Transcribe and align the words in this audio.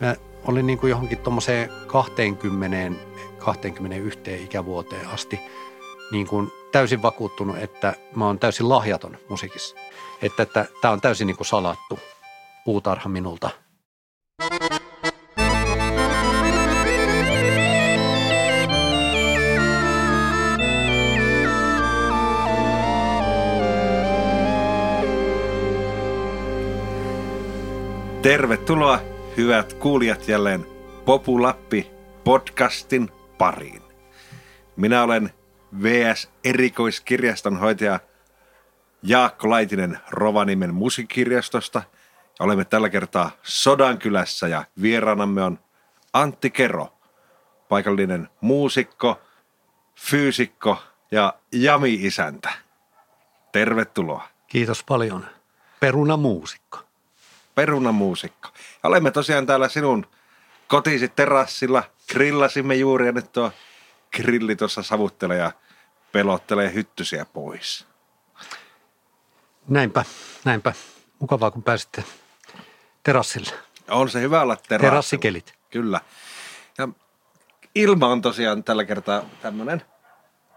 Mä 0.00 0.16
olin 0.44 0.66
niin 0.66 0.78
kuin 0.78 0.90
johonkin 0.90 1.18
tuommoiseen 1.18 1.70
20, 1.86 3.02
21 3.38 4.20
ikävuoteen 4.44 5.08
asti 5.08 5.40
niin 6.12 6.26
kuin 6.26 6.50
täysin 6.72 7.02
vakuuttunut, 7.02 7.58
että 7.58 7.94
mä 8.16 8.26
oon 8.26 8.38
täysin 8.38 8.68
lahjaton 8.68 9.16
musiikissa. 9.28 9.76
Että, 10.22 10.46
tämä 10.80 10.92
on 10.92 11.00
täysin 11.00 11.26
niin 11.26 11.36
kuin 11.36 11.46
salattu 11.46 11.98
puutarha 12.64 13.08
minulta. 13.08 13.50
Tervetuloa 28.22 29.09
hyvät 29.36 29.72
kuulijat 29.72 30.28
jälleen 30.28 30.66
Populappi 31.04 31.90
podcastin 32.24 33.08
pariin. 33.38 33.82
Minä 34.76 35.02
olen 35.02 35.30
VS 35.82 36.30
erikoiskirjastonhoitaja 36.44 38.00
Jaakko 39.02 39.50
Laitinen 39.50 39.98
Rovaniemen 40.10 40.74
musiikkirjastosta 40.74 41.82
ja 42.38 42.44
olemme 42.44 42.64
tällä 42.64 42.88
kertaa 42.88 43.30
Sodankylässä 43.42 44.48
ja 44.48 44.64
vieraanamme 44.82 45.42
on 45.42 45.58
Antti 46.12 46.50
Kero, 46.50 46.88
paikallinen 47.68 48.28
muusikko, 48.40 49.20
fyysikko 49.96 50.82
ja 51.10 51.34
jami-isäntä. 51.52 52.50
Tervetuloa. 53.52 54.28
Kiitos 54.46 54.84
paljon. 54.84 55.26
Perunamuusikko. 55.80 56.89
Perunamuusikko. 57.60 58.48
Ja 58.82 58.88
olemme 58.88 59.10
tosiaan 59.10 59.46
täällä 59.46 59.68
sinun 59.68 60.06
kotisi 60.68 61.08
terassilla. 61.08 61.82
Grillasimme 62.12 62.74
juuri 62.74 63.06
ja 63.06 63.12
nyt 63.12 63.32
tuo 63.32 63.52
grilli 64.16 64.56
tuossa 64.56 64.82
savuttelee 64.82 65.38
ja 65.38 65.52
pelottelee 66.12 66.74
hyttysiä 66.74 67.24
pois. 67.24 67.86
Näinpä, 69.68 70.04
näinpä. 70.44 70.72
Mukavaa, 71.18 71.50
kun 71.50 71.62
pääsitte 71.62 72.04
terassille. 73.02 73.52
On 73.90 74.08
se 74.08 74.20
hyvä 74.20 74.42
olla 74.42 74.56
terassilla. 74.56 74.90
Terassikelit. 74.90 75.54
Kyllä. 75.70 76.00
Ja 76.78 76.88
ilma 77.74 78.06
on 78.06 78.22
tosiaan 78.22 78.64
tällä 78.64 78.84
kertaa 78.84 79.22
tämmöinen 79.42 79.82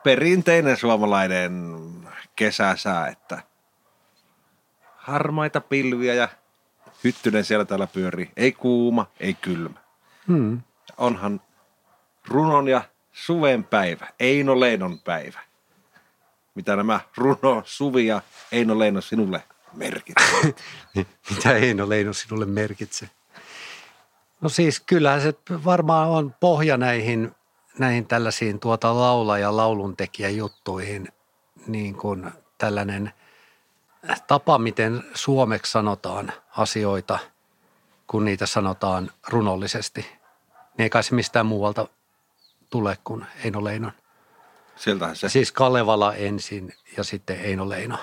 perinteinen 0.04 0.78
suomalainen 0.78 1.76
kesäsää, 2.36 3.08
että 3.08 3.44
harmaita 4.96 5.62
pilviä 5.62 6.14
ja 6.14 6.30
hyttynen 7.04 7.46
siellä 7.46 7.66
täällä 7.66 7.88
pyörii. 7.88 8.32
Ei 8.38 8.52
kuuma, 8.52 9.06
ei 9.20 9.34
kylmä. 9.34 9.80
Hmm. 10.28 10.62
Onhan 10.98 11.42
runon 12.28 12.68
ja 12.68 12.82
suven 13.12 13.64
päivä, 13.64 14.08
Eino 14.20 14.60
Leinon 14.60 15.00
päivä. 15.00 15.40
Mitä 16.56 16.76
nämä 16.76 17.00
runo, 17.18 17.62
suvi 17.66 18.06
ja 18.06 18.22
Eino 18.52 18.80
Leino 18.80 19.02
sinulle 19.02 19.44
merkitsevät? 19.74 20.62
Mitä 21.30 21.56
Eino 21.56 21.90
Leino 21.90 22.14
sinulle 22.14 22.46
merkitsee? 22.46 23.10
No 24.42 24.50
siis 24.50 24.80
kyllähän 24.80 25.22
se 25.22 25.34
varmaan 25.66 26.10
on 26.10 26.36
pohja 26.40 26.78
näihin, 26.78 27.32
näihin 27.80 28.06
tällaisiin 28.06 28.60
tuota 28.60 28.96
laula- 28.96 29.38
ja 29.38 29.58
lauluntekijän 29.58 30.36
juttuihin, 30.38 31.08
niin 31.68 31.96
kuin 31.96 32.32
tällainen 32.58 33.14
tapa, 34.28 34.58
miten 34.58 35.04
suomeksi 35.14 35.72
sanotaan 35.72 36.34
asioita, 36.58 37.20
kun 38.08 38.26
niitä 38.26 38.46
sanotaan 38.46 39.12
runollisesti. 39.28 40.02
Niin 40.78 40.84
ei 40.84 40.90
kai 40.90 41.04
se 41.04 41.16
mistään 41.16 41.46
muualta 41.46 41.88
tule 42.70 42.98
kuin 43.04 43.26
Eino 43.44 43.64
Leinon. 43.64 43.92
Sieltähän 44.76 45.16
se. 45.16 45.30
Siis 45.30 45.52
Kalevala 45.52 46.14
ensin 46.14 46.74
ja 46.98 47.04
sitten 47.04 47.40
Eino 47.40 47.70
Leino. 47.70 47.98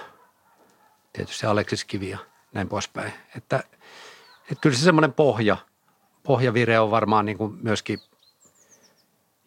Tietysti 1.12 1.46
Aleksis 1.46 1.84
Kivi 1.84 2.10
ja 2.10 2.18
näin 2.52 2.68
poispäin. 2.68 3.12
Että, 3.36 3.64
että 4.42 4.60
kyllä 4.60 4.76
se 4.76 4.82
semmoinen 4.82 5.12
pohja, 5.12 5.56
pohjavire 6.22 6.80
on 6.80 6.90
varmaan 6.90 7.26
niin 7.26 7.38
kuin 7.38 7.58
myöskin 7.62 8.00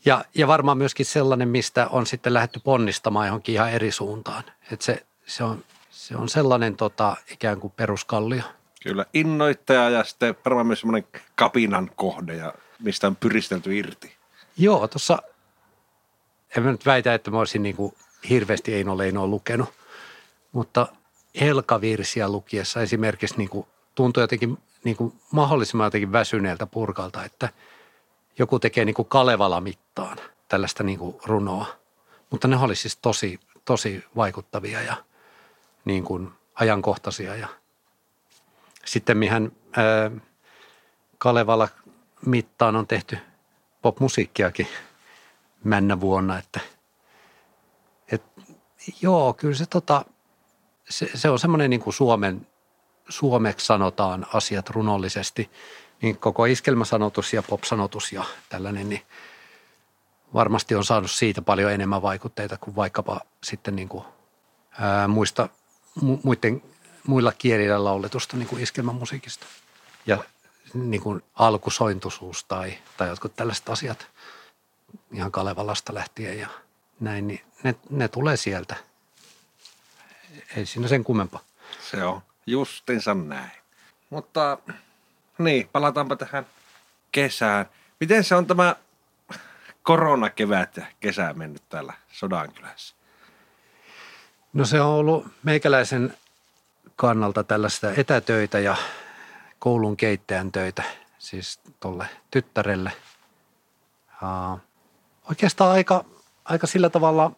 ja, 0.06 0.26
ja 0.36 0.48
varmaan 0.48 0.78
myöskin 0.78 1.06
sellainen, 1.06 1.48
mistä 1.48 1.88
on 1.88 2.06
sitten 2.06 2.34
lähdetty 2.34 2.60
ponnistamaan 2.64 3.28
johonkin 3.28 3.56
ihan 3.56 3.72
eri 3.72 3.92
suuntaan. 3.92 4.44
Että 4.72 4.86
se, 4.86 5.06
se, 5.26 5.44
on, 5.44 5.64
se 6.04 6.16
on 6.16 6.30
sellainen 6.30 6.76
tota, 6.76 7.16
ikään 7.32 7.60
kuin 7.60 7.74
peruskallio. 7.76 8.44
Kyllä, 8.84 9.06
innoittaja 9.14 9.90
ja 9.90 10.04
sitten 10.04 10.36
varmaan 10.46 10.68
myös 10.68 10.80
semmoinen 10.80 11.08
kapinan 11.36 11.92
kohde, 11.96 12.36
ja 12.36 12.54
mistä 12.80 13.08
on 13.08 13.16
pyristelty 13.16 13.78
irti. 13.78 14.16
Joo, 14.58 14.88
tuossa, 14.88 15.22
en 16.58 16.64
mä 16.64 16.72
nyt 16.72 16.86
väitä, 16.86 17.14
että 17.14 17.32
mä 17.32 17.40
olisin 17.40 17.64
niin 17.64 17.76
kuin 17.76 17.96
hirveästi 18.30 18.74
Eino 18.74 18.98
Leinoa 18.98 19.28
lukenut, 19.28 19.70
mutta 20.52 20.88
Helkavirsiä 21.42 22.30
lukiessa 22.30 22.82
esimerkiksi 22.82 23.38
niin 23.38 23.50
kuin 23.50 23.68
tuntui 23.96 24.24
jotenkin 24.24 24.58
niin 24.84 24.96
kuin 24.96 25.14
mahdollisimman 25.32 25.86
jotenkin 25.86 26.12
väsyneeltä 26.12 26.66
purkalta, 26.66 27.24
että 27.24 27.50
joku 28.40 28.60
tekee 28.60 28.86
niin 28.86 28.96
kuin 28.96 29.08
Kalevala 29.08 29.62
mittaan 29.62 30.18
tällaista 30.48 30.84
niin 30.84 31.00
kuin 31.00 31.16
runoa. 31.26 31.66
Mutta 32.30 32.48
ne 32.48 32.58
oli 32.58 32.76
siis 32.76 32.98
tosi, 32.98 33.40
tosi 33.66 34.04
vaikuttavia 34.16 34.82
ja 34.82 34.96
niin 35.86 36.04
kuin 36.04 36.32
ajankohtaisia. 36.56 37.36
Ja 37.36 37.48
sitten 38.86 39.18
mihän 39.18 39.52
ää, 39.78 40.12
Kalevala 41.18 41.70
mittaan 42.26 42.76
on 42.76 42.88
tehty 42.88 43.18
popmusiikkiakin 43.82 44.68
männä 45.64 46.00
vuonna, 46.00 46.38
että 46.40 46.60
et, 48.12 48.24
joo, 49.02 49.34
kyllä 49.34 49.56
se, 49.56 49.66
tota, 49.66 50.06
se, 50.90 51.10
se 51.16 51.30
on 51.30 51.40
semmoinen 51.40 51.70
niin 51.70 51.82
kuin 51.82 51.94
Suomen, 51.94 52.48
suomeksi 53.10 53.66
sanotaan 53.66 54.26
asiat 54.34 54.70
runollisesti, 54.70 55.52
niin 56.02 56.18
koko 56.18 56.46
iskelmäsanotus 56.46 57.34
ja 57.34 57.44
popsanotus 57.44 58.12
ja 58.12 58.24
tällainen, 58.50 58.90
niin 58.90 59.02
varmasti 60.34 60.76
on 60.76 60.86
saanut 60.86 61.12
siitä 61.12 61.42
paljon 61.42 61.72
enemmän 61.72 62.02
vaikutteita 62.02 62.58
kuin 62.58 62.76
vaikkapa 62.76 63.22
sitten 63.44 63.76
niin 63.76 63.90
kuin, 63.90 64.04
ää, 64.80 65.08
muista, 65.08 65.50
mu, 66.02 66.20
muiden, 66.24 66.62
muilla 67.08 67.32
kielillä 67.32 67.84
lauletusta 67.84 68.38
niin 68.38 68.48
kuin 68.48 68.64
iskelmämusiikista. 68.64 69.46
Ja 70.06 70.24
niin 70.74 71.02
kuin 71.02 71.24
alkusointuisuus 71.36 72.44
tai, 72.44 72.78
tai 72.98 73.08
jotkut 73.08 73.36
tällaiset 73.36 73.70
asiat 73.70 74.08
ihan 75.12 75.32
Kalevalasta 75.32 75.94
lähtien 75.94 76.40
ja 76.40 76.48
näin, 77.00 77.28
niin 77.28 77.42
ne, 77.64 77.76
ne 77.90 78.08
tulee 78.08 78.38
sieltä. 78.38 78.76
Ei 80.56 80.66
siinä 80.66 80.88
sen 80.88 81.04
kummempaa. 81.04 81.42
Se 81.92 82.04
on 82.04 82.22
justinsa 82.46 83.14
näin. 83.14 83.52
Mutta 84.10 84.58
niin, 85.38 85.70
palataanpa 85.72 86.16
tähän 86.16 86.46
kesään. 87.12 87.66
Miten 88.00 88.24
se 88.24 88.36
on 88.36 88.46
tämä 88.46 88.76
koronakevät 89.84 90.78
ja 90.78 90.86
kesä 91.00 91.34
mennyt 91.34 91.70
täällä 91.70 91.94
Sodankylässä? 92.12 92.96
No 94.54 94.66
se 94.66 94.82
on 94.82 94.88
ollut 94.88 95.28
meikäläisen 95.44 96.18
kannalta 96.96 97.44
tällaista 97.44 97.92
etätöitä 97.92 98.60
ja 98.60 98.76
koulun 99.60 99.98
keittäjän 99.98 100.52
töitä, 100.52 100.84
siis 101.20 101.60
tuolle 101.80 102.08
tyttärelle. 102.32 102.92
Oikeastaan 105.30 105.72
aika, 105.72 106.06
aika 106.46 106.68
sillä 106.68 106.90
tavalla, 106.90 107.32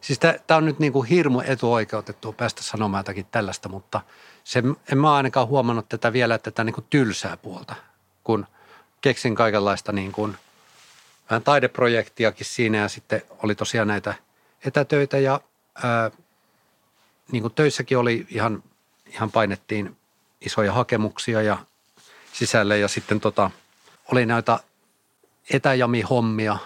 siis 0.00 0.18
tämä 0.18 0.58
on 0.58 0.64
nyt 0.64 0.78
niin 0.78 0.92
kuin 0.92 1.08
hirmu 1.08 1.40
etuoikeutettu 1.46 2.32
päästä 2.32 2.62
sanomaan 2.62 3.00
jotakin 3.00 3.26
tällaista, 3.30 3.68
mutta 3.68 4.00
se, 4.44 4.62
en 4.92 4.98
mä 4.98 5.14
ainakaan 5.14 5.48
huomannut 5.48 5.88
tätä 5.88 6.12
vielä, 6.12 6.34
että 6.34 6.50
tätä 6.50 6.64
niin 6.64 6.74
kuin 6.74 6.86
tylsää 6.90 7.36
puolta, 7.36 7.74
kun 8.24 8.46
keksin 9.00 9.34
kaikenlaista 9.34 9.92
niin 9.92 10.12
kuin 10.12 10.36
vähän 11.30 11.42
taideprojektiakin 11.42 12.46
siinä 12.46 12.78
ja 12.78 12.88
sitten 12.88 13.22
oli 13.42 13.54
tosiaan 13.54 13.88
näitä 13.88 14.14
etätöitä 14.64 15.18
ja 15.18 15.40
ää, 15.82 16.10
niin 17.32 17.42
kuin 17.42 17.54
töissäkin 17.54 17.98
oli 17.98 18.26
ihan, 18.30 18.62
ihan 19.06 19.30
painettiin 19.30 19.96
isoja 20.40 20.72
hakemuksia 20.72 21.42
ja 21.42 21.58
sisälle 22.32 22.78
ja 22.78 22.88
sitten 22.88 23.20
tota, 23.20 23.50
oli 24.12 24.26
näitä 24.26 24.58
etäjami-hommia 25.50 26.56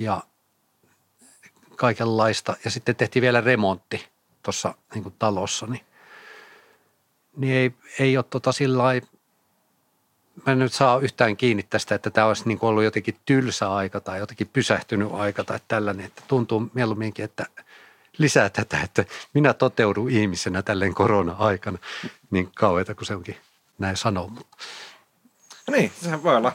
ja 0.00 0.22
kaikenlaista. 1.76 2.56
Ja 2.64 2.70
sitten 2.70 2.96
tehtiin 2.96 3.20
vielä 3.20 3.40
remontti 3.40 4.08
tuossa 4.42 4.74
niin 4.94 5.14
talossa, 5.18 5.66
niin, 5.66 5.84
niin 7.36 7.54
ei, 7.54 7.74
ei 7.98 8.16
ole 8.16 8.24
tota 8.30 8.52
sillä 8.52 8.82
mä 10.46 10.52
en 10.52 10.58
nyt 10.58 10.72
saa 10.72 10.98
yhtään 10.98 11.36
kiinni 11.36 11.62
tästä, 11.62 11.94
että 11.94 12.10
tämä 12.10 12.26
olisi 12.26 12.48
niin 12.48 12.58
ollut 12.62 12.84
jotenkin 12.84 13.16
tylsä 13.26 13.74
aika 13.74 14.00
tai 14.00 14.18
jotenkin 14.18 14.50
pysähtynyt 14.52 15.08
aika 15.12 15.44
tai 15.44 15.58
tällainen, 15.68 16.06
että 16.06 16.22
tuntuu 16.28 16.70
mieluumminkin, 16.74 17.24
että– 17.24 17.46
lisää 18.18 18.50
tätä, 18.50 18.80
että 18.80 19.04
minä 19.34 19.54
toteudun 19.54 20.10
ihmisenä 20.10 20.62
tälleen 20.62 20.94
korona-aikana 20.94 21.78
niin 22.30 22.50
kauheita 22.54 22.94
kuin 22.94 23.06
se 23.06 23.14
onkin 23.14 23.36
näin 23.78 23.96
sanoo. 23.96 24.30
Niin, 25.70 25.92
se 26.02 26.22
voi 26.22 26.36
olla 26.36 26.52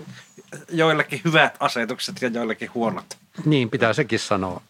joillekin 0.70 1.22
hyvät 1.26 1.58
asetukset 1.60 2.22
ja 2.22 2.28
joillekin 2.28 2.74
huonot. 2.74 3.18
Niin, 3.46 3.70
pitää 3.70 3.94
sekin 3.94 4.20
sanoa. 4.20 4.62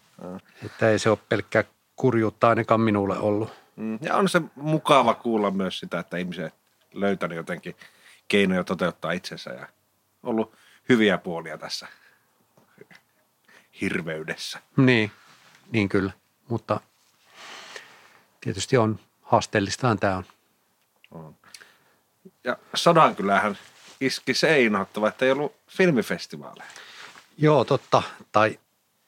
Että 0.64 0.90
ei 0.90 0.98
se 0.98 1.10
ole 1.10 1.18
pelkkää 1.28 1.64
kurjuutta 1.96 2.48
ainakaan 2.48 2.80
minulle 2.80 3.18
ollut. 3.18 3.52
Mm, 3.76 3.98
Ja 4.02 4.16
on 4.16 4.28
se 4.28 4.42
mukava 4.54 5.14
kuulla 5.14 5.50
myös 5.50 5.78
sitä, 5.78 5.98
että 5.98 6.16
ihmiset 6.16 6.54
löytänyt 6.94 7.36
jotenkin 7.36 7.76
keinoja 8.28 8.64
toteuttaa 8.64 9.12
itsensä 9.12 9.50
ja 9.50 9.66
ollut 10.22 10.54
hyviä 10.88 11.18
puolia 11.18 11.58
tässä 11.58 11.88
hirveydessä. 13.80 14.58
Niin, 14.76 15.10
niin 15.72 15.88
kyllä. 15.88 16.12
Mutta 16.50 16.80
tietysti 18.40 18.76
on 18.76 19.00
haasteellistahan 19.22 19.98
tämä 19.98 20.22
on. 21.10 21.36
Ja 22.44 22.56
Sodankylähän 22.74 23.58
iski 24.00 24.34
se 24.34 24.62
inhottava, 24.62 25.08
että 25.08 25.24
ei 25.24 25.30
ollut 25.30 25.56
filmifestivaaleja. 25.68 26.70
Joo, 27.38 27.64
totta. 27.64 28.02
Tai 28.32 28.58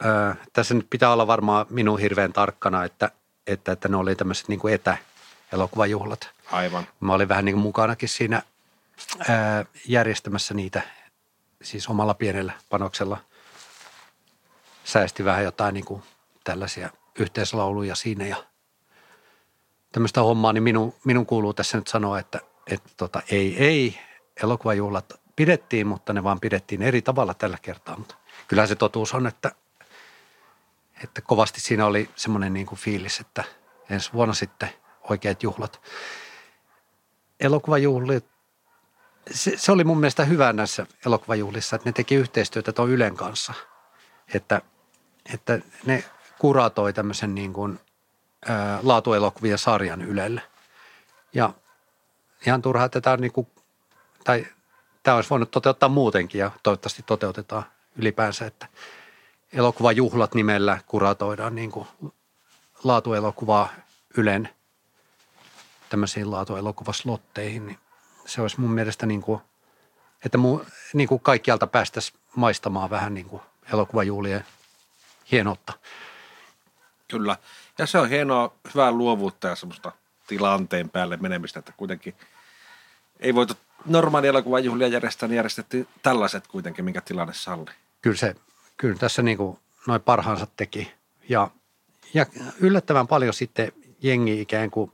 äh, 0.06 0.38
tässä 0.52 0.74
nyt 0.74 0.86
pitää 0.90 1.12
olla 1.12 1.26
varmaan 1.26 1.66
minun 1.70 1.98
hirveän 1.98 2.32
tarkkana, 2.32 2.84
että, 2.84 3.10
että, 3.46 3.72
että 3.72 3.88
ne 3.88 3.96
oli 3.96 4.16
tämmöiset 4.16 4.48
niin 4.48 4.60
kuin 4.60 4.74
etäelokuvajuhlat. 4.74 6.30
Aivan. 6.52 6.86
Mä 7.00 7.14
olin 7.14 7.28
vähän 7.28 7.44
niin 7.44 7.54
kuin 7.54 7.62
mukanakin 7.62 8.08
siinä 8.08 8.42
ää, 9.28 9.64
järjestämässä 9.88 10.54
niitä, 10.54 10.82
siis 11.62 11.88
omalla 11.88 12.14
pienellä 12.14 12.52
panoksella. 12.68 13.18
Säästi 14.84 15.24
vähän 15.24 15.44
jotain 15.44 15.74
niin 15.74 15.84
kuin 15.84 16.02
tällaisia 16.44 16.90
yhteislauluja 17.18 17.94
siinä 17.94 18.26
ja 18.26 18.36
tämmöistä 19.92 20.22
hommaa, 20.22 20.52
niin 20.52 20.62
minun, 20.62 20.94
minun 21.04 21.26
kuuluu 21.26 21.54
tässä 21.54 21.78
nyt 21.78 21.88
sanoa, 21.88 22.18
että, 22.18 22.40
että 22.66 22.90
tota, 22.96 23.22
ei, 23.30 23.58
ei, 23.58 23.98
elokuvajuhlat 24.42 25.20
pidettiin, 25.36 25.86
mutta 25.86 26.12
ne 26.12 26.24
vaan 26.24 26.40
pidettiin 26.40 26.82
eri 26.82 27.02
tavalla 27.02 27.34
tällä 27.34 27.58
kertaa. 27.62 27.96
Mutta 27.96 28.14
kyllä 28.48 28.66
se 28.66 28.74
totuus 28.74 29.14
on, 29.14 29.26
että, 29.26 29.52
että 31.04 31.20
kovasti 31.20 31.60
siinä 31.60 31.86
oli 31.86 32.10
semmoinen 32.16 32.52
niin 32.52 32.66
kuin 32.66 32.78
fiilis, 32.78 33.20
että 33.20 33.44
ensi 33.90 34.12
vuonna 34.12 34.34
sitten 34.34 34.68
oikeat 35.10 35.42
juhlat 35.42 35.80
elokuvajuhlit, 37.40 38.24
se, 39.30 39.56
se 39.56 39.72
oli 39.72 39.84
mun 39.84 40.00
mielestä 40.00 40.24
hyvä 40.24 40.52
näissä 40.52 40.86
elokuvajuhlissa, 41.06 41.76
että 41.76 41.88
ne 41.88 41.92
teki 41.92 42.14
yhteistyötä 42.14 42.72
tuon 42.72 42.90
Ylen 42.90 43.16
kanssa. 43.16 43.54
Että, 44.34 44.62
että 45.34 45.58
ne 45.86 46.04
kuratoi 46.42 46.92
tämmöisen 46.92 47.34
niin 47.34 47.52
kuin, 47.52 47.80
ää, 48.48 48.78
laatuelokuvien 48.82 49.58
sarjan 49.58 50.02
Ylelle. 50.02 50.42
Ja 51.32 51.52
ihan 52.46 52.62
turhaa, 52.62 52.88
on 53.12 53.20
niin 53.20 53.32
kuin, 53.32 53.46
tai 54.24 54.46
tämä 55.02 55.14
olisi 55.14 55.30
voinut 55.30 55.50
toteuttaa 55.50 55.88
muutenkin 55.88 56.38
ja 56.38 56.50
toivottavasti 56.62 57.02
toteutetaan 57.06 57.64
ylipäänsä, 57.96 58.46
että 58.46 58.66
elokuvajuhlat 59.52 60.34
nimellä 60.34 60.78
kuratoidaan 60.86 61.54
niin 61.54 61.70
kuin 61.70 61.88
laatuelokuvaa 62.84 63.68
Ylen– 64.16 64.48
tämmöisiin 65.92 66.30
laatuelokuvaslotteihin, 66.30 67.66
niin 67.66 67.78
se 68.26 68.42
olisi 68.42 68.60
mun 68.60 68.70
mielestä 68.70 69.06
niin 69.06 69.22
kuin, 69.22 69.40
että 70.24 70.38
mu, 70.38 70.60
niin 70.92 71.08
kuin 71.08 71.20
kaikkialta 71.20 71.66
päästäisiin 71.66 72.20
maistamaan 72.36 72.90
vähän 72.90 73.14
niin 73.14 73.26
kuin 73.26 73.42
elokuvajuhlien 73.72 74.44
hienoutta. 75.32 75.72
Kyllä. 77.12 77.36
Ja 77.78 77.86
se 77.86 77.98
on 77.98 78.08
hienoa, 78.08 78.54
hyvää 78.74 78.92
luovuutta 78.92 79.48
ja 79.48 79.56
semmoista 79.56 79.92
tilanteen 80.26 80.90
päälle 80.90 81.16
menemistä, 81.16 81.58
että 81.58 81.72
kuitenkin 81.76 82.14
ei 83.20 83.34
voitu 83.34 83.54
normaali 83.86 84.26
elokuvajuhlia 84.26 84.88
järjestää, 84.88 85.28
niin 85.28 85.36
järjestettiin 85.36 85.88
tällaiset 86.02 86.46
kuitenkin, 86.46 86.84
minkä 86.84 87.00
tilanne 87.00 87.34
salli. 87.34 87.70
Kyllä 88.02 88.16
se, 88.16 88.34
kyllä 88.76 88.98
tässä 88.98 89.22
niin 89.22 89.36
kuin 89.36 89.58
noin 89.86 90.00
parhaansa 90.00 90.46
teki 90.56 90.92
ja, 91.28 91.50
ja 92.14 92.26
yllättävän 92.60 93.06
paljon 93.06 93.34
sitten 93.34 93.72
jengi 94.02 94.40
ikään 94.40 94.70
kuin 94.70 94.92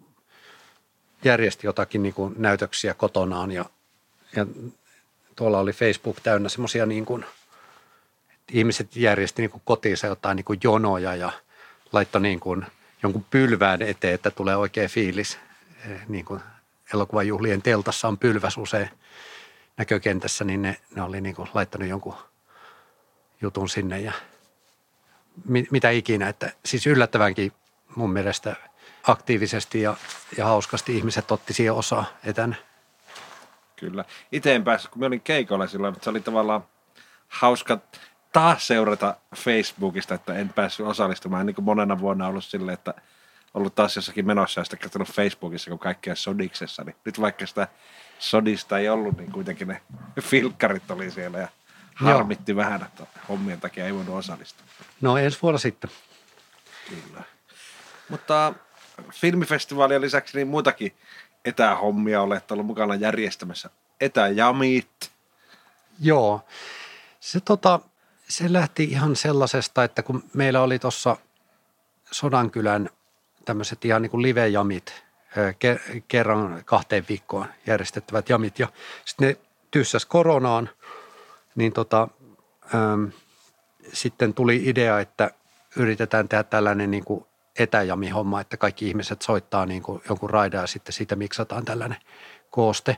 järjesti 1.25 1.67
jotakin 1.67 2.03
niin 2.03 2.15
kuin 2.15 2.35
näytöksiä 2.37 2.95
kotonaan 2.95 3.51
ja, 3.51 3.65
ja 4.37 4.47
tuolla 5.37 5.59
oli 5.59 5.73
Facebook 5.73 6.17
täynnä 6.23 6.49
semmoisia 6.49 6.87
niin 6.87 7.07
kuin, 7.07 7.25
ihmiset 8.53 8.97
järjesti 8.97 9.43
niin 9.43 9.51
kuin 9.51 9.63
kotiinsa 9.65 10.07
jotain 10.07 10.37
niin 10.37 10.45
kuin 10.45 10.61
jonoja 10.65 11.15
ja 11.15 11.33
laittoi 11.93 12.21
niin 12.21 12.41
kuin 12.41 12.67
jonkun 13.03 13.27
pylvään 13.31 13.83
eteen, 13.83 14.15
että 14.15 14.31
tulee 14.31 14.57
oikea 14.57 14.89
fiilis. 14.89 15.39
Niin 16.09 16.25
kuin 16.25 16.41
elokuvajuhlien 16.95 17.63
teltassa 17.63 18.09
on 18.09 18.19
pylväs 18.19 18.57
usein 18.57 18.91
näkökentässä, 19.77 20.45
niin 20.45 20.63
ne, 20.63 20.77
ne 20.95 21.03
oli 21.03 21.21
niin 21.21 21.35
kuin 21.35 21.49
laittanut 21.55 21.89
jonkun 21.89 22.17
jutun 23.43 23.69
sinne 23.69 24.01
ja 24.01 24.13
mit, 25.45 25.71
mitä 25.71 25.91
ikinä. 25.91 26.29
Että 26.29 26.53
siis 26.65 26.87
yllättävänkin 26.87 27.53
mun 27.97 28.13
mielestä– 28.13 28.57
aktiivisesti 29.09 29.83
ja, 29.83 29.97
ja 30.37 30.45
hauskasti 30.45 30.97
ihmiset 30.97 31.31
otti 31.31 31.53
siihen 31.53 31.75
osaa 31.75 32.05
etänä. 32.25 32.57
Kyllä. 33.77 34.05
Itse 34.33 34.55
en 34.55 34.65
päässyt, 34.65 34.91
kun 34.91 35.01
mä 35.01 35.07
olin 35.07 35.21
keikolla 35.21 35.67
silloin, 35.67 35.95
mutta 35.95 36.05
se 36.05 36.11
oli 36.11 36.21
tavallaan 36.21 36.65
hauska 37.29 37.79
taas 38.33 38.67
seurata 38.67 39.17
Facebookista, 39.37 40.15
että 40.15 40.35
en 40.35 40.49
päässyt 40.49 40.87
osallistumaan. 40.87 41.47
Niin 41.47 41.55
kuin 41.55 41.65
monena 41.65 41.99
vuonna 41.99 42.27
ollut 42.27 42.45
silleen, 42.45 42.75
että 42.75 42.95
ollut 43.55 43.75
taas 43.75 43.97
jossakin 43.97 44.27
menossa 44.27 44.61
ja 44.61 44.65
sitten 44.65 44.79
katsonut 44.79 45.13
Facebookissa, 45.13 45.71
kun 45.71 45.79
kaikkea 45.79 46.15
sodiksessa. 46.15 46.85
Niin 46.85 46.97
nyt 47.05 47.21
vaikka 47.21 47.47
sitä 47.47 47.69
sodista 48.19 48.79
ei 48.79 48.89
ollut, 48.89 49.17
niin 49.17 49.33
kuitenkin 49.33 49.69
ne 49.69 49.83
filkkarit 50.21 50.91
oli 50.91 51.11
siellä 51.11 51.39
ja 51.39 51.49
harmitti 51.95 52.53
Joo. 52.53 52.57
vähän, 52.57 52.83
että 52.83 53.07
hommien 53.29 53.61
takia 53.61 53.87
ei 53.87 53.95
voinut 53.95 54.17
osallistua. 54.17 54.67
No 55.01 55.17
ensi 55.17 55.39
vuonna 55.43 55.59
sitten. 55.59 55.91
Kyllä. 56.89 57.23
Mutta 58.09 58.55
filmifestivaalien 59.13 60.01
lisäksi 60.01 60.37
niin 60.37 60.49
muitakin 60.49 60.97
etähommia 61.45 62.23
olet 62.23 62.51
ollut 62.51 62.67
mukana 62.67 62.95
järjestämässä. 62.95 63.71
Etäjamit. 64.01 65.11
Joo. 66.01 66.45
Se, 67.21 67.41
tota, 67.41 67.81
se 68.29 68.53
lähti 68.53 68.85
ihan 68.85 69.17
sellaisesta, 69.17 69.85
että 69.85 70.03
kun 70.03 70.25
meillä 70.35 70.63
oli 70.63 70.79
tuossa 70.79 71.17
Sodankylän 72.11 72.91
tämmöiset 73.45 73.85
ihan 73.85 74.03
niin 74.03 74.11
kuin 74.11 74.23
live-jamit, 74.23 75.05
kerran 76.09 76.63
kahteen 76.65 77.05
viikkoon 77.09 77.47
järjestettävät 77.67 78.29
jamit 78.29 78.59
ja 78.59 78.69
sitten 79.05 79.29
ne 79.29 79.37
tyssäs 79.71 80.07
koronaan, 80.07 80.71
niin 81.55 81.73
tota, 81.73 82.09
äm, 82.75 83.13
sitten 83.93 84.35
tuli 84.35 84.63
idea, 84.65 85.01
että 85.01 85.31
yritetään 85.77 86.29
tehdä 86.29 86.43
tällainen 86.43 86.91
niin 86.91 87.05
kuin 87.05 87.27
etäjami-homma, 87.59 88.41
että 88.41 88.57
kaikki 88.57 88.89
ihmiset 88.89 89.23
soittaa 89.23 89.67
niin 89.67 89.83
kuin 89.83 90.03
jonkun 90.09 90.31
raidan 90.31 90.61
ja 90.61 90.67
sitten 90.67 90.93
siitä 90.93 91.17
miksataan 91.17 91.65
tällainen 91.65 91.99
kooste. 92.51 92.97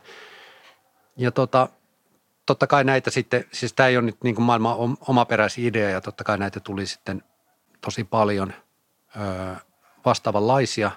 Ja 1.16 1.30
tota, 1.30 1.68
totta 2.50 2.66
kai 2.66 2.84
näitä 2.84 3.10
sitten, 3.10 3.44
siis 3.52 3.72
tämä 3.72 3.88
ei 3.88 3.96
ole 3.96 4.06
nyt 4.06 4.16
niin 4.24 4.34
kuin 4.34 4.44
maailman 4.44 4.76
omaperäisiä 5.08 5.68
idea 5.68 5.90
ja 5.90 6.00
totta 6.00 6.24
kai 6.24 6.38
näitä 6.38 6.60
tuli 6.60 6.86
sitten 6.86 7.22
tosi 7.80 8.04
paljon 8.04 8.52
ö, 9.16 9.56
vastaavanlaisia, 10.04 10.90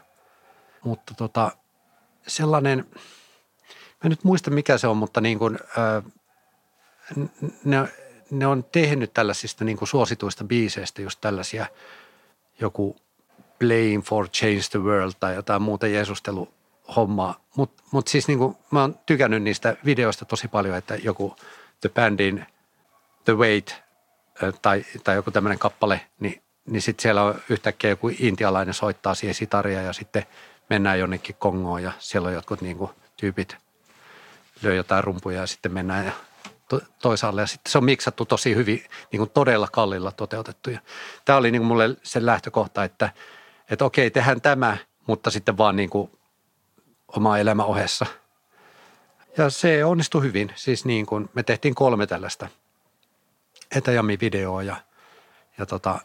mutta 0.83 1.13
tota, 1.13 1.51
sellainen, 2.27 2.85
mä 2.89 4.03
en 4.03 4.09
nyt 4.09 4.23
muista 4.23 4.51
mikä 4.51 4.77
se 4.77 4.87
on, 4.87 4.97
mutta 4.97 5.21
niin 5.21 5.39
kuin, 5.39 5.59
ö, 5.77 6.01
ne, 7.63 7.87
ne 8.31 8.47
on 8.47 8.63
tehnyt 8.63 9.13
tällaisista 9.13 9.65
niin 9.65 9.77
kuin 9.77 9.87
suosituista 9.87 10.43
biiseistä 10.43 11.01
just 11.01 11.21
tällaisia 11.21 11.65
joku 12.59 12.95
Playing 13.59 14.03
for 14.03 14.29
Change 14.29 14.63
the 14.71 14.79
World 14.79 15.13
tai 15.19 15.35
jotain 15.35 15.61
muuta 15.61 15.87
Jeesusteluhommaa. 16.87 17.35
Mutta 17.55 17.83
mut 17.91 18.07
siis 18.07 18.27
niinku, 18.27 18.57
mä 18.71 18.81
oon 18.81 18.99
tykännyt 19.05 19.43
niistä 19.43 19.75
videoista 19.85 20.25
tosi 20.25 20.47
paljon, 20.47 20.77
että 20.77 20.95
joku 20.95 21.35
The 21.81 21.89
Bandin 21.89 22.45
The 23.25 23.33
Wait 23.33 23.83
tai, 24.61 24.85
tai 25.03 25.15
joku 25.15 25.31
tämmöinen 25.31 25.59
kappale, 25.59 26.01
niin, 26.19 26.41
niin 26.65 26.81
sitten 26.81 27.01
siellä 27.01 27.23
on 27.23 27.35
yhtäkkiä 27.49 27.89
joku 27.89 28.11
intialainen 28.19 28.73
soittaa 28.73 29.15
siihen 29.15 29.35
sitaria 29.35 29.81
ja 29.81 29.93
sitten 29.93 30.25
mennään 30.69 30.99
jonnekin 30.99 31.35
Kongoon 31.39 31.83
ja 31.83 31.91
siellä 31.99 32.27
on 32.27 32.33
jotkut 32.33 32.61
niinku 32.61 32.91
tyypit 33.17 33.57
lyö 34.61 34.75
jotain 34.75 35.03
rumpuja 35.03 35.39
ja 35.39 35.47
sitten 35.47 35.73
mennään 35.73 36.05
ja 36.05 36.11
toisaalle 37.01 37.41
ja 37.41 37.47
sitten 37.47 37.71
se 37.71 37.77
on 37.77 37.83
miksattu 37.83 38.25
tosi 38.25 38.55
hyvin, 38.55 38.83
niin 39.11 39.17
kuin 39.17 39.29
todella 39.29 39.67
kallilla 39.71 40.11
toteutettu. 40.11 40.69
Tämä 41.25 41.37
oli 41.37 41.51
niin 41.51 41.59
kuin 41.59 41.67
mulle 41.67 41.95
se 42.03 42.25
lähtökohta, 42.25 42.83
että– 42.83 43.09
että 43.69 43.85
okei, 43.85 44.11
tehdään 44.11 44.41
tämä, 44.41 44.77
mutta 45.07 45.31
sitten 45.31 45.57
vaan 45.57 45.75
niin 45.75 45.89
kuin 45.89 46.11
oma 47.17 47.37
elämä 47.37 47.63
ohessa. 47.63 48.05
Ja 49.37 49.49
se 49.49 49.85
onnistui 49.85 50.21
hyvin. 50.21 50.51
Siis 50.55 50.85
niin 50.85 51.05
kuin 51.05 51.29
me 51.33 51.43
tehtiin 51.43 51.75
kolme 51.75 52.07
tällaista 52.07 52.47
etäjami-videoa 53.75 54.63
ja, 54.63 54.75
ja 55.57 55.65
tota, 55.65 55.99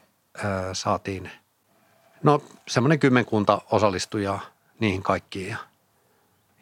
ää, 0.44 0.74
saatiin 0.74 1.30
no 2.22 2.42
semmoinen 2.68 2.98
kymmenkunta 2.98 3.60
osallistujaa 3.70 4.40
niihin 4.80 5.02
kaikkiin. 5.02 5.48
Ja, 5.48 5.56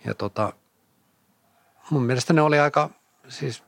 ja 0.04 0.14
tota, 0.14 0.52
mun 1.90 2.02
mielestä 2.02 2.32
ne 2.32 2.42
oli 2.42 2.58
aika 2.58 2.90
siis 3.28 3.62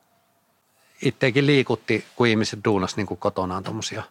itsekin 1.02 1.46
liikutti, 1.46 2.04
kun 2.16 2.26
ihmiset 2.26 2.60
duunas 2.64 2.96
niin 2.96 3.06
kuin 3.06 3.18
kotonaan 3.18 3.64
tuommoisia 3.64 4.02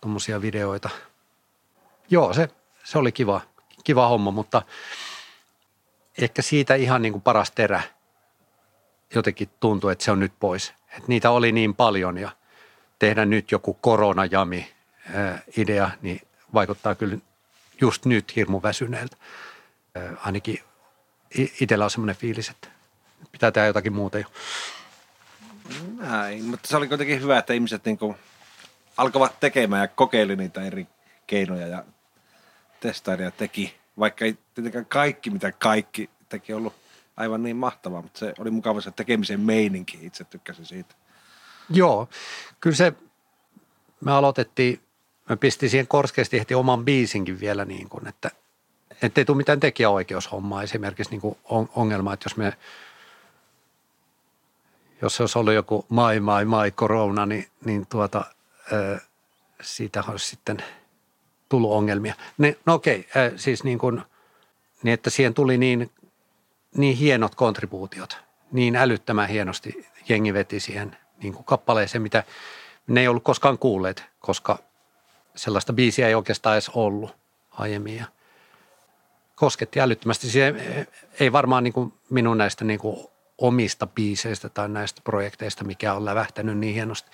tommosia 0.00 0.42
videoita. 0.42 0.90
Joo, 2.10 2.32
se, 2.32 2.48
se 2.84 2.98
oli 2.98 3.12
kiva, 3.12 3.40
kiva 3.84 4.08
homma, 4.08 4.30
mutta 4.30 4.62
ehkä 6.18 6.42
siitä 6.42 6.74
ihan 6.74 7.02
niin 7.02 7.12
kuin 7.12 7.22
paras 7.22 7.50
terä 7.50 7.82
jotenkin 9.14 9.50
tuntui, 9.60 9.92
että 9.92 10.04
se 10.04 10.10
on 10.10 10.20
nyt 10.20 10.32
pois. 10.40 10.74
Että 10.88 11.08
niitä 11.08 11.30
oli 11.30 11.52
niin 11.52 11.74
paljon 11.74 12.18
ja 12.18 12.30
tehdä 12.98 13.24
nyt 13.24 13.52
joku 13.52 13.74
koronajami 13.74 14.74
idea, 15.56 15.90
niin 16.02 16.20
vaikuttaa 16.54 16.94
kyllä 16.94 17.18
just 17.80 18.04
nyt 18.04 18.36
hirmu 18.36 18.62
väsyneeltä. 18.62 19.16
Ainakin 20.16 20.60
itsellä 21.60 21.84
on 21.84 21.90
semmoinen 21.90 22.16
fiilis, 22.16 22.48
että 22.48 22.68
pitää 23.32 23.50
tehdä 23.50 23.66
jotakin 23.66 23.92
muuta 23.92 24.18
jo. 24.18 24.26
Näin, 25.98 26.44
mutta 26.44 26.68
se 26.68 26.76
oli 26.76 26.88
kuitenkin 26.88 27.20
hyvä, 27.20 27.38
että 27.38 27.52
ihmiset 27.52 27.84
niin 27.84 27.98
kuin 27.98 28.16
alkavat 28.96 29.40
tekemään 29.40 29.82
ja 29.82 29.88
kokeili 29.88 30.36
niitä 30.36 30.62
eri 30.62 30.86
keinoja 31.26 31.66
ja 31.66 31.84
testaili 32.80 33.22
ja 33.22 33.30
teki. 33.30 33.74
Vaikka 33.98 34.24
ei 34.24 34.38
tietenkään 34.54 34.86
kaikki, 34.86 35.30
mitä 35.30 35.52
kaikki 35.52 36.10
teki, 36.28 36.52
ollut 36.52 36.74
aivan 37.16 37.42
niin 37.42 37.56
mahtavaa, 37.56 38.02
mutta 38.02 38.18
se 38.18 38.34
oli 38.38 38.50
mukava 38.50 38.80
se 38.80 38.90
tekemisen 38.90 39.40
meininki. 39.40 39.98
Itse 40.02 40.24
tykkäsin 40.24 40.66
siitä. 40.66 40.94
Joo, 41.70 42.08
kyllä 42.60 42.76
se, 42.76 42.92
me 44.00 44.12
aloitettiin, 44.12 44.80
me 45.28 45.36
pistin 45.36 45.70
siihen 45.70 45.88
korskeasti 45.88 46.38
heti 46.38 46.54
oman 46.54 46.84
biisinkin 46.84 47.40
vielä 47.40 47.64
niin 47.64 47.88
kuin, 47.88 48.06
että 48.06 48.30
ei 49.16 49.24
tule 49.24 49.36
mitään 49.36 49.60
tekijäoikeushommaa 49.60 50.62
esimerkiksi 50.62 51.10
niin 51.10 51.20
kuin 51.20 51.38
ongelma, 51.74 52.12
että 52.12 52.26
jos 52.26 52.36
me 52.36 52.52
jos 55.02 55.16
se 55.16 55.22
olisi 55.22 55.38
ollut 55.38 55.54
joku 55.54 55.86
mai, 55.88 56.20
mai, 56.20 56.44
mai, 56.44 56.70
korona, 56.70 57.26
niin, 57.26 57.48
niin 57.64 57.86
tuota, 57.86 58.24
siitä 59.62 60.04
olisi 60.08 60.26
sitten 60.26 60.58
tullut 61.48 61.72
ongelmia. 61.72 62.14
Ne, 62.38 62.56
no 62.66 62.74
okei, 62.74 63.08
siis 63.36 63.64
niin 63.64 63.78
kuin, 63.78 64.02
niin 64.82 64.94
että 64.94 65.10
siihen 65.10 65.34
tuli 65.34 65.58
niin, 65.58 65.90
niin 66.76 66.96
hienot 66.96 67.34
kontribuutiot, 67.34 68.18
niin 68.52 68.76
älyttömän 68.76 69.28
hienosti 69.28 69.86
jengi 70.08 70.34
veti 70.34 70.60
siihen 70.60 70.96
niin 71.22 71.32
kuin 71.34 71.44
kappaleeseen, 71.44 72.02
mitä 72.02 72.22
ne 72.86 73.00
ei 73.00 73.08
ollut 73.08 73.24
koskaan 73.24 73.58
kuulleet, 73.58 74.04
koska 74.20 74.58
sellaista 75.36 75.72
biisiä 75.72 76.08
ei 76.08 76.14
oikeastaan 76.14 76.54
edes 76.54 76.68
ollut 76.68 77.16
aiemmin. 77.50 77.96
Ja 77.96 78.04
kosketti 79.34 79.80
älyttömästi. 79.80 80.30
Siihen 80.30 80.86
ei 81.20 81.32
varmaan 81.32 81.64
niin 81.64 81.72
kuin 81.72 81.92
minun 82.10 82.38
näistä 82.38 82.64
niin 82.64 82.78
kuin 82.78 83.06
omista 83.38 83.86
biiseistä 83.86 84.48
tai 84.48 84.68
näistä 84.68 85.00
projekteista, 85.04 85.64
mikä 85.64 85.94
on 85.94 86.04
lävähtänyt 86.04 86.58
niin 86.58 86.74
hienosti. 86.74 87.10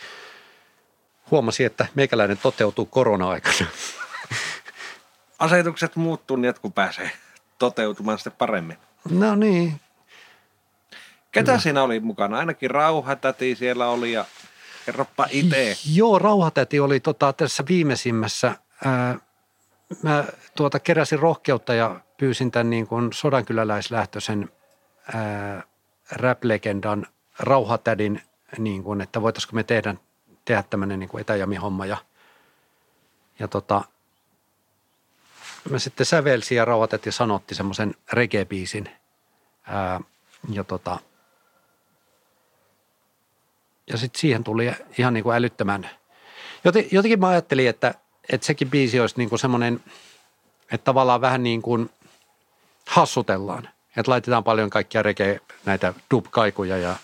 Huomasin, 1.31 1.67
että 1.67 1.87
meikäläinen 1.95 2.39
toteutuu 2.39 2.87
korona-aikana. 2.87 3.67
Asetukset 5.41 5.97
muuttuu 5.97 6.37
niin, 6.37 6.49
että 6.49 6.63
kun 6.63 6.73
pääsee 6.73 7.11
toteutumaan 7.59 8.19
sitten 8.19 8.33
paremmin. 8.39 8.79
No 9.11 9.35
niin. 9.35 9.81
Ketä 11.33 11.47
Kyllä. 11.47 11.59
siinä 11.59 11.83
oli 11.83 12.01
mukana? 12.01 12.39
Ainakin 12.39 12.71
Rauhatäti 12.71 13.57
siellä 13.57 13.89
oli 13.89 14.13
ja 14.13 14.25
kerropa 14.87 15.27
itse. 15.31 15.77
Joo, 15.95 16.19
Rauhatäti 16.19 16.81
oli 16.81 17.01
tota, 17.01 17.33
tässä 17.33 17.65
viimeisimmässä. 17.69 18.55
Ää, 18.85 19.19
mä 20.03 20.25
tuota, 20.55 20.79
keräsin 20.79 21.19
rohkeutta 21.19 21.75
ja 21.75 22.01
pyysin 22.17 22.51
tämän 22.51 22.71
niin 22.71 22.87
kuin 22.87 23.13
sodankyläläislähtöisen 23.13 24.49
ää, 25.15 25.63
rap-legendan 26.13 27.07
Rauhatädin, 27.39 28.23
niin 28.59 28.83
kuin, 28.83 29.01
että 29.01 29.23
voitaisiko 29.23 29.57
me 29.57 29.63
tehdä, 29.63 29.95
tehdä 30.45 30.65
tämmöinen 30.71 30.99
niin 30.99 31.21
etäjami-homma. 31.21 31.87
Ja, 31.87 31.97
ja 33.39 33.49
tota, 33.49 33.85
mä 35.69 35.79
sitten 35.79 36.07
sävelsin 36.07 36.57
ja 36.57 36.65
Rauhatäti 36.65 37.13
sanotti 37.13 37.55
semmoisen 37.55 37.95
reggae-biisin. 38.13 38.89
Ää, 39.67 40.01
ja 40.51 40.65
tota, 40.65 40.99
ja 43.87 43.97
sitten 43.97 44.21
siihen 44.21 44.45
tuli 44.45 44.73
ihan 44.99 45.15
niin 45.15 45.25
kuin 45.25 45.37
älyttömän. 45.37 45.91
Jotenkin 46.93 47.21
mä 47.21 47.29
ajattelin, 47.29 47.69
että, 47.69 47.95
että 48.33 48.47
sekin 48.47 48.71
biisi 48.71 49.01
olisi 49.01 49.15
niin 49.19 49.29
kuin 49.29 49.39
semmoinen, 49.39 49.81
että 50.73 50.85
tavallaan 50.85 51.21
vähän 51.21 51.43
niin 51.43 51.63
kuin 51.63 51.91
hassutellaan– 52.87 53.69
että 53.97 54.11
laitetaan 54.11 54.45
paljon 54.45 54.71
kaikkia 54.71 55.03
reke 55.03 55.41
näitä 55.65 55.95
dub-kaikuja 56.11 56.77
ja 56.77 56.97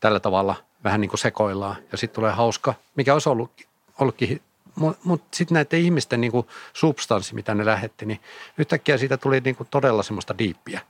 tällä 0.00 0.20
tavalla 0.20 0.54
vähän 0.84 1.00
niin 1.00 1.08
kuin 1.08 1.20
sekoillaan. 1.20 1.76
Ja 1.92 1.98
sitten 1.98 2.14
tulee 2.14 2.32
hauska, 2.32 2.74
mikä 2.96 3.12
olisi 3.12 3.28
ollut, 3.28 3.50
ollutkin, 3.98 4.42
mutta 4.78 5.00
mut 5.04 5.22
sitten 5.34 5.54
näiden 5.54 5.80
ihmisten 5.80 6.20
niin 6.20 6.32
substanssi, 6.72 7.34
mitä 7.34 7.54
ne 7.54 7.66
lähetti, 7.66 8.06
niin 8.06 8.20
yhtäkkiä 8.58 8.98
siitä 8.98 9.16
tuli 9.16 9.40
niin 9.40 9.56
todella 9.70 10.02
semmoista 10.02 10.38
diippiä 10.38 10.80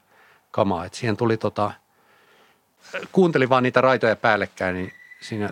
kamaa. 0.50 0.85
Että 0.85 0.99
siihen 0.99 1.16
tuli 1.16 1.37
tota, 1.37 1.71
kuuntelin 3.12 3.49
vaan 3.49 3.62
niitä 3.62 3.80
raitoja 3.80 4.16
päällekkäin, 4.16 4.75
niin 4.75 4.92
siinä 5.21 5.50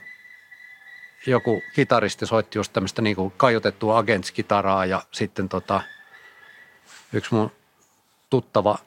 joku 1.26 1.62
kitaristi 1.75 2.26
soitti 2.26 2.59
just 2.59 2.73
tämmöistä 2.73 3.02
niin 3.02 3.16
kuin 3.16 3.33
kaiutettua 3.37 3.99
Agents-kitaraa 3.99 4.87
ja 4.87 5.02
sitten 5.12 5.49
tota, 5.49 5.83
yksi 7.12 7.35
mun 7.35 7.52
tuttava– 8.31 8.78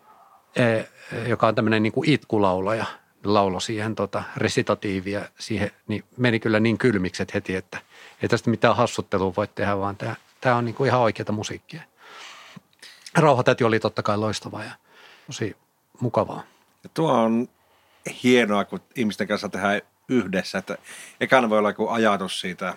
E, 0.56 0.84
joka 1.28 1.48
on 1.48 1.56
tämmöinen 1.56 1.84
niin 1.84 1.94
itkulaulaja, 2.06 2.86
laulo 3.24 3.60
siihen 3.60 3.96
tota, 3.96 4.24
resitatiivia 4.38 5.26
siihen, 5.40 5.72
niin 5.88 6.04
meni 6.18 6.40
kyllä 6.40 6.60
niin 6.60 6.78
kylmikset 6.78 7.34
heti, 7.34 7.56
että 7.56 7.78
ei 8.22 8.30
tästä 8.30 8.50
mitään 8.50 8.76
hassuttelua 8.76 9.34
voi 9.38 9.48
tehdä, 9.48 9.78
vaan 9.78 9.98
tämä, 9.98 10.16
tämä 10.42 10.56
on 10.56 10.66
niin 10.66 10.76
kuin 10.76 10.88
ihan 10.88 11.02
oikeata 11.02 11.32
musiikkia. 11.32 11.82
Rauhatäti 13.18 13.64
oli 13.64 13.80
totta 13.80 14.04
kai 14.04 14.18
loistava 14.18 14.64
ja 14.64 14.72
tosi 15.28 15.58
mukavaa. 16.00 16.44
Ja 16.84 16.90
tuo 16.94 17.12
on 17.12 17.50
hienoa, 18.24 18.66
kun 18.66 18.80
ihmisten 18.96 19.28
kanssa 19.28 19.50
tehdään 19.50 19.82
yhdessä, 20.10 20.58
että 20.58 20.78
ekana 21.22 21.50
voi 21.50 21.58
olla 21.58 21.70
joku 21.70 21.88
ajatus 21.88 22.42
siitä 22.42 22.74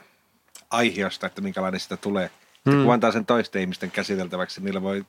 aiheesta, 0.70 1.26
että 1.26 1.40
minkälainen 1.40 1.80
sitä 1.80 1.96
tulee. 1.96 2.30
Hmm. 2.70 2.84
kun 2.84 2.94
antaa 2.94 3.12
sen 3.12 3.26
toisten 3.26 3.62
ihmisten 3.62 3.90
käsiteltäväksi, 3.90 4.60
niillä 4.60 4.82
voi, 4.82 5.04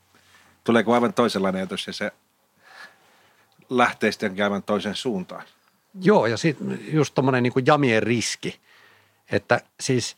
tulee 0.64 0.84
aivan 0.94 1.14
toisenlainen 1.14 1.60
ajatus 1.60 1.88
ja 1.88 1.94
se 1.94 2.12
lähtee 3.70 4.12
sitten 4.12 4.36
käymään 4.36 4.64
toisen 4.64 4.96
suuntaan. 4.96 5.44
Joo, 6.02 6.26
ja 6.26 6.38
sitten 6.38 6.80
just 6.92 7.14
tuommoinen 7.14 7.44
niin 7.44 7.66
jamien 7.66 8.04
riski, 8.04 8.60
että 9.32 9.62
siis 9.80 10.18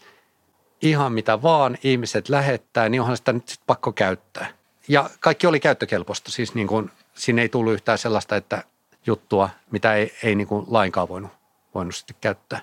ihan 0.81 1.13
mitä 1.13 1.41
vaan 1.41 1.77
ihmiset 1.83 2.29
lähettää, 2.29 2.89
niin 2.89 3.01
onhan 3.01 3.17
sitä 3.17 3.33
nyt 3.33 3.47
sit 3.47 3.61
pakko 3.67 3.91
käyttää. 3.91 4.47
Ja 4.87 5.09
kaikki 5.19 5.47
oli 5.47 5.59
käyttökelpoista, 5.59 6.31
siis 6.31 6.55
niin 6.55 6.67
kuin, 6.67 6.91
siinä 7.13 7.41
ei 7.41 7.49
tullut 7.49 7.73
yhtään 7.73 7.97
sellaista, 7.97 8.35
että 8.35 8.63
juttua, 9.05 9.49
mitä 9.71 9.95
ei, 9.95 10.13
ei 10.23 10.35
niin 10.35 10.47
kuin 10.47 10.65
lainkaan 10.67 11.09
voinut, 11.09 11.31
voinut 11.75 11.95
sitten 11.95 12.15
käyttää. 12.21 12.61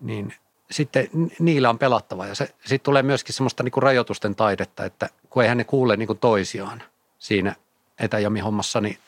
Niin 0.00 0.34
sitten 0.70 1.08
niillä 1.38 1.70
on 1.70 1.78
pelattava 1.78 2.26
ja 2.26 2.34
sitten 2.34 2.80
tulee 2.82 3.02
myöskin 3.02 3.34
semmoista 3.34 3.62
niin 3.62 3.72
kuin 3.72 3.82
rajoitusten 3.82 4.34
taidetta, 4.34 4.84
että 4.84 5.08
kun 5.30 5.42
eihän 5.42 5.58
ne 5.58 5.64
kuule 5.64 5.96
niin 5.96 6.06
kuin 6.06 6.18
toisiaan 6.18 6.82
siinä 7.18 7.54
etäjami-hommassa, 7.98 8.80
niin 8.80 8.98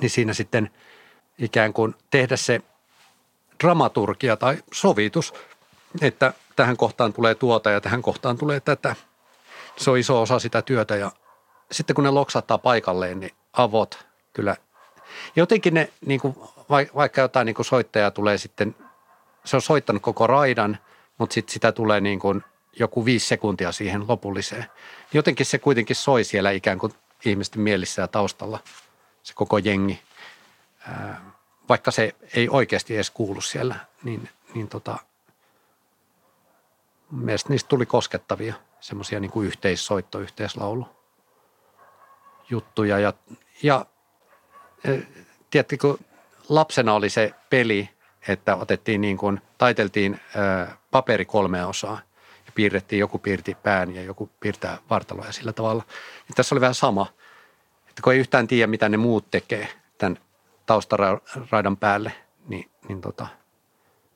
niin 0.00 0.10
siinä 0.10 0.34
sitten 0.34 0.70
ikään 1.38 1.72
kuin 1.72 1.94
tehdä 2.10 2.36
se 2.36 2.60
dramaturgia 3.60 4.36
tai 4.36 4.56
sovitus, 4.72 5.34
että 6.00 6.32
tähän 6.56 6.76
kohtaan 6.76 7.12
tulee 7.12 7.34
tuota 7.34 7.70
ja 7.70 7.80
tähän 7.80 8.02
kohtaan 8.02 8.38
tulee 8.38 8.60
tätä. 8.60 8.96
Se 9.76 9.90
on 9.90 9.98
iso 9.98 10.22
osa 10.22 10.38
sitä 10.38 10.62
työtä 10.62 10.96
ja 10.96 11.12
sitten 11.72 11.94
kun 11.94 12.04
ne 12.04 12.10
loksattaa 12.10 12.58
paikalleen, 12.58 13.20
niin 13.20 13.32
avot 13.52 14.06
kyllä. 14.32 14.56
Jotenkin 15.36 15.74
ne, 15.74 15.90
niin 16.06 16.20
kuin, 16.20 16.36
vaikka 16.94 17.20
jotain 17.20 17.46
niin 17.46 17.64
soittaja 17.64 18.10
tulee 18.10 18.38
sitten, 18.38 18.76
se 19.44 19.56
on 19.56 19.62
soittanut 19.62 20.02
koko 20.02 20.26
raidan, 20.26 20.78
mutta 21.18 21.34
sitten 21.34 21.52
sitä 21.52 21.72
tulee 21.72 22.00
niin 22.00 22.18
kuin 22.18 22.44
joku 22.78 23.04
viisi 23.04 23.26
sekuntia 23.26 23.72
siihen 23.72 24.08
lopulliseen. 24.08 24.66
Jotenkin 25.12 25.46
se 25.46 25.58
kuitenkin 25.58 25.96
soi 25.96 26.24
siellä 26.24 26.50
ikään 26.50 26.78
kuin 26.78 26.92
ihmisten 27.24 27.60
mielissä 27.60 28.02
ja 28.02 28.08
taustalla– 28.08 28.58
se 29.22 29.34
koko 29.34 29.58
jengi, 29.58 30.00
vaikka 31.70 31.90
se 31.90 32.14
ei 32.36 32.48
oikeasti 32.48 32.94
edes 32.94 33.10
kuulu 33.10 33.40
siellä, 33.40 33.76
niin, 34.02 34.28
niin 34.54 34.68
tota, 34.68 34.98
mielestäni 37.10 37.52
niistä 37.52 37.68
tuli 37.68 37.86
koskettavia 37.86 38.54
semmoisia 38.80 39.20
niin 39.20 39.30
kuin 39.30 39.46
yhteissoitto, 39.46 40.18
yhteislaulu 40.18 40.88
juttuja. 42.50 42.98
Ja, 42.98 43.12
ja 43.62 43.86
tiedätkö, 45.50 45.76
kun 45.80 45.98
lapsena 46.48 46.94
oli 46.94 47.10
se 47.10 47.34
peli, 47.50 47.88
että 48.28 48.56
otettiin 48.56 49.00
niin 49.00 49.16
kuin, 49.16 49.40
taiteltiin 49.58 50.20
ää, 50.36 50.76
paperi 50.90 51.24
kolme 51.24 51.66
osaa 51.66 52.00
ja 52.46 52.52
piirrettiin, 52.54 53.00
joku 53.00 53.18
piirti 53.18 53.56
pään 53.62 53.94
ja 53.94 54.02
joku 54.02 54.30
piirtää 54.40 54.78
vartaloja 54.90 55.32
sillä 55.32 55.52
tavalla. 55.52 55.82
Ja 56.28 56.34
tässä 56.36 56.54
oli 56.54 56.60
vähän 56.60 56.74
sama– 56.74 57.06
että 58.00 58.04
kun 58.04 58.12
ei 58.12 58.18
yhtään 58.18 58.48
tiedä, 58.48 58.66
mitä 58.66 58.88
ne 58.88 58.96
muut 58.96 59.30
tekee 59.30 59.68
tämän 59.98 60.18
taustaraidan 60.70 61.76
päälle, 61.76 62.12
niin, 62.48 62.70
niin 62.88 63.00
tota, 63.00 63.26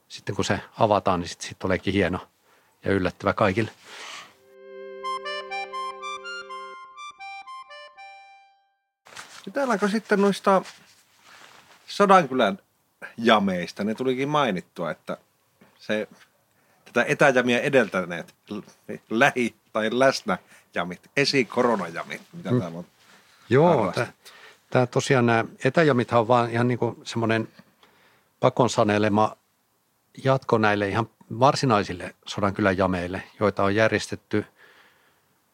sitten 0.08 0.34
kun 0.34 0.44
se 0.44 0.60
avataan, 0.78 1.20
niin 1.20 1.28
sitten 1.28 1.48
sit 1.48 1.58
tuleekin 1.58 1.94
hieno 1.94 2.18
ja 2.84 2.92
yllättävä 2.92 3.32
kaikille. 3.32 3.70
Jutellaanko 9.46 9.88
sitten 9.88 10.20
noista 10.20 10.62
Sodankylän 11.86 12.58
jameista? 13.16 13.84
Ne 13.84 13.94
tulikin 13.94 14.28
mainittua, 14.28 14.90
että 14.90 15.16
se 15.78 16.08
tätä 16.84 17.04
etäjamia 17.08 17.60
edeltäneet 17.60 18.34
lähi- 19.10 19.54
tai 19.72 19.90
läsnäjamit, 19.92 21.10
esikoronajamit, 21.16 22.22
mitä 22.32 22.50
mm. 22.50 22.60
täällä 22.60 22.78
on 22.78 22.86
Joo, 23.48 23.92
tämä 24.74 24.86
tosiaan 24.86 25.26
nämä 25.26 25.44
etäjamithan 25.64 26.20
on 26.20 26.28
vaan 26.28 26.50
ihan 26.50 26.68
niin 26.68 26.78
kuin 26.78 26.96
semmoinen 27.04 27.48
pakon 28.40 28.70
sanelema 28.70 29.36
jatko 30.24 30.58
näille 30.58 30.88
ihan 30.88 31.08
varsinaisille 31.40 32.14
Sodankylän 32.26 32.78
jameille, 32.78 33.22
joita 33.40 33.64
on 33.64 33.74
järjestetty 33.74 34.44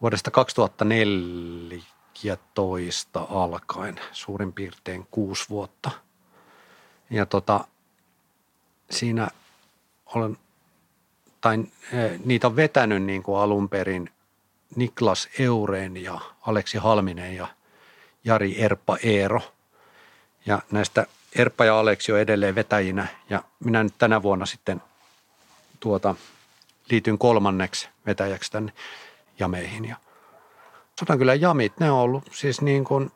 vuodesta 0.03 0.31
2014 0.31 3.27
alkaen, 3.31 4.01
suurin 4.13 4.53
piirtein 4.53 5.07
kuusi 5.11 5.49
vuotta. 5.49 5.91
Ja 7.11 7.27
tota, 7.27 7.65
siinä 8.91 9.29
olen, 10.15 10.37
tai 11.41 11.65
eh, 11.93 12.21
niitä 12.25 12.47
on 12.47 12.57
vetänyt 12.57 13.03
niin 13.03 13.23
kuin 13.23 13.39
alun 13.39 13.69
perin 13.69 14.11
Niklas 14.77 15.29
Eureen 15.39 15.97
ja 15.97 16.21
Aleksi 16.41 16.79
Halminen 16.79 17.37
ja 17.37 17.60
Jari 18.25 18.63
Erppa 18.63 18.97
Eero. 19.03 19.41
Ja 20.47 20.63
näistä 20.71 21.07
Erppa 21.37 21.65
ja 21.65 21.79
Aleksi 21.79 22.13
on 22.13 22.21
edelleen 22.21 22.55
vetäjinä 22.55 23.07
ja 23.31 23.43
minä 23.65 23.83
nyt 23.83 23.95
tänä 23.99 24.23
vuonna 24.23 24.47
sitten 24.47 24.83
tuota, 25.81 26.15
liityn 26.91 27.19
kolmanneksi 27.19 27.89
vetäjäksi 28.07 28.53
tänne 28.53 28.73
jameihin. 29.39 29.85
Ja 29.85 29.97
kyllä 31.19 31.35
jamit, 31.35 31.81
ne 31.81 31.91
on 31.91 31.99
ollut 31.99 32.25
siis 32.33 32.61
niin 32.61 32.85
kuin 32.85 33.13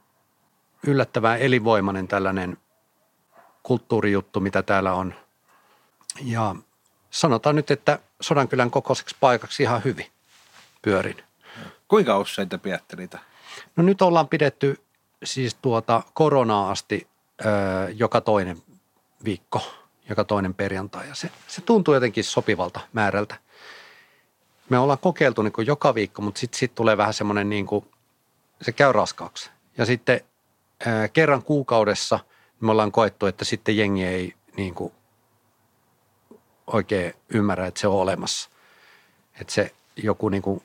yllättävän 0.86 1.40
elinvoimainen 1.40 2.08
tällainen 2.08 2.56
kulttuurijuttu, 3.62 4.40
mitä 4.40 4.62
täällä 4.62 4.92
on. 4.92 5.14
Ja 6.22 6.54
sanotaan 7.10 7.56
nyt, 7.56 7.70
että 7.70 7.98
Sodankylän 8.20 8.70
kokoiseksi 8.70 9.16
paikaksi 9.20 9.62
ihan 9.62 9.84
hyvin 9.84 10.06
pyörin. 10.82 11.16
Kuinka 11.88 12.18
usein 12.18 12.48
te 12.48 12.58
pidätte 12.58 12.96
niitä? 12.96 13.18
No 13.76 13.82
nyt 13.82 14.02
ollaan 14.02 14.28
pidetty 14.28 14.83
siis 15.24 15.54
tuota 15.54 16.02
koronaa 16.14 16.70
asti 16.70 17.06
ö, 17.40 17.44
joka 17.94 18.20
toinen 18.20 18.62
viikko, 19.24 19.60
joka 20.08 20.24
toinen 20.24 20.54
perjantai. 20.54 21.08
Ja 21.08 21.14
se, 21.14 21.30
se 21.48 21.60
tuntuu 21.60 21.94
jotenkin 21.94 22.24
sopivalta 22.24 22.80
määrältä. 22.92 23.36
Me 24.68 24.78
ollaan 24.78 24.98
kokeiltu 24.98 25.42
niin 25.42 25.52
kuin 25.52 25.66
joka 25.66 25.94
viikko, 25.94 26.22
mutta 26.22 26.38
sitten 26.38 26.58
sit 26.58 26.74
tulee 26.74 26.96
vähän 26.96 27.14
semmoinen, 27.14 27.48
niin 27.48 27.66
kuin, 27.66 27.86
se 28.62 28.72
käy 28.72 28.92
raskaaksi. 28.92 29.50
Ja 29.78 29.86
sitten 29.86 30.20
ö, 30.86 31.08
kerran 31.12 31.42
kuukaudessa 31.42 32.18
me 32.60 32.70
ollaan 32.70 32.92
koettu, 32.92 33.26
että 33.26 33.44
sitten 33.44 33.76
jengi 33.76 34.04
ei 34.04 34.34
niin 34.56 34.74
kuin, 34.74 34.92
oikein 36.66 37.14
ymmärrä, 37.28 37.66
että 37.66 37.80
se 37.80 37.88
on 37.88 37.94
olemassa. 37.94 38.50
Että 39.40 39.52
se 39.52 39.74
joku 39.96 40.28
niin 40.28 40.42
kuin, 40.42 40.62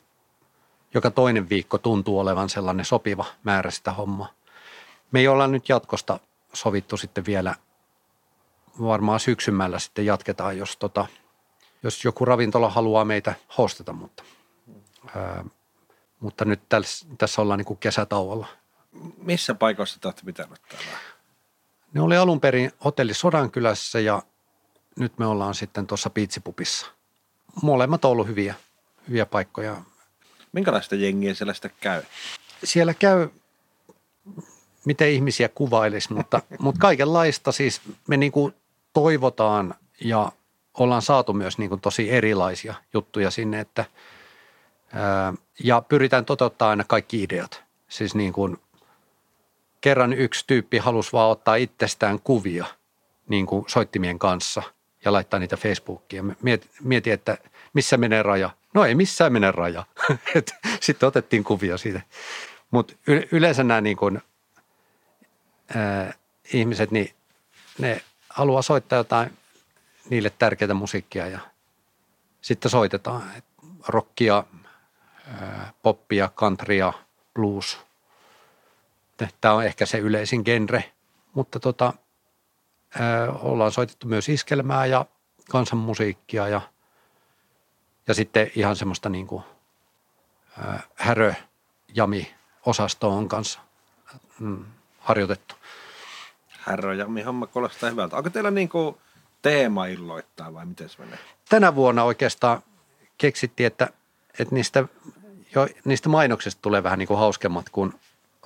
joka 0.93 1.11
toinen 1.11 1.49
viikko 1.49 1.77
tuntuu 1.77 2.19
olevan 2.19 2.49
sellainen 2.49 2.85
sopiva 2.85 3.25
määrä 3.43 3.71
sitä 3.71 3.91
hommaa. 3.91 4.29
Me 5.11 5.19
ei 5.19 5.27
olla 5.27 5.47
nyt 5.47 5.69
jatkosta 5.69 6.19
sovittu 6.53 6.97
sitten 6.97 7.25
vielä, 7.25 7.55
varmaan 8.81 9.19
syksymällä 9.19 9.79
sitten 9.79 10.05
jatketaan, 10.05 10.57
jos, 10.57 10.77
tota, 10.77 11.05
jos 11.83 12.05
joku 12.05 12.25
ravintola 12.25 12.69
haluaa 12.69 13.05
meitä 13.05 13.36
hostata, 13.57 13.93
mutta, 13.93 14.23
ää, 15.15 15.45
mutta 16.19 16.45
nyt 16.45 16.62
tässä, 16.69 17.07
tässä 17.17 17.41
ollaan 17.41 17.57
niin 17.57 17.65
kuin 17.65 17.79
kesätauolla. 17.79 18.47
Missä 19.17 19.55
paikoissa 19.55 19.99
te 19.99 20.07
olette 20.07 20.21
pitänyt 20.25 20.62
täällä? 20.69 20.97
Ne 21.93 22.01
oli 22.01 22.17
alun 22.17 22.41
perin 22.41 22.71
hotelli 22.86 23.13
Sodankylässä 23.13 23.99
ja 23.99 24.21
nyt 24.99 25.17
me 25.17 25.25
ollaan 25.25 25.55
sitten 25.55 25.88
tuossa 25.88 26.10
Piitsipupissa. 26.10 26.88
Molemmat 27.62 28.05
on 28.05 28.12
ollut 28.12 28.27
hyviä, 28.27 28.55
hyviä 29.07 29.25
paikkoja. 29.25 29.81
Minkälaista 30.51 30.95
jengiä 30.95 31.34
siellä 31.34 31.53
sitten 31.53 31.71
käy? 31.79 32.03
Siellä 32.63 32.93
käy, 32.93 33.29
miten 34.85 35.09
ihmisiä 35.09 35.49
kuvailisi, 35.49 36.13
mutta, 36.13 36.41
mutta 36.59 36.79
kaikenlaista 36.81 37.51
siis 37.51 37.81
me 38.07 38.17
niin 38.17 38.31
kuin 38.31 38.53
toivotaan 38.93 39.75
ja 40.01 40.31
ollaan 40.77 41.01
saatu 41.01 41.33
myös 41.33 41.57
niin 41.57 41.69
kuin 41.69 41.81
tosi 41.81 42.11
erilaisia 42.11 42.73
juttuja 42.93 43.31
sinne, 43.31 43.59
että 43.59 43.85
ää, 44.93 45.33
ja 45.63 45.81
pyritään 45.81 46.25
toteuttaa 46.25 46.69
aina 46.69 46.83
kaikki 46.87 47.23
ideat. 47.23 47.63
Siis 47.87 48.15
niin 48.15 48.33
kuin 48.33 48.57
kerran 49.81 50.13
yksi 50.13 50.43
tyyppi 50.47 50.77
halusi 50.77 51.13
vaan 51.13 51.31
ottaa 51.31 51.55
itsestään 51.55 52.19
kuvia 52.23 52.65
niin 53.27 53.45
kuin 53.45 53.65
soittimien 53.67 54.19
kanssa 54.19 54.63
ja 55.05 55.13
laittaa 55.13 55.39
niitä 55.39 55.57
Facebookiin. 55.57 56.37
Mietin, 56.83 57.13
että 57.13 57.37
missä 57.73 57.97
menee 57.97 58.23
raja. 58.23 58.49
No 58.73 58.85
ei 58.85 58.95
missään 58.95 59.33
mene 59.33 59.51
raja. 59.51 59.83
Sitten 60.79 61.07
otettiin 61.07 61.43
kuvia 61.43 61.77
siitä. 61.77 62.01
Mutta 62.71 62.93
yleensä 63.31 63.63
nämä 63.63 63.81
niin 63.81 63.97
kuin, 63.97 64.21
ää, 65.75 66.13
ihmiset, 66.53 66.91
niin 66.91 67.15
ne 67.79 68.01
haluaa 68.29 68.62
soittaa 68.62 68.97
jotain 68.97 69.38
niille 70.10 70.29
tärkeää 70.29 70.73
musiikkia 70.73 71.27
ja 71.27 71.39
sitten 72.41 72.71
soitetaan 72.71 73.23
rockia, 73.88 74.43
ää, 75.27 75.73
poppia, 75.82 76.29
countrya, 76.36 76.93
blues. 77.34 77.79
Tämä 79.41 79.53
on 79.53 79.65
ehkä 79.65 79.86
se 79.86 79.97
yleisin 79.97 80.41
genre, 80.45 80.91
mutta 81.34 81.60
tota, 81.60 81.93
ää, 82.99 83.32
ollaan 83.32 83.71
soitettu 83.71 84.08
myös 84.08 84.29
iskelmää 84.29 84.86
ja 84.86 85.05
kansanmusiikkia 85.49 86.47
ja, 86.47 86.62
ja 88.08 88.13
sitten 88.13 88.51
ihan 88.55 88.75
semmoista 88.75 89.10
niin 89.10 89.27
kuin, 89.27 89.43
ää, 90.58 90.84
härö, 90.95 91.34
jami 91.95 92.36
osasto 92.65 93.10
on 93.10 93.27
kanssa 93.27 93.60
mm, 94.39 94.65
harjoitettu. 94.99 95.55
Häröjami 96.60 97.22
homma 97.22 97.48
kuulostaa 97.48 97.89
hyvältä. 97.89 98.17
Onko 98.17 98.30
teillä 98.30 98.52
niin 98.52 98.69
kuin 98.69 98.95
teema 99.41 99.86
illoittaa 99.86 100.54
vai 100.54 100.65
miten 100.65 100.89
se 100.89 101.00
menee? 101.00 101.19
Tänä 101.50 101.76
vuonna 101.76 102.04
oikeastaan 102.04 102.62
keksittiin, 103.17 103.67
että, 103.67 103.89
että 104.39 104.56
niistä, 104.56 104.86
jo, 105.56 105.67
niistä 105.86 106.10
mainoksista 106.10 106.62
tulee 106.62 106.84
vähän 106.84 107.00
niin 107.00 107.08
kuin 107.08 107.19
hauskemmat, 107.19 107.69
kun 107.69 107.93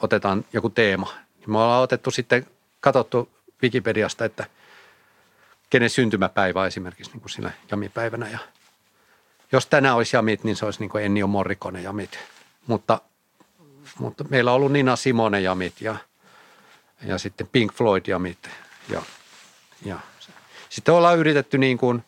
otetaan 0.02 0.46
joku 0.54 0.70
teema. 0.70 1.14
Me 1.48 1.58
ollaan 1.58 1.84
otettu 1.84 2.12
sitten, 2.12 2.48
katsottu 2.80 3.30
Wikipediasta, 3.64 4.26
että 4.26 4.46
kenen 5.70 5.90
syntymäpäivä 5.90 6.66
esimerkiksi 6.66 7.12
niin 7.12 7.22
kuin 7.22 7.30
sillä 7.30 7.52
jamipäivänä. 7.72 8.30
Ja 8.30 8.40
jos 9.52 9.66
tänään 9.66 9.96
olisi 9.96 10.16
jamit, 10.16 10.44
niin 10.44 10.56
se 10.56 10.66
olisi 10.66 10.80
niin 10.80 10.90
kuin 10.90 11.04
Ennio 11.04 11.28
Morricone 11.28 11.82
jamit. 11.82 12.20
Mutta, 12.68 13.02
mutta 14.00 14.24
meillä 14.30 14.52
on 14.52 14.56
ollut 14.56 14.72
Nina 14.72 14.96
Simone 14.96 15.42
jamit 15.42 15.82
ja, 15.82 15.96
ja 17.04 17.18
sitten 17.18 17.48
Pink 17.52 17.74
Floyd 17.74 18.04
jamit. 18.08 18.50
Ja, 18.90 19.02
ja 19.86 20.00
sitten 20.70 20.94
ollaan 20.94 21.18
yritetty 21.18 21.58
niin 21.58 21.78
kuin, 21.78 22.04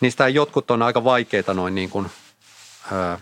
niistä 0.00 0.28
jotkut 0.28 0.70
on 0.70 0.82
aika 0.82 1.04
vaikeita 1.04 1.54
noin 1.54 1.74
niin 1.74 1.90
kuin, 1.90 2.10
ää, 2.92 3.20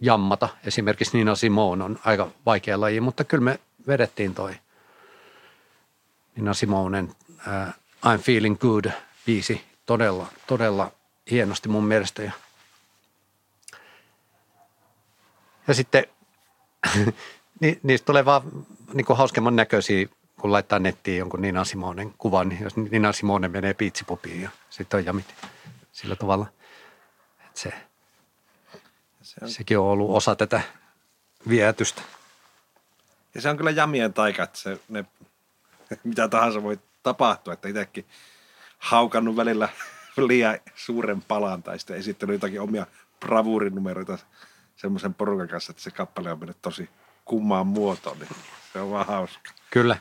jammata. 0.00 0.48
Esimerkiksi 0.64 1.18
Nina 1.18 1.34
Simone 1.34 1.84
on 1.84 1.98
aika 2.04 2.28
vaikea 2.46 2.80
laji, 2.80 3.00
mutta 3.00 3.24
kyllä 3.24 3.44
me 3.44 3.60
vedettiin 3.86 4.34
toi 4.34 4.54
Nina 6.36 6.54
Simonen 6.54 7.04
uh, 7.30 7.74
I'm 8.06 8.20
Feeling 8.20 8.58
Good 8.58 8.84
biisi 9.26 9.64
todella, 9.86 10.26
todella 10.46 10.92
hienosti 11.30 11.68
mun 11.68 11.84
mielestä. 11.84 12.22
Ja, 12.22 12.32
ja 15.68 15.74
sitten 15.74 16.06
ni, 17.60 17.80
niistä 17.82 18.06
tulee 18.06 18.24
vaan 18.24 18.66
niin 18.94 19.04
kuin 19.04 19.16
hauskemman 19.16 19.56
näköisiä, 19.56 20.06
kun 20.40 20.52
laittaa 20.52 20.78
nettiin 20.78 21.18
jonkun 21.18 21.42
Nina 21.42 21.64
Simonen 21.64 22.14
kuvan, 22.18 22.48
niin 22.48 22.62
jos 22.62 22.76
Nina 22.76 23.12
Simonen 23.12 23.50
menee 23.50 23.74
piitsipupiin 23.74 24.42
ja 24.42 24.50
sitten 24.70 24.98
on 24.98 25.04
jamit 25.04 25.34
sillä 25.92 26.16
tavalla. 26.16 26.46
Että 27.46 27.60
se, 27.60 27.72
se 29.22 29.36
on... 29.42 29.50
Sekin 29.50 29.78
on 29.78 29.84
ollut 29.84 30.10
osa 30.10 30.36
tätä 30.36 30.60
vietystä. 31.48 32.02
Ja 33.34 33.40
se 33.40 33.48
on 33.48 33.56
kyllä 33.56 33.70
jamien 33.70 34.12
taika, 34.12 34.42
että 34.42 34.58
se, 34.58 34.80
ne, 34.88 35.04
mitä 36.04 36.28
tahansa 36.28 36.62
voi 36.62 36.78
tapahtua, 37.02 37.52
että 37.52 37.68
itsekin 37.68 38.06
haukannut 38.78 39.36
välillä 39.36 39.68
liian 40.28 40.58
suuren 40.74 41.22
palan 41.22 41.62
tai 41.62 41.78
sitten 41.78 41.96
esittänyt 41.96 42.34
jotakin 42.34 42.60
omia 42.60 42.86
bravuurinumeroita 43.20 44.18
semmoisen 44.76 45.14
porukan 45.14 45.48
kanssa, 45.48 45.70
että 45.70 45.82
se 45.82 45.90
kappale 45.90 46.32
on 46.32 46.38
mennyt 46.38 46.62
tosi 46.62 46.88
kummaan 47.24 47.66
muotoon, 47.66 48.18
niin 48.18 48.28
se 48.72 48.80
on 48.80 48.90
vaan 48.90 49.06
hauska. 49.06 49.50
Kyllä, 49.70 49.96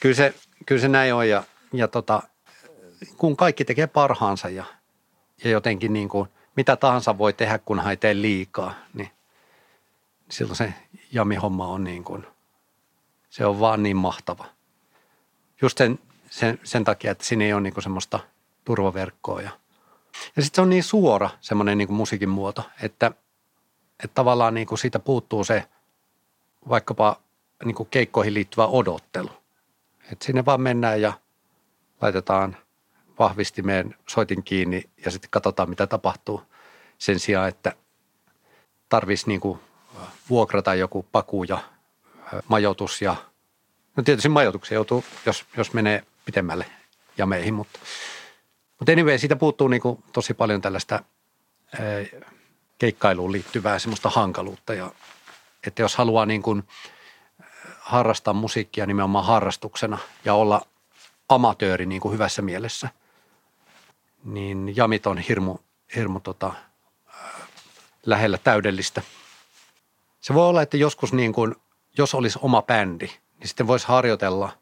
kyllä 0.00 0.14
se, 0.14 0.34
kyllä 0.66 0.80
se 0.80 0.88
näin 0.88 1.14
on 1.14 1.28
ja, 1.28 1.44
ja 1.72 1.88
tota, 1.88 2.22
kun 3.16 3.36
kaikki 3.36 3.64
tekee 3.64 3.86
parhaansa 3.86 4.48
ja, 4.48 4.64
ja 5.44 5.50
jotenkin 5.50 5.92
niin 5.92 6.08
kuin 6.08 6.28
mitä 6.56 6.76
tahansa 6.76 7.18
voi 7.18 7.32
tehdä, 7.32 7.58
kun 7.58 7.88
ei 7.88 7.96
tee 7.96 8.14
liikaa, 8.14 8.74
niin 8.94 9.10
silloin 10.30 10.56
se 10.56 10.74
jami-homma 11.12 11.66
on 11.66 11.84
niin 11.84 12.04
kuin, 12.04 12.26
se 13.30 13.46
on 13.46 13.60
vaan 13.60 13.82
niin 13.82 13.96
mahtava. 13.96 14.44
Just 15.62 15.78
sen, 15.78 15.98
sen, 16.30 16.60
sen 16.64 16.84
takia, 16.84 17.10
että 17.10 17.24
siinä 17.24 17.44
ei 17.44 17.52
ole 17.52 17.60
niin 17.60 17.74
kuin 17.74 17.82
semmoista 17.82 18.20
turvaverkkoa 18.64 19.42
ja, 19.42 19.50
ja 20.36 20.42
sitten 20.42 20.56
se 20.56 20.62
on 20.62 20.70
niin 20.70 20.84
suora 20.84 21.30
semmoinen 21.40 21.78
niin 21.78 21.88
kuin 21.88 21.96
musiikin 21.96 22.28
muoto, 22.28 22.62
että, 22.82 23.06
että 24.04 24.14
tavallaan 24.14 24.54
niin 24.54 24.66
kuin 24.66 24.78
siitä 24.78 24.98
puuttuu 24.98 25.44
se 25.44 25.64
vaikkapa 26.68 27.20
niin 27.64 27.74
kuin 27.74 27.88
keikkoihin 27.90 28.34
liittyvä 28.34 28.66
odottelu. 28.66 29.30
Että 30.12 30.24
sinne 30.24 30.44
vaan 30.44 30.60
mennään 30.60 31.00
ja 31.00 31.12
laitetaan 32.00 32.56
vahvistimeen 33.18 33.94
soitin 34.08 34.42
kiinni 34.42 34.90
ja 35.04 35.10
sitten 35.10 35.30
katsotaan, 35.30 35.68
mitä 35.68 35.86
tapahtuu. 35.86 36.42
Sen 36.98 37.20
sijaan, 37.20 37.48
että 37.48 37.72
tarvitsisi 38.88 39.28
niin 39.28 39.40
kuin 39.40 39.58
vuokrata 40.30 40.74
joku 40.74 41.06
paku 41.12 41.44
ja 41.44 41.58
majoitus 42.48 43.02
ja 43.02 43.16
no 43.96 44.02
tietysti 44.02 44.28
majoituksia 44.28 44.74
joutuu, 44.74 45.04
jos, 45.26 45.44
jos 45.56 45.72
menee 45.72 46.04
pitemmälle 46.24 46.66
ja 47.18 47.26
meihin, 47.26 47.54
mutta, 47.54 47.78
mutta 48.78 48.92
anyway, 48.92 49.18
siitä 49.18 49.36
puuttuu 49.36 49.68
niin 49.68 49.82
kuin 49.82 50.04
tosi 50.12 50.34
paljon 50.34 50.60
tällaista 50.60 51.02
keikkailuun 52.78 53.32
liittyvää 53.32 53.78
semmoista 53.78 54.10
hankaluutta 54.10 54.74
ja 54.74 54.92
että 55.66 55.82
jos 55.82 55.96
haluaa 55.96 56.26
niin 56.26 56.42
kuin 56.42 56.62
harrastaa 57.80 58.34
musiikkia 58.34 58.86
nimenomaan 58.86 59.24
harrastuksena 59.24 59.98
ja 60.24 60.34
olla 60.34 60.66
amatööri 61.28 61.86
niin 61.86 62.00
kuin 62.00 62.12
hyvässä 62.12 62.42
mielessä, 62.42 62.88
niin 64.24 64.76
jamit 64.76 65.06
on 65.06 65.18
hirmu, 65.18 65.56
hirmu 65.96 66.20
tota, 66.20 66.52
lähellä 68.06 68.38
täydellistä. 68.38 69.02
Se 70.20 70.34
voi 70.34 70.48
olla, 70.48 70.62
että 70.62 70.76
joskus 70.76 71.12
niin 71.12 71.32
kuin, 71.32 71.54
jos 71.98 72.14
olisi 72.14 72.38
oma 72.42 72.62
bändi, 72.62 73.06
niin 73.38 73.48
sitten 73.48 73.66
voisi 73.66 73.88
harjoitella 73.88 74.52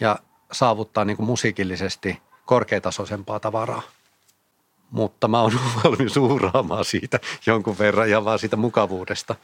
ja 0.00 0.18
saavuttaa 0.52 1.04
niin 1.04 1.16
kuin 1.16 1.26
musiikillisesti 1.26 2.22
korkeatasoisempaa 2.46 3.40
tavaraa. 3.40 3.82
Mutta 4.90 5.28
mä 5.28 5.40
oon 5.40 5.52
valmis 5.84 6.16
uhraamaan 6.16 6.84
siitä 6.84 7.20
jonkun 7.46 7.78
verran 7.78 8.10
ja 8.10 8.24
vaan 8.24 8.38
siitä 8.38 8.56
mukavuudesta. 8.56 9.34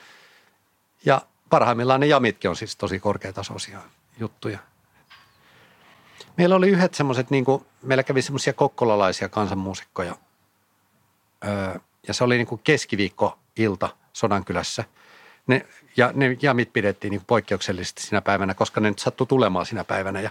Ja 1.04 1.22
parhaimmillaan 1.50 2.00
ne 2.00 2.06
jamitkin 2.06 2.50
on 2.50 2.56
siis 2.56 2.76
tosi 2.76 2.98
korkeatasoisia 2.98 3.80
juttuja. 4.18 4.58
Meillä 6.36 6.56
oli 6.56 6.68
yhdet 6.68 6.94
semmoiset, 6.94 7.30
niin 7.30 7.44
kuin, 7.44 7.66
meillä 7.82 8.02
kävi 8.02 8.22
semmoisia 8.22 8.52
kokkolalaisia 8.52 9.28
kansanmuusikkoja. 9.28 10.16
Öö, 11.44 11.78
ja 12.08 12.14
se 12.14 12.24
oli 12.24 12.36
niin 12.36 12.46
kuin 12.46 12.60
keskiviikko-ilta 12.64 13.88
Sodankylässä. 14.12 14.84
Ne, 15.46 15.66
ja 15.96 16.12
ne 16.14 16.36
jamit 16.42 16.72
pidettiin 16.72 17.10
niin 17.10 17.24
poikkeuksellisesti 17.26 18.02
sinä 18.02 18.20
päivänä, 18.20 18.54
koska 18.54 18.80
ne 18.80 18.88
nyt 18.88 18.98
sattui 18.98 19.26
tulemaan 19.26 19.66
sinä 19.66 19.84
päivänä. 19.84 20.20
Ja 20.20 20.30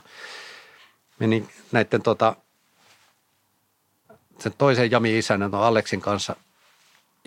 meni 1.20 1.48
näiden 1.72 2.02
tota, 2.02 2.36
sen 4.40 4.54
toisen 4.58 4.92
jami-isännän, 4.92 5.56
Aleksin 5.56 6.02
kanssa 6.02 6.36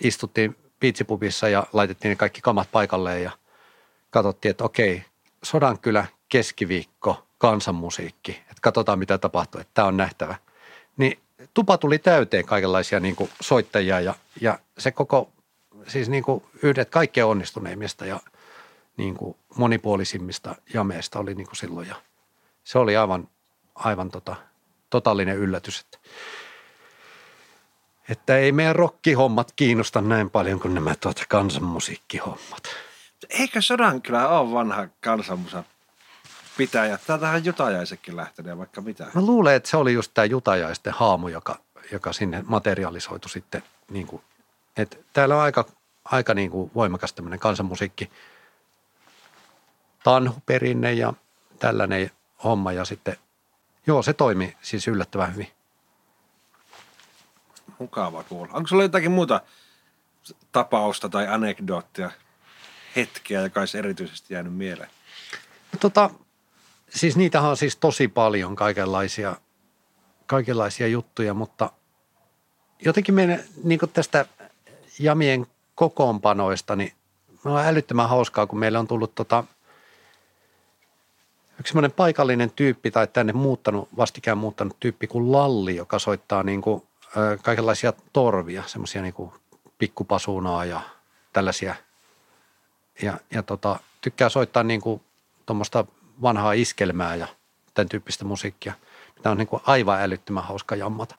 istuttiin 0.05 0.57
piitsipubissa 0.81 1.49
ja 1.49 1.67
laitettiin 1.73 2.17
kaikki 2.17 2.41
kamat 2.41 2.69
paikalleen 2.73 3.23
ja 3.23 3.31
katsottiin, 4.11 4.51
että 4.51 4.65
okei, 4.65 5.05
Sodankylä, 5.43 6.07
keskiviikko, 6.29 7.27
kansanmusiikki, 7.39 8.33
että 8.33 8.61
katsotaan 8.61 8.99
mitä 8.99 9.19
tapahtuu, 9.19 9.61
että 9.61 9.71
tämä 9.75 9.89
on 9.89 9.97
nähtävä. 9.97 10.35
Niin 10.97 11.19
tupa 11.55 11.79
tuli 11.79 11.99
täyteen 11.99 12.47
kaikenlaisia 12.47 13.01
niin 13.01 13.17
kuin 13.17 13.31
soittajia 13.41 14.01
ja, 14.01 14.15
ja 14.41 14.59
se 14.79 14.91
koko, 14.91 15.31
siis 15.87 16.09
niin 16.09 16.23
kuin 16.23 16.45
yhdet 16.63 16.91
kaikkein 16.91 17.27
onnistuneimmista 17.27 18.07
ja 18.07 18.21
niin 18.97 19.15
kuin 19.15 19.37
monipuolisimmista 19.57 20.55
jameista 20.75 21.19
oli 21.19 21.35
niin 21.35 21.47
kuin 21.47 21.57
silloin 21.57 21.89
ja 21.89 21.95
se 22.65 22.79
oli 22.79 22.97
aivan, 22.97 23.29
aivan 23.75 24.11
tota, 24.11 24.37
totaalinen 24.91 25.37
yllätys, 25.37 25.81
että, 25.81 25.99
että 28.11 28.37
ei 28.37 28.53
meidän 28.53 28.77
rokkihommat 28.77 29.53
kiinnosta 29.57 30.01
näin 30.01 30.31
paljon 30.31 30.61
kuin 30.61 30.75
nämä 30.75 30.95
tuota 30.95 31.23
kansanmusiikkihommat. 31.29 32.63
Eikö 33.29 33.63
Sodankylä 33.63 34.29
ole 34.29 34.53
vanha 34.53 34.89
kansanmusa 35.01 35.65
pitäjä? 36.57 36.99
Täältähän 37.07 37.45
Jutajaisekin 37.45 38.17
lähtenyt 38.17 38.59
vaikka 38.59 38.81
mitä. 38.81 39.07
Mä 39.15 39.21
luulen, 39.21 39.55
että 39.55 39.71
se 39.71 39.77
oli 39.77 39.93
just 39.93 40.11
tämä 40.15 40.25
Jutajaisten 40.25 40.93
haamu, 40.93 41.29
joka, 41.29 41.59
joka 41.93 42.13
sinne 42.13 42.45
materialisoitu 42.47 43.29
sitten. 43.29 43.63
Niin 43.91 44.07
kuin, 44.07 44.23
että 44.77 44.97
täällä 45.13 45.37
on 45.37 45.43
aika, 45.43 45.65
aika 46.05 46.35
niin 46.35 46.51
kuin 46.51 46.71
voimakas 46.75 47.13
tämmöinen 47.13 47.41
kansanmusiikki, 47.41 48.11
tanhuperinne 50.05 50.93
ja 50.93 51.13
tällainen 51.59 52.11
homma. 52.45 52.73
Ja 52.73 52.85
sitten, 52.85 53.17
joo, 53.87 54.03
se 54.03 54.13
toimi 54.13 54.57
siis 54.63 54.89
yllättävän 54.89 55.35
hyvin. 55.35 55.60
Mukava 57.81 58.23
kuulla. 58.23 58.53
Onko 58.53 58.69
sulla 58.69 58.83
jotakin 58.83 59.11
muuta 59.11 59.41
tapausta 60.53 61.09
tai 61.09 61.29
anekdoottia, 61.29 62.11
hetkeä, 62.97 63.41
joka 63.41 63.61
olisi 63.61 63.79
erityisesti 63.79 64.35
jäänyt 64.35 64.55
mieleen? 64.55 64.91
Tota, 65.81 66.11
siis 66.89 67.17
niitähän 67.17 67.51
on 67.51 67.57
siis 67.57 67.77
tosi 67.77 68.09
paljon 68.09 68.57
kaikenlaisia, 68.57 69.37
kaikenlaisia 70.27 70.87
juttuja, 70.87 71.35
mutta 71.35 71.71
jotenkin 72.85 73.15
meidän 73.15 73.41
niin 73.65 73.81
tästä 73.93 74.27
jamien 74.99 75.47
kokoonpanoista, 75.75 76.77
niin 76.77 76.93
on 77.45 77.67
älyttömän 77.67 78.09
hauskaa, 78.09 78.47
kun 78.47 78.59
meillä 78.59 78.81
on 78.81 78.89
tullut 78.89 79.15
tota, 79.15 79.45
yksi 81.61 81.71
semmoinen 81.71 81.93
paikallinen 81.93 82.51
tyyppi 82.51 82.91
tai 82.91 83.07
tänne 83.07 83.33
muuttanut, 83.33 83.89
vastikään 83.97 84.39
muuttanut 84.39 84.77
tyyppi 84.81 85.07
kuin 85.07 85.33
Lalli, 85.33 85.77
joka 85.77 85.99
soittaa 85.99 86.43
niin 86.43 86.63
kuin, 86.63 86.83
kaikenlaisia 87.43 87.93
torvia, 88.13 88.63
semmoisia 88.67 89.03
niin 89.03 89.15
kuin 89.15 89.33
pikkupasuunaa 89.79 90.65
ja 90.65 90.81
tällaisia. 91.33 91.75
Ja, 93.03 93.21
ja 93.31 93.43
tota, 93.43 93.81
tykkää 94.01 94.29
soittaa 94.29 94.63
niin 94.63 94.81
kuin 94.81 95.03
tuommoista 95.47 95.85
vanhaa 96.23 96.53
iskelmää 96.53 97.15
ja 97.15 97.27
tämän 97.75 97.89
tyyppistä 97.89 98.25
musiikkia, 98.25 98.73
mitä 99.17 99.31
on 99.31 99.37
niin 99.37 99.49
kuin 99.49 99.63
aivan 99.67 100.01
älyttömän 100.03 100.45
hauska 100.45 100.77
jammata. 100.77 101.15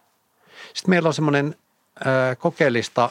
Sitten 0.74 0.90
meillä 0.90 1.08
on 1.08 1.14
semmoinen 1.14 1.56
kokeellista 2.40 3.10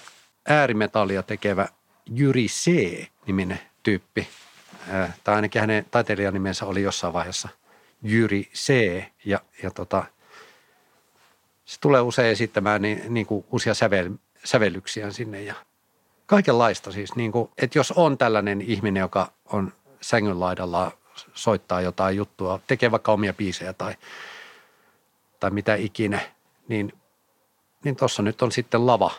äärimetallia 0.49 1.23
tekevä 1.23 1.69
Jyri 2.11 2.47
C-niminen 2.47 3.61
tyyppi. 3.83 4.29
Ää, 4.91 5.13
tai 5.25 5.35
ainakin 5.35 5.61
hänen 5.61 5.87
taiteilijanimensä 5.91 6.67
oli 6.67 6.83
jossain 6.83 7.13
vaiheessa 7.13 7.49
Jyri 8.03 8.43
C. 8.55 9.03
Ja, 9.25 9.41
ja 9.63 9.71
tota, 9.71 10.05
se 11.71 11.81
tulee 11.81 12.01
usein 12.01 12.29
esittämään 12.29 12.83
niin, 12.83 13.03
niin 13.09 13.27
kuin 13.27 13.45
uusia 13.51 13.75
sävel, 13.75 14.11
sävellyksiä 14.45 15.11
sinne 15.11 15.43
ja 15.43 15.55
kaikenlaista 16.27 16.93
siis. 16.93 17.17
Niin 17.17 17.33
kuin, 17.33 17.51
että 17.59 17.79
jos 17.79 17.93
on 17.93 18.19
tällainen 18.19 18.61
ihminen, 18.61 19.01
joka 19.01 19.33
on 19.45 19.73
sängyn 20.01 20.41
laidalla 20.41 20.93
soittaa 21.35 21.81
jotain 21.81 22.17
juttua, 22.17 22.61
tekee 22.67 22.91
vaikka 22.91 23.13
omia 23.13 23.33
biisejä 23.33 23.73
tai, 23.73 23.95
tai 25.41 25.51
mitä 25.51 25.75
ikinä, 25.75 26.21
niin, 26.69 26.93
niin 27.85 27.97
tuossa 27.97 28.23
nyt 28.23 28.43
on 28.43 28.53
sitten 28.53 28.87
lava. 28.87 29.11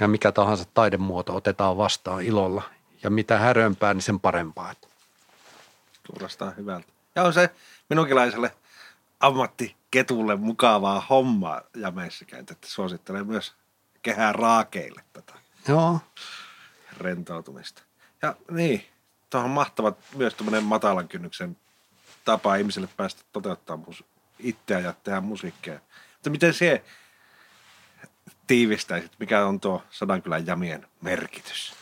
Ja 0.00 0.08
mikä 0.08 0.32
tahansa 0.32 0.64
taidemuoto 0.74 1.36
otetaan 1.36 1.76
vastaan 1.76 2.22
ilolla. 2.22 2.62
Ja 3.02 3.10
mitä 3.10 3.38
härömpää, 3.38 3.94
niin 3.94 4.02
sen 4.02 4.20
parempaa. 4.20 4.74
Kuulostaa 6.06 6.50
hyvältä. 6.50 6.86
Ja 7.14 7.22
on 7.22 7.32
se 7.32 7.50
minunkilaiselle 7.90 8.52
ammattiketulle 9.20 10.36
mukavaa 10.36 11.06
hommaa 11.10 11.62
jameissäkään, 11.76 12.40
että 12.50 12.68
suosittelen 12.68 13.26
myös 13.26 13.54
kehää 14.02 14.32
raakeille 14.32 15.04
tätä. 15.12 15.34
Joo. 15.68 16.00
Rentoutumista. 16.98 17.82
Ja 18.22 18.36
niin, 18.50 18.90
Tämä 19.30 19.44
on 19.44 19.50
mahtava 19.50 19.92
myös 20.16 20.34
tämmöinen 20.34 20.64
matalan 20.64 21.08
kynnyksen 21.08 21.56
tapa 22.24 22.56
ihmiselle 22.56 22.88
päästä 22.96 23.22
toteuttaa 23.32 23.76
mus- 23.76 24.04
itseä 24.38 24.80
ja 24.80 24.94
tehdä 25.04 25.20
musiikkia. 25.20 25.80
Mutta 26.12 26.30
miten 26.30 26.54
se 26.54 26.84
tiivistäisit, 28.46 29.12
mikä 29.18 29.46
on 29.46 29.60
tuo 29.60 29.82
Sodankylän 29.90 30.46
jamien 30.46 30.86
merkitys? 31.00 31.72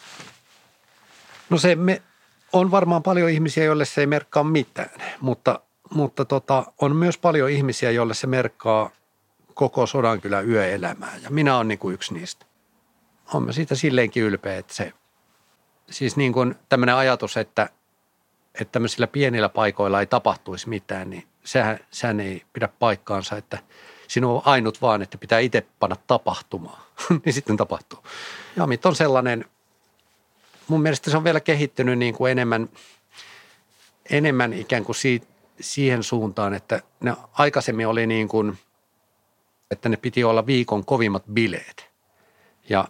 No 1.50 1.58
se 1.58 1.74
me, 1.74 2.02
on 2.52 2.70
varmaan 2.70 3.02
paljon 3.02 3.30
ihmisiä, 3.30 3.64
joille 3.64 3.84
se 3.84 4.00
ei 4.00 4.06
merkkaa 4.06 4.44
mitään, 4.44 4.90
mutta, 5.20 5.60
mutta 5.94 6.24
tota, 6.24 6.72
on 6.80 6.96
myös 6.96 7.18
paljon 7.18 7.50
ihmisiä, 7.50 7.90
joille 7.90 8.14
se 8.14 8.26
merkkaa 8.26 8.90
koko 9.54 9.86
Sodankylän 9.86 10.48
yöelämää 10.48 11.16
ja 11.22 11.30
minä 11.30 11.56
olen 11.56 11.68
niin 11.68 11.78
kuin 11.78 11.94
yksi 11.94 12.14
niistä. 12.14 12.46
Olen 13.34 13.52
siitä 13.52 13.74
silleenkin 13.74 14.22
ylpeä, 14.22 14.58
että 14.58 14.74
se 14.74 14.92
siis 15.90 16.16
niin 16.16 16.32
kuin 16.32 16.54
tämmöinen 16.68 16.94
ajatus, 16.94 17.36
että, 17.36 17.68
että 18.54 18.72
tämmöisillä 18.72 19.06
pienillä 19.06 19.48
paikoilla 19.48 20.00
ei 20.00 20.06
tapahtuisi 20.06 20.68
mitään, 20.68 21.10
niin 21.10 21.26
sehän, 21.44 21.78
sehän 21.90 22.20
ei 22.20 22.42
pidä 22.52 22.68
paikkaansa, 22.78 23.36
että 23.36 23.58
sinun 24.08 24.32
on 24.32 24.42
ainut 24.44 24.82
vaan, 24.82 25.02
että 25.02 25.18
pitää 25.18 25.38
itse 25.38 25.66
panna 25.78 25.96
tapahtumaan, 26.06 26.82
niin 27.24 27.32
sitten 27.32 27.56
tapahtuu. 27.56 27.98
Jamit 28.56 28.86
on 28.86 28.96
sellainen, 28.96 29.44
mun 30.68 30.82
mielestä 30.82 31.10
se 31.10 31.16
on 31.16 31.24
vielä 31.24 31.40
kehittynyt 31.40 31.98
niin 31.98 32.14
kuin 32.14 32.32
enemmän, 32.32 32.68
enemmän 34.10 34.52
ikään 34.52 34.84
kuin 34.84 34.96
siitä, 34.96 35.26
siihen 35.60 36.02
suuntaan, 36.02 36.54
että 36.54 36.82
ne 37.00 37.16
aikaisemmin 37.32 37.86
oli 37.86 38.06
niin 38.06 38.28
kuin, 38.28 38.58
että 39.70 39.88
ne 39.88 39.96
piti 39.96 40.24
olla 40.24 40.46
viikon 40.46 40.84
kovimmat 40.84 41.24
bileet. 41.32 41.90
Ja, 42.68 42.88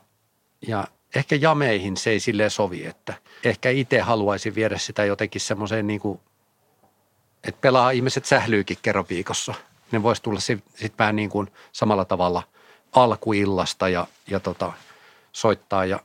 ja 0.67 0.85
ehkä 1.15 1.37
jameihin 1.37 1.97
se 1.97 2.11
ei 2.11 2.21
silleen 2.21 2.51
sovi, 2.51 2.87
että 2.87 3.15
ehkä 3.45 3.71
itse 3.71 4.01
haluaisin 4.01 4.55
viedä 4.55 4.79
sitä 4.79 5.05
jotenkin 5.05 5.41
semmoiseen 5.41 5.87
niin 5.87 6.01
kuin, 6.01 6.21
että 7.45 7.61
pelaa 7.61 7.91
ihmiset 7.91 8.25
sählyykin 8.25 8.79
kerran 8.83 9.05
viikossa. 9.09 9.55
Ne 9.93 10.03
voisi 10.03 10.23
tulla 10.23 10.41
sitten 10.41 10.73
sit 10.75 10.99
vähän 10.99 11.17
niin 11.17 11.31
kuin 11.31 11.51
samalla 11.73 12.05
tavalla 12.05 12.43
alkuillasta 12.93 13.89
ja, 13.89 14.07
ja 14.31 14.41
tota, 14.41 14.73
soittaa 15.33 15.85
ja 15.85 16.01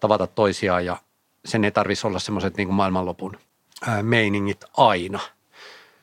tavata 0.00 0.26
toisiaan 0.26 0.84
ja 0.84 0.96
sen 1.44 1.64
ei 1.64 1.70
tarvitsisi 1.70 2.06
olla 2.06 2.18
semmoiset 2.18 2.56
niin 2.56 2.68
kuin 2.68 2.76
maailmanlopun 2.76 3.38
meiningit 4.02 4.64
aina. 4.76 5.20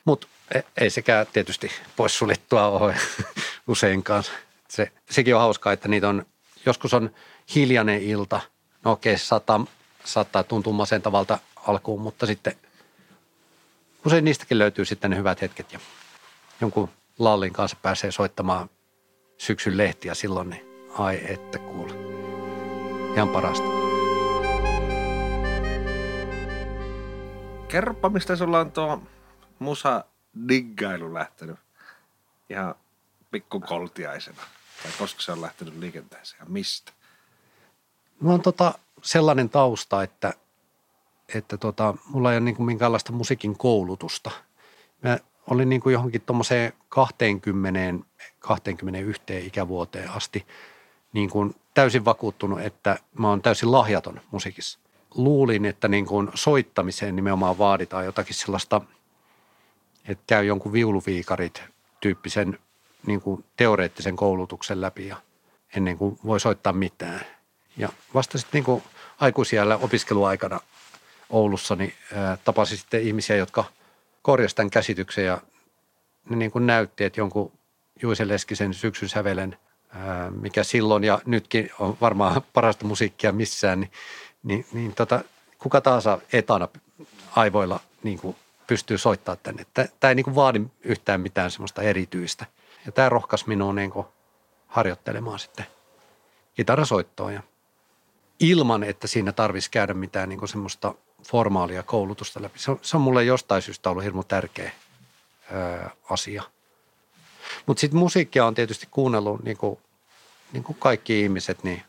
Mutta 0.05 0.27
e, 0.55 0.61
ei 0.77 0.89
sekään 0.89 1.27
tietysti 1.33 1.71
poissuljettua 1.95 2.67
ole 2.67 2.95
useinkaan. 3.67 4.23
Se, 4.67 4.91
sekin 5.11 5.35
on 5.35 5.41
hauskaa, 5.41 5.73
että 5.73 5.87
niitä 5.87 6.09
on, 6.09 6.25
joskus 6.65 6.93
on 6.93 7.09
hiljainen 7.55 8.01
ilta. 8.01 8.39
No 8.85 8.91
okei, 8.91 9.17
se 9.17 9.25
saattaa, 9.25 9.65
saattaa 10.03 10.43
tuntua 10.43 10.73
masentavalta 10.73 11.39
alkuun, 11.67 12.01
mutta 12.01 12.25
sitten 12.25 12.55
usein 14.05 14.25
niistäkin 14.25 14.59
löytyy 14.59 14.85
sitten 14.85 15.11
ne 15.11 15.17
hyvät 15.17 15.41
hetket 15.41 15.73
ja 15.73 15.79
jonkun 16.61 16.89
lallin 17.19 17.53
kanssa 17.53 17.77
pääsee 17.81 18.11
soittamaan 18.11 18.69
syksyn 19.37 19.77
lehtiä 19.77 20.13
silloin, 20.13 20.49
niin 20.49 20.65
ai 20.97 21.21
että 21.27 21.59
kuule. 21.59 21.93
Ihan 23.13 23.29
parasta. 23.29 23.67
Kerropa, 27.67 28.09
mistä 28.09 28.35
sulla 28.35 28.59
on 28.59 28.71
tuo 28.71 29.01
musa 29.63 30.03
diggailu 30.47 31.13
lähtenyt 31.13 31.55
ihan 32.49 32.75
pikkukoltiaisena? 33.31 34.41
Tai 34.83 34.91
koska 34.99 35.21
se 35.21 35.31
on 35.31 35.41
lähtenyt 35.41 35.77
liikenteeseen 35.77 36.39
ja 36.39 36.45
mistä? 36.45 36.91
Mulla 38.19 38.33
on 38.33 38.41
tota 38.41 38.73
sellainen 39.01 39.49
tausta, 39.49 40.03
että, 40.03 40.33
että 41.35 41.57
tota, 41.57 41.93
mulla 42.05 42.31
ei 42.31 42.37
ole 42.37 42.45
niin 42.45 42.55
kuin 42.55 42.65
minkäänlaista 42.65 43.11
musiikin 43.11 43.57
koulutusta. 43.57 44.31
Mä 45.01 45.17
olin 45.47 45.69
niin 45.69 45.81
kuin 45.81 45.93
johonkin 45.93 46.21
tuommoiseen 46.21 46.73
20, 46.89 48.05
21 48.39 49.23
ikävuoteen 49.45 50.09
asti 50.09 50.45
niin 51.13 51.29
kuin 51.29 51.55
täysin 51.73 52.05
vakuuttunut, 52.05 52.61
että 52.61 52.99
mä 53.17 53.29
oon 53.29 53.41
täysin 53.41 53.71
lahjaton 53.71 54.21
musiikissa. 54.31 54.79
Luulin, 55.15 55.65
että 55.65 55.87
niin 55.87 56.05
kuin 56.05 56.29
soittamiseen 56.33 57.15
nimenomaan 57.15 57.57
vaaditaan 57.57 58.05
jotakin 58.05 58.35
sellaista, 58.35 58.81
että 60.07 60.23
käy 60.27 60.45
jonkun 60.45 60.73
viuluviikarit 60.73 61.63
tyyppisen 61.99 62.59
niin 63.07 63.21
kuin 63.21 63.45
teoreettisen 63.57 64.15
koulutuksen 64.15 64.81
läpi 64.81 65.07
ja 65.07 65.17
ennen 65.75 65.97
kuin 65.97 66.19
voi 66.25 66.39
soittaa 66.39 66.73
mitään. 66.73 67.21
Ja 67.77 67.89
vasta 68.13 68.37
sitten 68.37 68.57
niin 68.57 68.63
kuin 68.63 68.83
aikuisiellä 69.19 69.77
opiskeluaikana 69.77 70.59
Oulussa 71.29 71.75
niin 71.75 71.93
tapasin 72.43 72.77
sitten 72.77 73.01
ihmisiä, 73.01 73.35
jotka 73.35 73.65
korjasivat 74.21 74.55
tämän 74.55 74.69
käsityksen 74.69 75.25
ja 75.25 75.41
ne 76.29 76.35
niin 76.35 76.51
kuin 76.51 76.67
näytti, 76.67 77.03
että 77.03 77.19
jonkun 77.19 77.51
Juise 78.01 78.27
Leskisen 78.27 78.73
syksyn 78.73 79.09
sävelen, 79.09 79.57
mikä 80.41 80.63
silloin 80.63 81.03
ja 81.03 81.21
nytkin 81.25 81.69
on 81.79 81.97
varmaan 82.01 82.41
parasta 82.53 82.85
musiikkia 82.85 83.31
missään, 83.31 83.79
niin, 83.79 83.91
niin, 84.43 84.65
niin 84.73 84.95
tota, 84.95 85.23
kuka 85.59 85.81
tahansa 85.81 86.19
etana 86.33 86.67
aivoilla 87.35 87.79
niin 88.03 88.19
kuin 88.19 88.35
pystyy 88.67 88.97
soittamaan 88.97 89.39
tänne. 89.43 89.65
Tämä 89.73 90.09
ei 90.09 90.15
niin 90.15 90.35
vaadi 90.35 90.61
yhtään 90.81 91.21
mitään 91.21 91.51
semmoista 91.51 91.81
erityistä. 91.81 92.45
Ja 92.85 92.91
tämä 92.91 93.09
rohkaisi 93.09 93.47
minua 93.47 93.73
niin 93.73 93.91
harjoittelemaan 94.67 95.39
sitten 95.39 95.65
kitarasoittoa 96.53 97.31
ja 97.31 97.43
ilman, 98.39 98.83
että 98.83 99.07
siinä 99.07 99.31
tarvitsisi 99.31 99.71
käydä 99.71 99.93
mitään 99.93 100.29
niin 100.29 100.47
semmoista 100.47 100.95
formaalia 101.27 101.83
koulutusta 101.83 102.41
läpi. 102.41 102.59
Se 102.59 102.71
on, 102.71 102.79
se 102.81 102.97
on 102.97 103.01
mulle 103.01 103.23
jostain 103.23 103.61
syystä 103.61 103.89
ollut 103.89 104.03
hirmu 104.03 104.23
tärkeä 104.23 104.71
ö, 105.51 105.89
asia. 106.09 106.43
Mutta 107.65 107.81
sitten 107.81 107.99
musiikkia 107.99 108.45
on 108.45 108.55
tietysti 108.55 108.87
kuunnellut 108.91 109.43
niin 109.43 109.57
kuin, 109.57 109.79
niin 110.53 110.63
kuin 110.63 110.77
kaikki 110.79 111.21
ihmiset, 111.21 111.63
niin 111.63 111.83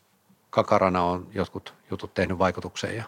kakarana 0.50 1.04
on 1.04 1.26
jotkut 1.34 1.74
jutut 1.90 2.14
tehnyt 2.14 2.38
vaikutukseen 2.38 2.96
ja 2.96 3.04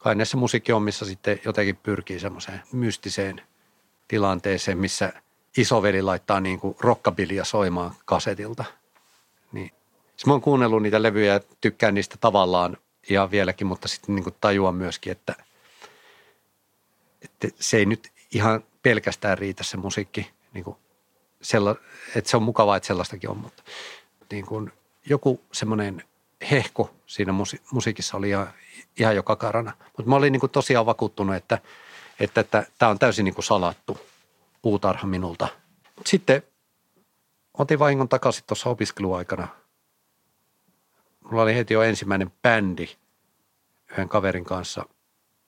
kai 0.00 0.14
näissä 0.14 0.36
musiikkiommissa 0.36 1.04
sitten 1.04 1.40
jotenkin 1.44 1.76
pyrkii 1.76 2.20
semmoiseen 2.20 2.62
mystiseen 2.72 3.42
tilanteeseen, 4.08 4.78
missä 4.78 5.12
isoveli 5.56 6.02
laittaa 6.02 6.40
niin 6.40 6.60
kuin 6.60 6.76
rockabilia 6.80 7.44
soimaan 7.44 7.94
kasetilta. 8.04 8.64
Niin 9.52 9.70
Siis 10.20 10.26
mä 10.26 10.32
oon 10.32 10.40
kuunnellut 10.40 10.82
niitä 10.82 11.02
levyjä 11.02 11.32
ja 11.32 11.40
tykkään 11.60 11.94
niistä 11.94 12.16
tavallaan 12.20 12.76
ihan 13.10 13.30
vieläkin, 13.30 13.66
mutta 13.66 13.88
sitten 13.88 14.14
niin 14.14 14.24
tajuan 14.40 14.74
myöskin, 14.74 15.12
että, 15.12 15.34
että 17.22 17.48
se 17.60 17.76
ei 17.76 17.86
nyt 17.86 18.12
ihan 18.34 18.64
pelkästään 18.82 19.38
riitä 19.38 19.64
se 19.64 19.76
musiikki. 19.76 20.30
Niin 20.52 20.64
kuin 20.64 20.76
sella, 21.42 21.76
että 22.16 22.30
se 22.30 22.36
on 22.36 22.42
mukavaa, 22.42 22.76
että 22.76 22.86
sellaistakin 22.86 23.30
on, 23.30 23.36
mutta 23.36 23.62
niin 24.30 24.46
kuin 24.46 24.72
joku 25.06 25.40
semmoinen 25.52 26.02
hehko 26.50 26.94
siinä 27.06 27.32
musi- 27.32 27.62
musiikissa 27.72 28.16
oli 28.16 28.28
ihan, 28.28 28.52
ihan 28.98 29.16
jo 29.16 29.22
kakarana. 29.22 29.72
Mutta 29.96 30.10
mä 30.10 30.16
olin 30.16 30.32
niin 30.32 30.40
kuin 30.40 30.50
tosiaan 30.50 30.86
vakuuttunut, 30.86 31.34
että 31.34 31.56
tämä 31.56 31.70
että, 32.20 32.40
että, 32.40 32.58
että 32.58 32.88
on 32.88 32.98
täysin 32.98 33.24
niin 33.24 33.34
kuin 33.34 33.44
salattu 33.44 33.98
puutarha 34.62 35.06
minulta. 35.06 35.48
Sitten 36.06 36.42
otin 37.58 37.78
vahingon 37.78 38.08
takaisin 38.08 38.44
tuossa 38.46 38.70
opiskeluaikana– 38.70 39.48
mulla 41.30 41.42
oli 41.42 41.54
heti 41.54 41.74
jo 41.74 41.82
ensimmäinen 41.82 42.32
bändi 42.42 42.88
yhden 43.90 44.08
kaverin 44.08 44.44
kanssa. 44.44 44.84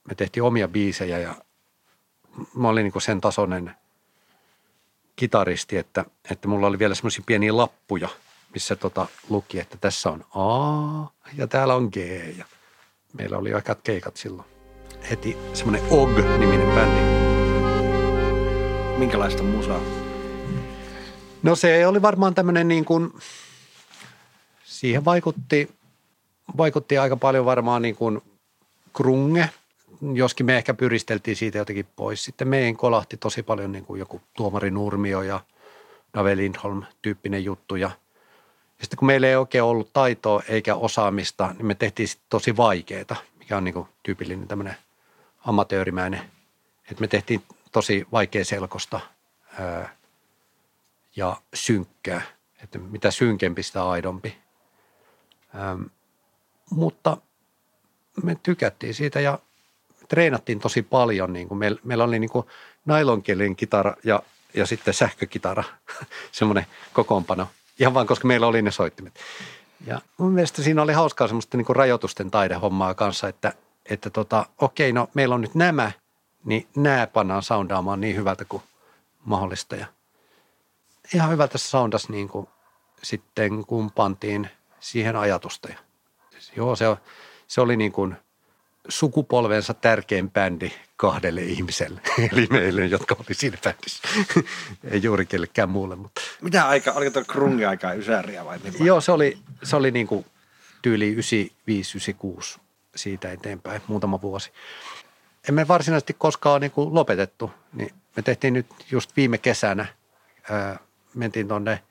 Me 0.09 0.15
tehtiin 0.15 0.43
omia 0.43 0.69
biisejä 0.69 1.19
ja 1.19 1.35
mä 2.55 2.69
olin 2.69 2.85
niin 2.85 3.03
sen 3.03 3.21
tasoinen 3.21 3.77
kitaristi, 5.17 5.77
että, 5.77 6.05
että 6.31 6.49
mulla 6.49 6.67
oli 6.67 6.79
vielä 6.79 6.95
semmoisia 6.95 7.25
pieniä 7.27 7.57
lappuja, 7.57 8.09
missä 8.53 8.77
tota 8.77 9.07
luki, 9.29 9.61
että 9.61 9.77
tässä 9.81 10.11
on 10.11 10.25
A 10.35 11.11
ja 11.37 11.47
täällä 11.47 11.75
on 11.75 11.89
G. 11.93 11.97
Ja 12.39 12.45
meillä 13.13 13.39
oli 13.39 13.55
aika 13.55 13.75
keikat 13.75 14.17
silloin. 14.17 14.49
Heti 15.11 15.37
semmoinen 15.55 15.83
OG-niminen 15.91 16.75
bändi. 16.75 17.01
Minkälaista 18.99 19.43
musaa? 19.43 19.81
No 21.43 21.57
se 21.57 21.87
oli 21.87 22.03
varmaan 22.03 22.35
tämmöinen 22.35 22.69
niin 22.69 22.85
kuin– 22.85 23.13
siihen 24.83 25.05
vaikutti, 25.05 25.71
vaikutti 26.57 26.99
aika 26.99 27.17
paljon 27.17 27.45
varmaan 27.45 27.83
niin 27.83 27.97
kuin 27.97 28.21
krunge, 28.93 29.51
joskin 30.15 30.47
me 30.47 30.57
ehkä 30.57 30.75
pyristeltiin 30.75 31.37
siitä 31.37 31.59
jotenkin 31.59 31.87
pois. 31.97 32.25
Sitten 32.25 32.49
meidän 32.49 32.77
kolahti 32.77 33.17
tosi 33.17 33.43
paljon 33.43 33.73
niin 33.73 33.85
kuin 33.85 33.99
joku 33.99 34.21
Tuomari 34.37 34.71
Nurmio 34.71 35.23
ja 35.23 35.41
Dave 36.15 36.37
Lindholm 36.37 36.83
tyyppinen 37.03 37.45
juttu. 37.45 37.77
Ja, 37.77 37.91
ja 38.83 38.87
sitten 38.87 38.99
kun 38.99 39.07
meillä 39.07 39.29
ei 39.29 39.37
oikein 39.37 39.65
ollut 39.65 39.93
taitoa 39.93 40.43
eikä 40.49 40.75
osaamista, 40.75 41.55
niin 41.57 41.67
me 41.67 41.75
tehtiin 41.75 42.09
tosi 42.29 42.57
vaikeaa, 42.57 43.17
mikä 43.39 43.57
on 43.57 43.65
niin 43.65 43.75
kuin 43.75 43.89
tyypillinen 44.03 44.49
tämmöinen 44.49 44.77
amatöörimäinen. 45.45 46.21
Että 46.91 47.01
me 47.01 47.09
tehtiin 47.09 47.43
tosi 47.73 48.07
vaikea 48.13 48.45
selkosta 48.45 49.01
ää, 49.61 49.97
ja 51.17 51.37
synkkää. 51.55 52.23
Että 52.63 52.79
mitä 52.79 53.11
synkempi, 53.11 53.63
sitä 53.63 53.89
aidompi. 53.89 54.37
Ähm, 55.55 55.83
mutta 56.71 57.17
me 58.23 58.37
tykättiin 58.43 58.95
siitä 58.95 59.21
ja 59.21 59.39
treenattiin 60.09 60.59
tosi 60.59 60.83
paljon. 60.83 61.33
Niin 61.33 61.49
kuin 61.49 61.59
meillä, 61.59 61.81
meillä 61.85 62.05
oli 62.05 62.19
niin 62.19 62.31
kuin 62.31 62.47
nailonkielinen 62.85 63.57
kitara 63.57 63.97
ja, 64.05 64.23
ja 64.55 64.67
sitten 64.67 64.95
sähkökitara, 64.95 65.65
semmoinen 66.33 66.67
kokoonpano. 66.93 67.49
Ihan 67.83 67.95
vaan, 67.95 68.07
koska 68.07 68.29
meillä 68.29 68.47
oli 68.47 68.63
ne 68.63 68.71
soittimet. 68.71 69.21
Ja 69.87 70.01
mun 70.19 70.33
mielestä 70.33 70.63
siinä 70.63 70.83
oli 70.83 70.93
hauskaa 70.93 71.27
semmoista 71.27 71.57
niin 71.57 71.65
kuin 71.65 71.77
rajoitusten 71.77 72.31
taidehommaa 72.31 72.95
kanssa, 72.95 73.29
että, 73.29 73.53
että 73.91 74.11
tota, 74.11 74.47
okei, 74.59 74.93
no 74.93 75.09
meillä 75.15 75.35
on 75.35 75.41
nyt 75.41 75.55
nämä, 75.55 75.93
niin 76.45 76.67
nämä 76.77 77.07
pannaan 77.07 77.43
soundaamaan 77.43 78.01
niin 78.01 78.17
hyvältä 78.17 78.45
kuin 78.45 78.63
mahdollista. 79.25 79.77
Ja 79.77 79.87
ihan 81.15 81.31
hyvältä 81.31 81.59
se 81.59 81.69
soundas 81.69 82.09
niin 82.09 82.29
kuin 82.29 82.49
sitten, 83.03 83.67
kun 83.67 83.91
pantiin– 83.91 84.49
siihen 84.83 85.17
ajatusta. 85.17 85.69
Ja, 85.69 85.79
siis 86.31 86.53
joo, 86.57 86.77
se, 86.77 86.97
se 87.47 87.61
oli 87.61 87.77
niin 87.77 87.93
kuin 87.93 88.17
sukupolvensa 88.89 89.75
tärkein 89.75 90.31
bändi 90.31 90.73
kahdelle 90.97 91.43
ihmiselle, 91.43 92.01
eli 92.33 92.47
meille, 92.51 92.87
jotka 92.87 93.17
oli 93.19 93.35
siinä 93.35 93.59
bändissä. 93.65 94.09
Ei 94.91 95.03
juuri 95.03 95.27
kellekään 95.27 95.71
muulle, 95.71 95.97
mutta 95.97 96.21
Mitä 96.41 96.69
aika, 96.69 96.93
oliko 96.93 97.11
tuo 97.11 97.25
krungi 97.25 97.65
aikaa 97.65 97.93
ysäriä 97.93 98.45
vai 98.45 98.59
millä? 98.59 98.85
Joo, 98.85 99.01
se 99.01 99.13
oli, 99.13 99.39
se 99.63 99.77
oli 99.77 99.91
niin 99.91 100.07
kuin 100.07 100.27
tyyli 100.83 101.17
95-96 102.57 102.61
siitä 102.97 103.33
eteenpäin, 103.33 103.83
muutama 103.87 104.21
vuosi. 104.21 104.53
Emme 105.49 105.69
varsinaisesti 105.69 106.15
koskaan 106.19 106.61
niin 106.61 106.71
kuin 106.71 106.95
lopetettu, 106.95 107.51
niin 107.73 107.95
me 108.17 108.23
tehtiin 108.23 108.55
nyt 108.55 108.67
just 108.91 109.17
viime 109.17 109.39
kesänä, 109.39 109.87
ää, 110.51 110.79
mentiin 111.15 111.49
tuonne 111.49 111.83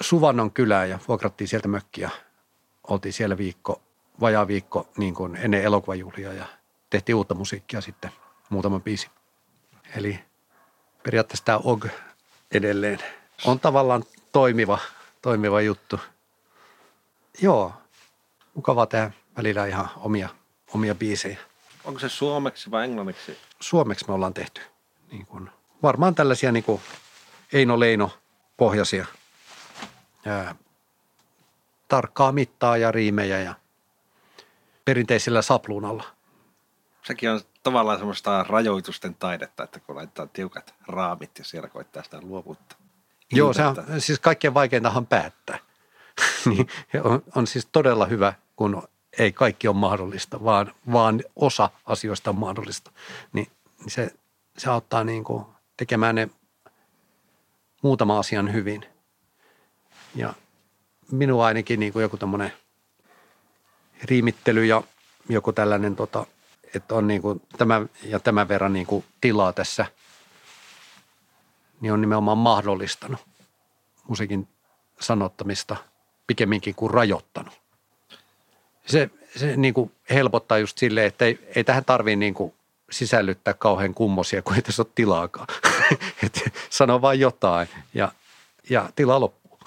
Suvannon 0.00 0.50
kylään 0.50 0.90
ja 0.90 0.98
vuokrattiin 1.08 1.48
sieltä 1.48 1.68
mökkiä. 1.68 2.10
Oltiin 2.88 3.12
siellä 3.12 3.38
viikko, 3.38 3.82
vajaa 4.20 4.48
viikko 4.48 4.88
niin 4.96 5.14
kuin 5.14 5.36
ennen 5.36 5.62
elokuvajuhlia 5.62 6.32
ja 6.32 6.46
tehtiin 6.90 7.16
uutta 7.16 7.34
musiikkia 7.34 7.80
sitten 7.80 8.10
muutama 8.48 8.80
biisi. 8.80 9.10
Eli 9.96 10.20
periaatteessa 11.02 11.44
tämä 11.44 11.60
OG 11.64 11.86
edelleen 12.50 12.98
on 13.44 13.60
tavallaan 13.60 14.04
toimiva, 14.32 14.78
toimiva 15.22 15.60
juttu. 15.60 16.00
Joo, 17.42 17.72
mukavaa 18.54 18.86
tehdä 18.86 19.10
välillä 19.36 19.66
ihan 19.66 19.88
omia, 19.96 20.28
omia 20.74 20.94
biisejä. 20.94 21.38
Onko 21.84 22.00
se 22.00 22.08
suomeksi 22.08 22.70
vai 22.70 22.84
englanniksi? 22.84 23.38
Suomeksi 23.60 24.04
me 24.08 24.14
ollaan 24.14 24.34
tehty 24.34 24.60
niin 25.10 25.26
kuin, 25.26 25.50
varmaan 25.82 26.14
tällaisia 26.14 26.52
niin 26.52 26.64
kuin 26.64 26.80
Eino 27.52 27.80
Leino 27.80 28.10
pohjaisia 28.56 29.06
ää, 30.26 30.54
tarkkaa 31.88 32.32
mittaa 32.32 32.76
ja 32.76 32.92
riimejä 32.92 33.40
ja 33.40 33.54
perinteisellä 34.84 35.42
sapluunalla. 35.42 36.04
Sekin 37.02 37.30
on 37.30 37.40
tavallaan 37.62 37.98
semmoista 37.98 38.42
rajoitusten 38.48 39.14
taidetta, 39.14 39.64
että 39.64 39.80
kun 39.80 39.96
laitetaan 39.96 40.28
tiukat 40.28 40.74
raamit 40.86 41.38
ja 41.38 41.44
siellä 41.44 41.68
koittaa 41.68 42.02
sitä 42.02 42.20
luovuutta. 42.22 42.76
Joo, 43.32 43.52
se 43.52 43.64
on 43.64 43.76
siis 43.98 44.20
kaikkein 44.20 44.54
vaikeintahan 44.54 45.06
päättää. 45.06 45.58
niin 46.46 46.68
on, 47.04 47.22
on 47.36 47.46
siis 47.46 47.68
todella 47.72 48.06
hyvä, 48.06 48.32
kun 48.56 48.82
ei 49.18 49.32
kaikki 49.32 49.68
ole 49.68 49.76
mahdollista, 49.76 50.44
vaan, 50.44 50.72
vaan 50.92 51.22
osa 51.36 51.70
asioista 51.86 52.30
on 52.30 52.36
mahdollista. 52.36 52.90
Niin 53.32 53.48
niin 53.84 53.90
se, 53.90 54.14
se 54.58 54.70
auttaa 54.70 55.04
niin 55.04 55.24
kuin 55.24 55.44
tekemään 55.76 56.14
ne 56.14 56.28
muutama 57.82 58.18
asian 58.18 58.52
hyvin. 58.52 58.86
Ja 60.14 60.34
minua 61.10 61.46
ainakin 61.46 61.80
niin 61.80 61.92
kuin 61.92 62.02
joku 62.02 62.16
tämmöinen 62.16 62.52
riimittely 64.04 64.64
ja 64.64 64.82
joku 65.28 65.52
tällainen, 65.52 65.96
tota, 65.96 66.26
että 66.74 66.94
on 66.94 67.06
niin 67.06 67.22
kuin 67.22 67.42
tämän 67.58 67.90
ja 68.02 68.20
tämän 68.20 68.48
verran 68.48 68.72
niin 68.72 68.86
kuin 68.86 69.04
tilaa 69.20 69.52
tässä, 69.52 69.86
niin 71.80 71.92
on 71.92 72.00
nimenomaan 72.00 72.38
mahdollistanut 72.38 73.20
musiikin 74.08 74.48
sanottamista 75.00 75.76
pikemminkin 76.26 76.74
kuin 76.74 76.94
rajoittanut. 76.94 77.54
Se, 78.86 79.10
se 79.36 79.56
niin 79.56 79.74
kuin 79.74 79.92
helpottaa 80.10 80.58
just 80.58 80.78
silleen, 80.78 81.06
että 81.06 81.24
ei, 81.24 81.48
ei 81.56 81.64
tähän 81.64 81.84
tarvitse 81.84 82.16
niin 82.16 82.34
kuin 82.34 82.54
sisällyttää 82.90 83.54
kauhean 83.54 83.94
kummosia, 83.94 84.42
kun 84.42 84.56
ei 84.56 84.62
tässä 84.62 84.82
ole 84.82 84.92
tilaakaan. 84.94 85.46
Et 86.24 86.52
sano 86.70 87.02
vain 87.02 87.20
jotain 87.20 87.68
ja, 87.94 88.12
ja 88.70 88.90
tila 88.96 89.20
loppuu. 89.20 89.58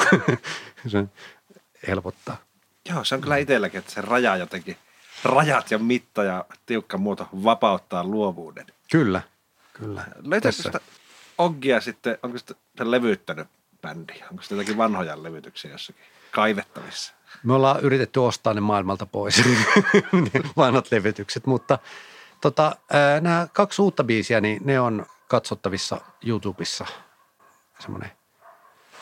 se 0.88 1.06
helpottaa. 1.88 2.47
Joo, 2.90 3.04
se 3.04 3.16
on 3.16 3.22
kyllä 3.22 3.38
itselläkin, 3.38 3.80
että 3.80 3.92
se 3.92 4.02
raja 4.02 4.36
jotenkin, 4.38 4.78
rajat 5.24 5.72
ja 5.72 5.80
mitta 5.80 6.24
ja 6.24 6.46
tiukka 6.66 6.98
muoto 6.98 7.30
vapauttaa 7.44 8.04
luovuuden. 8.04 8.66
Kyllä, 8.92 9.22
kyllä. 9.74 10.04
Tässä- 10.42 10.64
sitä 10.64 10.80
Oggia 11.38 11.82
sitten, 11.82 12.18
onko 12.24 12.38
sitä 12.38 12.56
se 12.78 12.92
levyttänyt 12.92 13.48
bändi? 13.82 14.14
Onko 14.32 14.44
sitä 14.44 14.56
jotakin 14.56 14.78
vanhoja 14.78 15.24
levytyksiä 15.24 15.72
jossakin 15.72 16.04
kaivettavissa? 16.32 17.14
Me 17.44 17.54
ollaan 17.54 17.80
yritetty 17.82 18.20
ostaa 18.20 18.54
ne 18.54 18.62
maailmalta 18.62 19.06
pois, 19.06 19.44
ne 20.34 20.42
vanhat 20.58 20.92
levytykset, 20.92 21.46
mutta 21.46 21.80
tota, 22.42 22.76
nämä 23.22 23.48
kaksi 23.54 23.82
uutta 23.82 24.04
biisiä, 24.04 24.42
niin 24.42 24.62
ne 24.66 24.80
on 24.80 25.06
katsottavissa 25.28 26.02
YouTubessa. 26.26 26.86
Semmoinen 27.80 28.12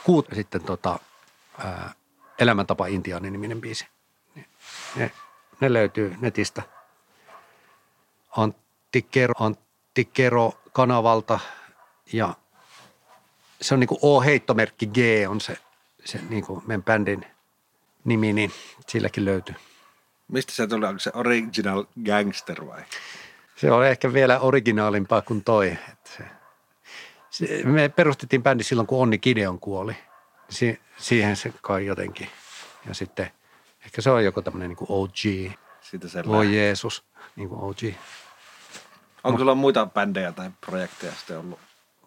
kuut 0.03 0.27
sitten 0.35 0.63
tota, 0.63 0.99
ää, 1.57 1.93
Elämäntapa 2.39 2.87
Intiaani 2.87 3.31
niminen 3.31 3.61
biisi. 3.61 3.87
Niin 4.35 4.45
Ne, 4.95 5.11
ne 5.61 5.73
löytyy 5.73 6.15
netistä 6.21 6.61
Antti 8.37 9.01
Kero, 9.01 9.33
Antti 9.39 10.05
Kero 10.05 10.53
kanavalta 10.73 11.39
ja 12.13 12.33
se 13.61 13.73
on 13.73 13.79
niin 13.79 13.87
kuin 13.87 13.99
O-heittomerkki 14.01 14.85
G 14.85 14.97
on 15.29 15.41
se, 15.41 15.57
se 16.05 16.19
niin 16.29 16.45
kuin 16.45 16.63
meidän 16.67 16.83
bändin 16.83 17.25
nimi, 18.03 18.33
niin 18.33 18.51
silläkin 18.87 19.25
löytyy. 19.25 19.55
Mistä 20.27 20.53
se 20.53 20.67
tulee? 20.67 20.89
Onko 20.89 20.99
se 20.99 21.11
Original 21.13 21.85
Gangster 22.05 22.67
vai? 22.67 22.81
Se 23.55 23.71
on 23.71 23.85
ehkä 23.85 24.13
vielä 24.13 24.39
originaalimpaa 24.39 25.21
kuin 25.21 25.43
toi. 25.43 25.67
Että 25.67 26.09
se, 26.17 26.23
se, 27.29 27.63
me 27.63 27.89
perustettiin 27.89 28.43
bändi 28.43 28.63
silloin, 28.63 28.87
kun 28.87 29.01
Onni 29.01 29.17
Gideon 29.17 29.59
kuoli. 29.59 29.95
Si, 30.49 30.79
siihen 30.97 31.35
se 31.35 31.53
kai 31.61 31.85
jotenkin. 31.85 32.29
Ja 32.87 32.93
sitten 32.93 33.31
ehkä 33.85 34.01
se 34.01 34.09
on 34.09 34.23
joku 34.23 34.41
tämmöinen 34.41 34.69
niin 34.69 34.87
OG. 34.89 35.53
Siitä 35.81 36.07
se 36.07 36.25
Voi. 36.25 36.55
Jeesus, 36.55 37.03
niin 37.35 37.49
kuin 37.49 37.61
OG. 37.61 37.95
Onko 39.23 39.39
sulla 39.39 39.55
muita 39.55 39.85
bändejä 39.85 40.31
tai 40.31 40.51
projekteja 40.61 41.13
sitten 41.13 41.39
ollut? 41.39 41.59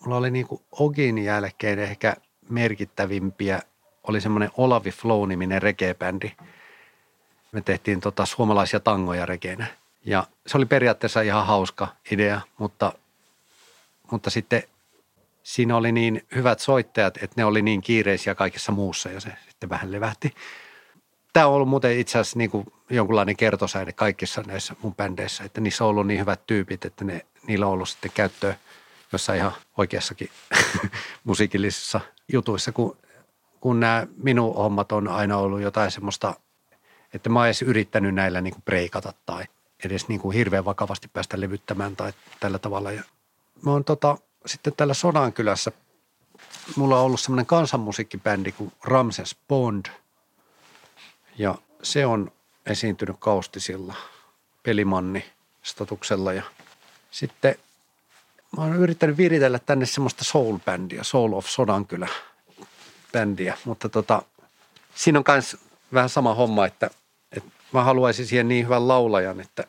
Mulla 0.04 0.16
oli 0.16 0.30
niin 0.30 0.46
kuin 0.46 0.62
Ogin 0.72 1.18
jälkeen 1.18 1.78
ehkä 1.78 2.16
merkittävimpiä, 2.48 3.62
oli 4.02 4.20
semmoinen 4.20 4.50
Olavi 4.56 4.90
Flow-niminen 4.90 5.62
reggae-bändi. 5.62 6.30
Me 7.52 7.60
tehtiin 7.60 8.00
tota 8.00 8.26
suomalaisia 8.26 8.80
tangoja 8.80 9.26
reggaenä. 9.26 9.66
Ja 10.04 10.26
se 10.46 10.56
oli 10.56 10.66
periaatteessa 10.66 11.20
ihan 11.20 11.46
hauska 11.46 11.88
idea, 12.10 12.40
mutta, 12.58 12.92
mutta 14.10 14.30
sitten 14.30 14.62
siinä 15.48 15.76
oli 15.76 15.92
niin 15.92 16.26
hyvät 16.34 16.60
soittajat, 16.60 17.16
että 17.16 17.34
ne 17.36 17.44
oli 17.44 17.62
niin 17.62 17.80
kiireisiä 17.80 18.34
kaikessa 18.34 18.72
muussa 18.72 19.08
ja 19.08 19.20
se 19.20 19.32
sitten 19.48 19.68
vähän 19.70 19.92
levähti. 19.92 20.34
Tämä 21.32 21.46
on 21.46 21.52
ollut 21.52 21.68
muuten 21.68 21.98
itse 21.98 22.18
asiassa 22.18 22.38
niin 22.38 22.50
kuin 22.50 22.66
jonkunlainen 22.90 23.36
kertosäide 23.36 23.92
kaikissa 23.92 24.42
näissä 24.46 24.76
mun 24.82 24.94
bändeissä, 24.94 25.44
että 25.44 25.60
niissä 25.60 25.84
on 25.84 25.90
ollut 25.90 26.06
niin 26.06 26.20
hyvät 26.20 26.46
tyypit, 26.46 26.84
että 26.84 27.04
ne, 27.04 27.26
niillä 27.46 27.66
on 27.66 27.72
ollut 27.72 27.88
sitten 27.88 28.10
käyttöä 28.14 28.56
jossain 29.12 29.38
ihan 29.38 29.52
oikeassakin 29.76 30.30
musiikillisissa 31.24 32.00
jutuissa, 32.32 32.72
kun, 32.72 32.96
kun 33.60 33.80
nämä 33.80 34.06
minun 34.16 34.54
hommat 34.54 34.92
on 34.92 35.08
aina 35.08 35.36
ollut 35.36 35.60
jotain 35.60 35.90
semmoista, 35.90 36.34
että 37.14 37.28
mä 37.28 37.38
oon 37.38 37.46
edes 37.46 37.62
yrittänyt 37.62 38.14
näillä 38.14 38.40
niin 38.40 38.54
kuin 38.54 38.62
breikata 38.62 39.12
tai 39.26 39.44
edes 39.84 40.08
niin 40.08 40.20
kuin 40.20 40.36
hirveän 40.36 40.64
vakavasti 40.64 41.08
päästä 41.12 41.40
levyttämään 41.40 41.96
tai 41.96 42.12
tällä 42.40 42.58
tavalla. 42.58 42.92
Ja 42.92 43.02
mä 43.62 43.70
oon 43.70 43.84
tota, 43.84 44.18
sitten 44.46 44.72
täällä 44.76 44.94
Sodankylässä, 44.94 45.72
mulla 46.76 46.98
on 46.98 47.04
ollut 47.04 47.20
semmoinen 47.20 47.46
kansanmusiikkibändi 47.46 48.52
kuin 48.52 48.72
Ramses 48.84 49.36
Bond. 49.48 49.86
Ja 51.38 51.54
se 51.82 52.06
on 52.06 52.32
esiintynyt 52.66 53.16
kaustisilla 53.18 53.94
pelimanni 54.62 55.24
statuksella 55.62 56.32
ja 56.32 56.42
sitten 57.10 57.56
mä 58.56 58.62
oon 58.62 58.76
yrittänyt 58.76 59.16
viritellä 59.16 59.58
tänne 59.58 59.86
semmoista 59.86 60.24
soul-bändiä, 60.24 61.02
Soul 61.02 61.32
of 61.32 61.46
Sodankylä 61.46 62.08
bändiä, 63.12 63.58
mutta 63.64 63.88
tota, 63.88 64.22
siinä 64.94 65.18
on 65.18 65.24
myös 65.28 65.56
vähän 65.94 66.08
sama 66.08 66.34
homma, 66.34 66.66
että, 66.66 66.90
että 67.32 67.50
mä 67.72 67.84
haluaisin 67.84 68.26
siihen 68.26 68.48
niin 68.48 68.64
hyvän 68.64 68.88
laulajan, 68.88 69.40
että, 69.40 69.64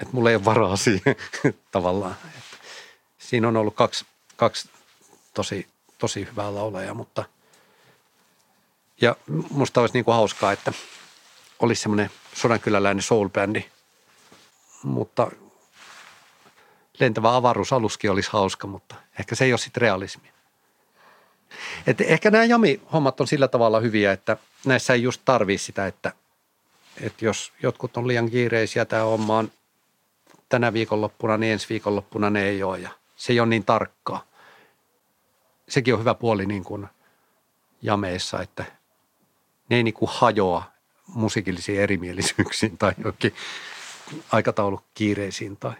että 0.00 0.12
mulla 0.12 0.30
ei 0.30 0.36
ole 0.36 0.44
varaa 0.44 0.76
siihen 0.76 1.16
tavallaan. 1.72 2.16
Siinä 3.32 3.48
on 3.48 3.56
ollut 3.56 3.74
kaksi, 3.74 4.06
kaksi 4.36 4.68
tosi, 5.34 5.66
tosi 5.98 6.26
hyvää 6.30 6.54
laulajaa, 6.54 6.94
mutta 6.94 7.24
ja 9.00 9.16
musta 9.50 9.80
olisi 9.80 9.94
niin 9.94 10.04
kuin 10.04 10.14
hauskaa, 10.14 10.52
että 10.52 10.72
olisi 11.58 11.82
semmoinen 11.82 12.10
sodankyläläinen 12.34 13.02
soul-bändi, 13.02 13.64
mutta 14.82 15.30
lentävä 17.00 17.36
avaruusaluskin 17.36 18.10
olisi 18.10 18.30
hauska, 18.32 18.66
mutta 18.66 18.94
ehkä 19.18 19.34
se 19.34 19.44
ei 19.44 19.52
ole 19.52 19.58
sitten 19.58 19.80
realismia. 19.80 20.32
Et 21.86 22.00
ehkä 22.00 22.30
nämä 22.30 22.44
jami-hommat 22.44 23.20
on 23.20 23.26
sillä 23.26 23.48
tavalla 23.48 23.80
hyviä, 23.80 24.12
että 24.12 24.36
näissä 24.64 24.92
ei 24.92 25.02
just 25.02 25.22
tarvii 25.24 25.58
sitä, 25.58 25.86
että, 25.86 26.12
että 27.00 27.24
jos 27.24 27.52
jotkut 27.62 27.96
on 27.96 28.08
liian 28.08 28.30
kiireisiä 28.30 28.84
tämä 28.84 29.02
homma 29.02 29.38
on 29.38 29.52
tänä 30.48 30.72
viikonloppuna, 30.72 31.36
niin 31.36 31.52
ensi 31.52 31.68
viikonloppuna 31.68 32.30
ne 32.30 32.44
ei 32.44 32.62
ole 32.62 32.78
ja 32.78 33.01
se 33.22 33.32
ei 33.32 33.40
ole 33.40 33.48
niin 33.48 33.64
tarkkaa. 33.64 34.26
Sekin 35.68 35.94
on 35.94 36.00
hyvä 36.00 36.14
puoli 36.14 36.46
niin 36.46 36.64
kuin 36.64 36.86
jameissa, 37.82 38.40
että 38.40 38.64
ne 39.68 39.76
ei 39.76 39.82
niin 39.82 39.94
kuin 39.94 40.10
hajoa 40.12 40.64
musiikillisiin 41.06 41.80
erimielisyyksiin 41.80 42.78
tai 42.78 42.92
jokin 43.04 43.34
aikataulukiireisiin 44.32 45.56
tai 45.56 45.72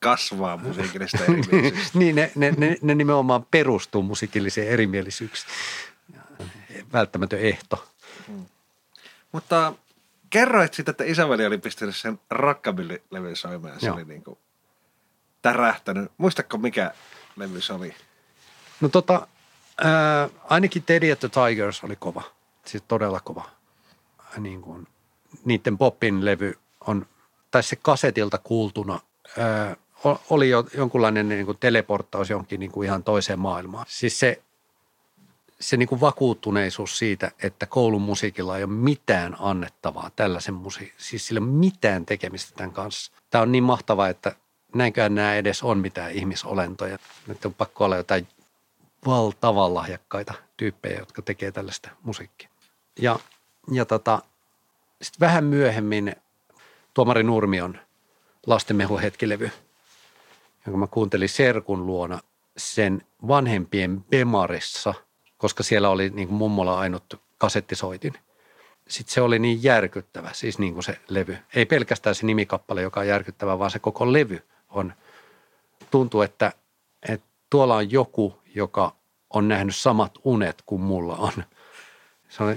kasvaa 0.00 0.56
musiikillista 0.56 1.24
erimielisyyksistä. 1.24 1.98
niin, 1.98 2.16
ne, 2.16 2.32
ne, 2.34 2.54
ne, 2.56 2.76
ne 2.82 2.94
nimenomaan 2.94 3.46
perustuu 3.50 4.02
musiikilliseen 4.02 4.68
erimielisyyksiin. 4.68 5.52
Välttämätön 6.92 7.40
ehto. 7.40 7.88
Hmm. 8.26 8.46
Mutta 9.32 9.72
kerroit 10.30 10.74
sitten, 10.74 10.92
että 10.92 11.04
isäveli 11.04 11.46
oli 11.46 11.58
pistänyt 11.58 11.96
sen 11.96 12.20
rockabilly-levyn 12.30 13.36
soimaan 13.36 13.80
se 13.80 13.86
Joo. 13.86 13.96
oli 13.96 14.04
niin 14.04 14.24
kuin 14.24 14.38
tärähtänyt. 15.46 16.12
Muistatko 16.18 16.58
mikä 16.58 16.90
levy 17.36 17.60
se 17.60 17.72
oli? 17.72 17.94
No 18.80 18.88
tota, 18.88 19.26
ää, 19.84 20.28
ainakin 20.44 20.82
Teddy 20.82 21.16
the 21.16 21.28
Tigers 21.28 21.84
oli 21.84 21.96
kova. 21.96 22.22
Siis 22.64 22.84
todella 22.88 23.20
kova. 23.20 23.44
Niin 24.38 24.62
kuin, 24.62 24.86
niiden 25.44 25.78
popin 25.78 26.24
levy 26.24 26.58
on, 26.86 27.06
tai 27.50 27.62
se 27.62 27.76
kasetilta 27.76 28.38
kuultuna 28.38 29.00
ää, 29.38 29.76
oli 30.30 30.50
jo 30.50 30.64
jonkunlainen 30.74 31.28
niin 31.28 31.46
kuin 31.46 31.58
teleporttaus 31.58 32.30
jonkin 32.30 32.60
niin 32.60 32.72
kuin 32.72 32.86
ihan 32.86 33.04
toiseen 33.04 33.38
maailmaan. 33.38 33.86
Siis 33.88 34.20
se, 34.20 34.42
se 35.60 35.76
niin 35.76 35.88
kuin 35.88 36.00
vakuuttuneisuus 36.00 36.98
siitä, 36.98 37.30
että 37.42 37.66
koulun 37.66 38.02
musiikilla 38.02 38.56
ei 38.56 38.64
ole 38.64 38.72
mitään 38.72 39.36
annettavaa 39.38 40.10
tällaisen 40.16 40.54
musiikin. 40.54 40.94
Siis 40.96 41.26
sillä 41.26 41.38
ei 41.38 41.44
ole 41.44 41.52
mitään 41.52 42.06
tekemistä 42.06 42.52
tämän 42.56 42.72
kanssa. 42.72 43.12
Tämä 43.30 43.42
on 43.42 43.52
niin 43.52 43.64
mahtavaa, 43.64 44.08
että 44.08 44.36
näinkään 44.74 45.14
nämä 45.14 45.34
edes 45.34 45.62
on 45.62 45.78
mitään 45.78 46.10
ihmisolentoja. 46.10 46.98
Nyt 47.26 47.44
on 47.44 47.54
pakko 47.54 47.84
olla 47.84 47.96
jotain 47.96 48.28
valtavan 49.06 49.74
lahjakkaita 49.74 50.34
tyyppejä, 50.56 50.98
jotka 50.98 51.22
tekee 51.22 51.52
tällaista 51.52 51.90
musiikkia. 52.02 52.48
Ja, 52.98 53.18
ja 53.72 53.84
tota, 53.84 54.22
sitten 55.02 55.26
vähän 55.26 55.44
myöhemmin 55.44 56.16
Tuomari 56.94 57.22
Nurmion 57.22 57.78
lastenmehuhetkilevy, 58.46 59.50
jonka 60.66 60.78
mä 60.78 60.86
kuuntelin 60.86 61.28
Serkun 61.28 61.86
luona 61.86 62.20
sen 62.56 63.02
vanhempien 63.28 64.04
Bemarissa, 64.04 64.94
koska 65.38 65.62
siellä 65.62 65.88
oli 65.88 66.10
niin 66.10 66.28
kuin 66.28 66.38
mummolla 66.38 66.78
ainut 66.78 67.20
kasettisoitin. 67.38 68.14
Sitten 68.88 69.14
se 69.14 69.20
oli 69.20 69.38
niin 69.38 69.62
järkyttävä, 69.62 70.30
siis 70.32 70.58
niin 70.58 70.72
kuin 70.72 70.84
se 70.84 70.98
levy. 71.08 71.38
Ei 71.54 71.66
pelkästään 71.66 72.14
se 72.14 72.26
nimikappale, 72.26 72.82
joka 72.82 73.00
on 73.00 73.08
järkyttävä, 73.08 73.58
vaan 73.58 73.70
se 73.70 73.78
koko 73.78 74.12
levy 74.12 74.42
on. 74.76 74.92
Tuntuu, 75.90 76.22
että, 76.22 76.52
että 77.08 77.26
tuolla 77.50 77.76
on 77.76 77.90
joku, 77.90 78.38
joka 78.54 78.94
on 79.30 79.48
nähnyt 79.48 79.76
samat 79.76 80.18
unet 80.24 80.62
kuin 80.66 80.80
mulla 80.80 81.16
on. 81.16 81.32
Se 82.28 82.42
on 82.42 82.56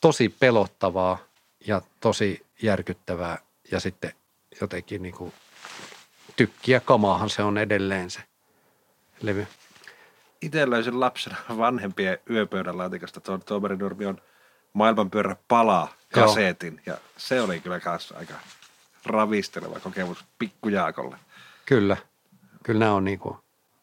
tosi 0.00 0.28
pelottavaa 0.28 1.18
ja 1.66 1.82
tosi 2.00 2.46
järkyttävää 2.62 3.38
ja 3.70 3.80
sitten 3.80 4.12
jotenkin 4.60 5.02
niin 5.02 5.14
kuin 5.14 5.32
tykkiä 6.36 6.80
kamaahan 6.80 7.30
se 7.30 7.42
on 7.42 7.58
edelleen 7.58 8.10
se 8.10 8.20
levy. 9.22 9.46
Itse 10.42 10.70
löysin 10.70 11.00
lapsena 11.00 11.36
vanhempien 11.56 12.18
yöpöydän 12.30 12.78
laatikosta 12.78 13.20
tuon 13.20 13.42
Tuomari 13.42 13.76
Nurmion 13.76 14.20
maailmanpyörä 14.72 15.36
palaa 15.48 15.92
kasetin. 16.12 16.80
Joo. 16.86 16.96
Ja 16.96 17.02
se 17.16 17.40
oli 17.40 17.60
kyllä 17.60 17.80
kanssa 17.80 18.18
aika 18.18 18.34
ravisteleva 19.06 19.80
kokemus 19.80 20.24
pikkujaakolle. 20.38 21.16
Kyllä. 21.66 21.96
Kyllä 22.62 22.78
nämä 22.78 22.94
on 22.94 23.04
niin 23.04 23.18
kuin, 23.18 23.36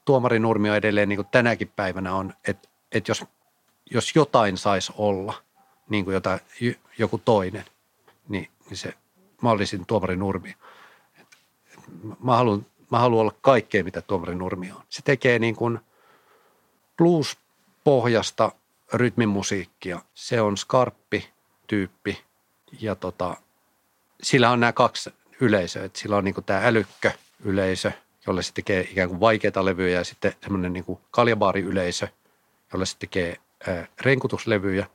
Tuomari 0.05 0.39
Nurmio 0.39 0.75
edelleen 0.75 1.09
niin 1.09 1.17
kuin 1.17 1.27
tänäkin 1.31 1.71
päivänä 1.75 2.15
on, 2.15 2.33
että, 2.47 2.69
että 2.91 3.11
jos, 3.11 3.25
jos 3.91 4.15
jotain 4.15 4.57
saisi 4.57 4.93
olla, 4.97 5.33
niin 5.89 6.05
kuin 6.05 6.13
jotain, 6.13 6.39
joku 6.97 7.17
toinen, 7.17 7.65
niin, 8.29 8.49
niin 8.69 8.77
se, 8.77 8.93
mä 9.41 9.49
olisin 9.49 9.85
Tuomari 9.85 10.15
Nurmi. 10.15 10.55
Mä 12.23 12.35
haluan, 12.35 12.65
mä 12.91 12.99
haluan 12.99 13.21
olla 13.21 13.35
kaikkea, 13.41 13.83
mitä 13.83 14.01
Tuomari 14.01 14.35
Nurmi 14.35 14.71
on. 14.71 14.81
Se 14.89 15.01
tekee 15.01 15.39
niin 15.39 15.55
kuin 15.55 15.79
blues-pohjasta 16.97 18.51
rytmimusiikkia. 18.93 20.01
Se 20.13 20.41
on 20.41 20.57
skarppi 20.57 21.29
tyyppi 21.67 22.21
ja 22.81 22.95
tota, 22.95 23.37
sillä 24.23 24.49
on 24.49 24.59
nämä 24.59 24.73
kaksi 24.73 25.13
yleisöä. 25.39 25.89
Sillä 25.95 26.17
on 26.17 26.23
niin 26.23 26.33
kuin 26.33 26.45
tämä 26.45 26.61
älykkö 26.65 27.11
yleisö, 27.45 27.91
jolle 28.27 28.43
se 28.43 28.53
tekee 28.53 28.87
ikään 28.91 29.09
kuin 29.09 29.19
vaikeita 29.19 29.65
levyjä 29.65 29.97
ja 29.97 30.03
sitten 30.03 30.33
semmoinen 30.41 30.73
niin 30.73 30.85
kaljabaariyleisö, 31.11 32.07
jolle 32.73 32.85
se 32.85 32.97
tekee 32.99 33.37
ää, 33.67 33.87
renkutuslevyjä. 34.01 34.85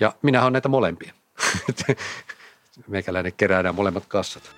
Ja 0.00 0.12
minä 0.22 0.42
olen 0.42 0.52
näitä 0.52 0.68
molempia. 0.68 1.12
Meikäläinen 2.88 3.32
kerää 3.32 3.62
nämä 3.62 3.72
molemmat 3.72 4.06
kassat. 4.06 4.54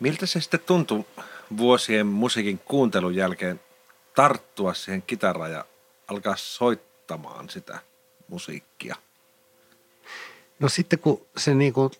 Miltä 0.00 0.26
se 0.26 0.40
sitten 0.40 0.60
tuntui 0.60 1.04
vuosien 1.56 2.06
musiikin 2.06 2.58
kuuntelun 2.58 3.14
jälkeen 3.14 3.60
tarttua 4.14 4.74
siihen 4.74 5.02
kitaraan 5.02 5.52
ja 5.52 5.64
alkaa 6.08 6.36
soittamaan 6.36 7.50
sitä 7.50 7.78
musiikkia? 8.28 8.96
No 10.64 10.68
sitten 10.68 10.98
kun 10.98 11.26
se 11.36 11.54
niin 11.54 11.72
kuin 11.72 11.90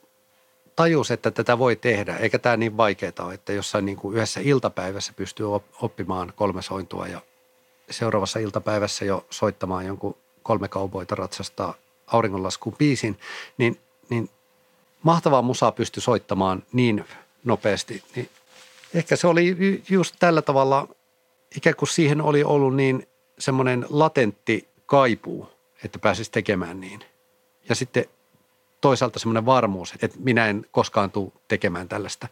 tajus, 0.77 1.11
että 1.11 1.31
tätä 1.31 1.59
voi 1.59 1.77
tehdä, 1.77 2.17
eikä 2.17 2.39
tämä 2.39 2.57
niin 2.57 2.77
vaikeaa 2.77 3.13
ole, 3.21 3.35
että 3.35 3.53
jossain 3.53 3.85
niin 3.85 3.97
kuin 3.97 4.17
yhdessä 4.17 4.41
iltapäivässä 4.41 5.13
pystyy 5.17 5.47
oppimaan 5.81 6.33
kolme 6.37 6.63
sointua 6.63 7.07
ja 7.07 7.21
seuraavassa 7.91 8.39
iltapäivässä 8.39 9.05
jo 9.05 9.27
soittamaan 9.31 9.87
jonkun 9.87 10.17
kolme 10.43 10.69
kauboita 10.69 11.15
ratsastaa 11.15 11.75
auringonlaskuun 12.07 12.77
biisin, 12.77 13.19
niin, 13.59 13.81
niin 14.11 14.31
mahtavaa 15.03 15.43
musaa 15.43 15.73
pystyi 15.73 16.03
soittamaan 16.03 16.63
niin 16.73 17.05
nopeasti. 17.45 18.03
Niin 18.17 18.31
ehkä 18.95 19.17
se 19.17 19.27
oli 19.27 19.83
just 19.89 20.17
tällä 20.19 20.43
tavalla, 20.43 20.89
ikään 21.57 21.77
kuin 21.77 21.89
siihen 21.89 22.21
oli 22.21 22.45
ollut 22.45 22.77
niin 22.77 23.09
semmoinen 23.39 23.87
latentti 23.91 24.69
kaipuu, 24.87 25.49
että 25.85 25.99
pääsisi 25.99 26.31
tekemään 26.31 26.81
niin. 26.81 27.05
Ja 27.69 27.75
sitten 27.75 28.05
toisaalta 28.85 29.19
semmoinen 29.19 29.47
varmuus, 29.47 29.95
että 30.03 30.19
minä 30.21 30.47
en 30.47 30.67
koskaan 30.71 31.11
tule 31.11 31.33
tekemään 31.49 31.89
tällaista. 31.89 32.29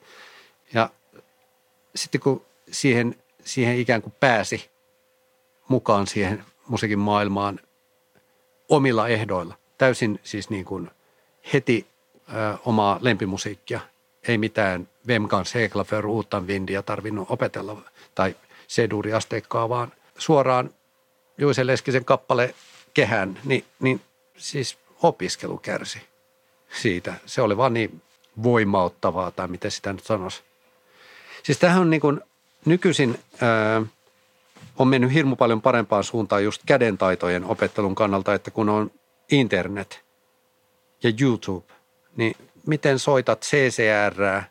Ja 0.74 0.90
sitten 1.94 2.20
kun 2.20 2.44
siihen, 2.70 3.14
siihen 3.44 3.78
ikään 3.78 4.02
kuin 4.02 4.14
pääsi 4.20 4.70
mukaan 5.68 6.06
siihen 6.06 6.44
musiikin 6.68 6.98
maailmaan 6.98 7.60
omilla 8.68 9.08
ehdoilla, 9.08 9.54
täysin 9.78 10.20
siis 10.22 10.50
niin 10.50 10.64
kuin 10.64 10.90
heti 11.52 11.86
ö, 12.28 12.58
omaa 12.64 12.98
lempimusiikkia, 13.00 13.80
ei 14.28 14.38
mitään 14.38 14.88
Vemkan 15.06 15.46
Segla 15.46 15.84
för 15.84 16.06
utan 16.06 16.46
vindia 16.46 16.82
tarvinnut 16.82 17.30
opetella 17.30 17.82
tai 18.14 18.36
seduriasteikkaa, 18.66 19.68
vaan 19.68 19.92
suoraan 20.18 20.70
Juise 21.38 21.66
Leskisen 21.66 22.04
kappale 22.04 22.54
kehään, 22.94 23.38
niin, 23.44 23.64
niin 23.80 24.00
siis 24.36 24.78
opiskelu 25.02 25.58
kärsi 25.58 26.11
siitä. 26.80 27.14
Se 27.26 27.42
oli 27.42 27.56
vaan 27.56 27.74
niin 27.74 28.02
voimauttavaa 28.42 29.30
tai 29.30 29.48
miten 29.48 29.70
sitä 29.70 29.92
nyt 29.92 30.04
sanoisi. 30.04 30.42
Siis 31.42 31.58
tähän 31.58 31.80
on 31.80 31.90
niin 31.90 32.00
kuin 32.00 32.20
nykyisin 32.64 33.18
ää, 33.40 33.82
on 34.78 34.88
mennyt 34.88 35.12
hirmu 35.12 35.36
paljon 35.36 35.62
parempaan 35.62 36.04
suuntaan 36.04 36.44
just 36.44 36.62
kädentaitojen 36.66 37.44
opettelun 37.44 37.94
kannalta, 37.94 38.34
että 38.34 38.50
kun 38.50 38.68
on 38.68 38.90
internet 39.30 40.02
ja 41.02 41.12
YouTube, 41.20 41.72
niin 42.16 42.36
miten 42.66 42.98
soitat 42.98 43.40
CCR, 43.42 44.42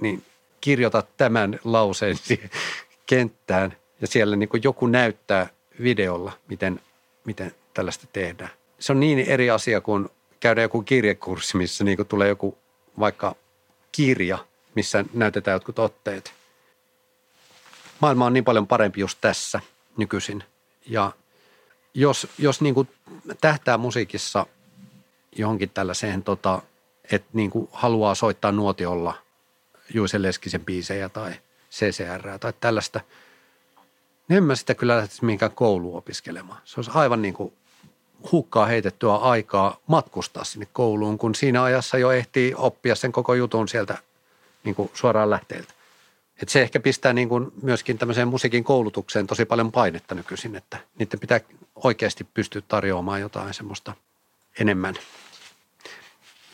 niin 0.00 0.22
kirjoitat 0.60 1.08
tämän 1.16 1.58
lauseen 1.64 2.16
kenttään 3.06 3.76
ja 4.00 4.06
siellä 4.06 4.36
niin 4.36 4.48
kuin 4.48 4.62
joku 4.64 4.86
näyttää 4.86 5.46
videolla, 5.82 6.32
miten, 6.48 6.80
miten 7.24 7.54
tällaista 7.74 8.06
tehdään. 8.12 8.50
Se 8.78 8.92
on 8.92 9.00
niin 9.00 9.18
eri 9.18 9.50
asia 9.50 9.80
kuin 9.80 10.08
käydä 10.40 10.62
joku 10.62 10.82
kirjekurssi, 10.82 11.56
missä 11.56 11.84
niin 11.84 12.06
tulee 12.08 12.28
joku 12.28 12.58
vaikka 12.98 13.34
kirja, 13.92 14.38
missä 14.74 15.04
näytetään 15.14 15.54
jotkut 15.54 15.78
otteet. 15.78 16.32
Maailma 18.00 18.26
on 18.26 18.32
niin 18.32 18.44
paljon 18.44 18.66
parempi 18.66 19.00
just 19.00 19.18
tässä 19.20 19.60
nykyisin. 19.96 20.44
Ja 20.86 21.12
jos, 21.94 22.26
jos 22.38 22.60
niin 22.60 22.74
kuin 22.74 22.88
tähtää 23.40 23.78
musiikissa 23.78 24.46
johonkin 25.36 25.70
tällaiseen, 25.70 26.22
tota, 26.22 26.62
että 27.12 27.28
niin 27.32 27.50
kuin 27.50 27.68
haluaa 27.72 28.14
soittaa 28.14 28.52
nuotiolla 28.52 29.14
Juise 29.94 30.22
Leskisen 30.22 30.64
biisejä 30.64 31.08
tai 31.08 31.32
CCR 31.70 32.38
tai 32.40 32.52
tällaista, 32.60 33.00
niin 34.28 34.36
en 34.36 34.44
mä 34.44 34.54
sitä 34.54 34.74
kyllä 34.74 34.96
lähtisi 34.96 35.24
mihinkään 35.24 35.52
kouluun 35.52 35.98
opiskelemaan. 35.98 36.60
Se 36.64 36.80
olisi 36.80 36.90
aivan 36.94 37.22
niin 37.22 37.34
kuin 37.34 37.52
hukkaa 38.32 38.66
heitettyä 38.66 39.14
aikaa 39.14 39.76
matkustaa 39.86 40.44
sinne 40.44 40.68
kouluun, 40.72 41.18
kun 41.18 41.34
siinä 41.34 41.62
ajassa 41.62 41.98
jo 41.98 42.10
ehtii 42.10 42.54
oppia 42.56 42.94
sen 42.94 43.12
koko 43.12 43.34
jutun 43.34 43.68
sieltä 43.68 43.98
niin 44.64 44.74
kuin 44.74 44.90
suoraan 44.94 45.30
lähteeltä. 45.30 45.74
Et 46.42 46.48
se 46.48 46.62
ehkä 46.62 46.80
pistää 46.80 47.12
niin 47.12 47.28
kuin 47.28 47.52
myöskin 47.62 47.98
tämmöiseen 47.98 48.28
musiikin 48.28 48.64
koulutukseen 48.64 49.26
tosi 49.26 49.44
paljon 49.44 49.72
painetta 49.72 50.14
nykyisin, 50.14 50.56
että 50.56 50.78
niiden 50.98 51.20
pitää 51.20 51.40
oikeasti 51.74 52.24
pystyä 52.24 52.62
tarjoamaan 52.68 53.20
jotain 53.20 53.54
semmoista 53.54 53.92
enemmän. 54.60 54.94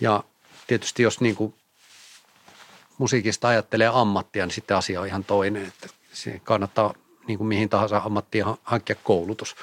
Ja 0.00 0.24
tietysti 0.66 1.02
jos 1.02 1.20
niin 1.20 1.36
kuin 1.36 1.54
musiikista 2.98 3.48
ajattelee 3.48 3.90
ammattia, 3.92 4.46
niin 4.46 4.54
sitten 4.54 4.76
asia 4.76 5.00
on 5.00 5.06
ihan 5.06 5.24
toinen, 5.24 5.66
että 5.66 5.88
kannattaa 6.44 6.94
niin 7.26 7.38
kuin 7.38 7.48
mihin 7.48 7.68
tahansa 7.68 8.02
ammattiin 8.04 8.44
hankkia 8.62 8.96
koulutus. 9.04 9.56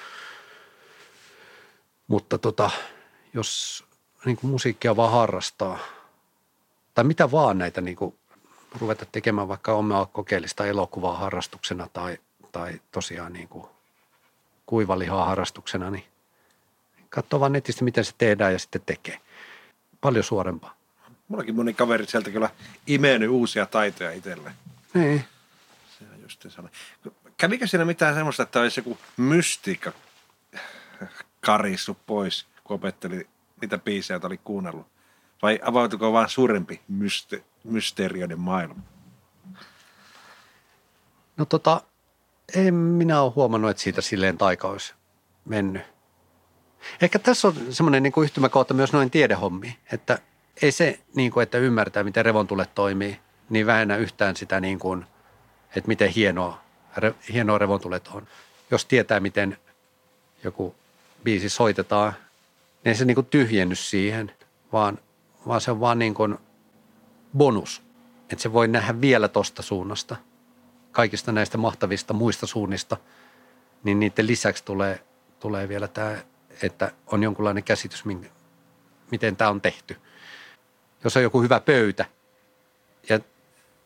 Mutta 2.11 2.37
tota, 2.37 2.69
jos 3.33 3.83
niin 4.25 4.37
kuin 4.37 4.51
musiikkia 4.51 4.95
vaan 4.95 5.11
harrastaa, 5.11 5.79
tai 6.93 7.03
mitä 7.03 7.31
vaan 7.31 7.57
näitä 7.57 7.81
niin 7.81 7.95
kuin 7.95 8.15
ruveta 8.79 9.05
tekemään 9.05 9.47
vaikka 9.47 9.73
omaa 9.73 10.05
kokeellista 10.05 10.65
elokuvaa 10.65 11.17
harrastuksena 11.17 11.87
tai, 11.93 12.17
tai 12.51 12.81
tosiaan 12.91 13.33
niin 13.33 13.47
kuin 13.47 13.65
kuivalihaa 14.65 15.25
harrastuksena, 15.25 15.91
niin 15.91 16.03
katsoo 17.09 17.39
vaan 17.39 17.51
netistä, 17.51 17.83
miten 17.83 18.05
se 18.05 18.13
tehdään 18.17 18.53
ja 18.53 18.59
sitten 18.59 18.81
tekee. 18.85 19.17
Paljon 20.01 20.23
suorempaa. 20.23 20.75
Mullakin 21.27 21.55
moni 21.55 21.73
kaveri 21.73 22.05
sieltä 22.05 22.29
kyllä 22.31 22.49
imenyt 22.87 23.29
uusia 23.29 23.65
taitoja 23.65 24.11
itselleen. 24.11 24.55
Niin. 24.93 25.23
Se 25.99 26.05
on 26.13 26.21
just 26.21 26.41
sellainen. 26.41 26.81
Kävikö 27.37 27.67
siinä 27.67 27.85
mitään 27.85 28.15
semmoista, 28.15 28.43
että 28.43 28.59
olisi 28.59 28.79
joku 28.79 28.97
mystiikka 29.17 29.91
karissu 31.41 31.97
pois, 32.05 32.47
kun 32.63 32.75
opetteli 32.75 33.27
niitä 33.61 33.77
biisejä, 33.77 34.15
joita 34.15 34.27
oli 34.27 34.37
kuunnellut? 34.37 34.87
Vai 35.41 35.59
avautuiko 35.63 36.13
vaan 36.13 36.29
suurempi 36.29 36.81
myste- 36.87 37.43
mysteerioiden 37.63 38.39
maailma? 38.39 38.81
No 41.37 41.45
tota, 41.45 41.81
en 42.55 42.73
minä 42.73 43.21
ole 43.21 43.31
huomannut, 43.35 43.71
että 43.71 43.83
siitä 43.83 44.01
silleen 44.01 44.37
taika 44.37 44.67
olisi 44.67 44.93
mennyt. 45.45 45.83
Ehkä 47.01 47.19
tässä 47.19 47.47
on 47.47 47.55
semmoinen 47.69 48.03
niin 48.03 48.13
yhtymäkohta 48.23 48.73
myös 48.73 48.93
noin 48.93 49.11
tiedehommiin, 49.11 49.75
että 49.91 50.19
ei 50.61 50.71
se, 50.71 50.99
niin 51.15 51.31
kuin, 51.31 51.43
että 51.43 51.57
ymmärtää, 51.57 52.03
miten 52.03 52.25
revontulet 52.25 52.75
toimii, 52.75 53.19
niin 53.49 53.65
vähennä 53.65 53.97
yhtään 53.97 54.35
sitä, 54.35 54.59
niin 54.59 54.79
kuin, 54.79 55.05
että 55.75 55.87
miten 55.87 56.09
hienoa, 56.09 56.61
re, 56.97 57.15
hienoa 57.33 57.57
revontulet 57.57 58.07
on. 58.07 58.27
Jos 58.71 58.85
tietää, 58.85 59.19
miten 59.19 59.57
joku 60.43 60.75
biisi 61.23 61.49
soitetaan, 61.49 62.13
niin 62.83 62.89
ei 62.89 62.95
se 62.95 63.05
niin 63.05 63.15
kuin 63.15 63.27
tyhjenny 63.27 63.75
siihen, 63.75 64.31
vaan, 64.73 64.99
vaan 65.47 65.61
se 65.61 65.71
on 65.71 65.79
vaan 65.79 65.99
niin 65.99 66.15
bonus. 67.37 67.81
Että 68.29 68.43
se 68.43 68.53
voi 68.53 68.67
nähdä 68.67 69.01
vielä 69.01 69.27
tosta 69.27 69.61
suunnasta, 69.61 70.15
kaikista 70.91 71.31
näistä 71.31 71.57
mahtavista 71.57 72.13
muista 72.13 72.47
suunnista, 72.47 72.97
niin 73.83 73.99
niiden 73.99 74.27
lisäksi 74.27 74.63
tulee, 74.63 74.99
tulee 75.39 75.69
vielä 75.69 75.87
tämä, 75.87 76.17
että 76.61 76.91
on 77.07 77.23
jonkunlainen 77.23 77.63
käsitys, 77.63 78.03
miten 79.11 79.35
tämä 79.35 79.49
on 79.49 79.61
tehty– 79.61 79.97
jos 81.03 81.17
on 81.17 81.23
joku 81.23 81.41
hyvä 81.41 81.59
pöytä, 81.59 82.05
ja, 83.09 83.19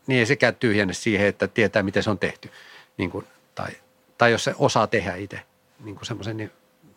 niin 0.08 0.20
ei 0.20 0.26
sekään 0.26 0.56
tyhjenne 0.56 0.94
siihen, 0.94 1.28
että 1.28 1.48
tietää, 1.48 1.84
miten 1.84 2.04
se 2.04 2.10
on 2.10 2.20
tehty. 2.20 2.52
Niin 2.98 3.12
kuin, 3.12 3.28
tai, 3.56 3.72
tai 4.18 4.32
jos 4.32 4.44
se 4.44 4.56
osaa 4.58 4.88
tehdä 4.88 5.16
itse 5.16 5.40
niin 5.80 5.96
kuin 5.96 6.06
semmoisen, 6.06 6.38
niin 6.38 6.52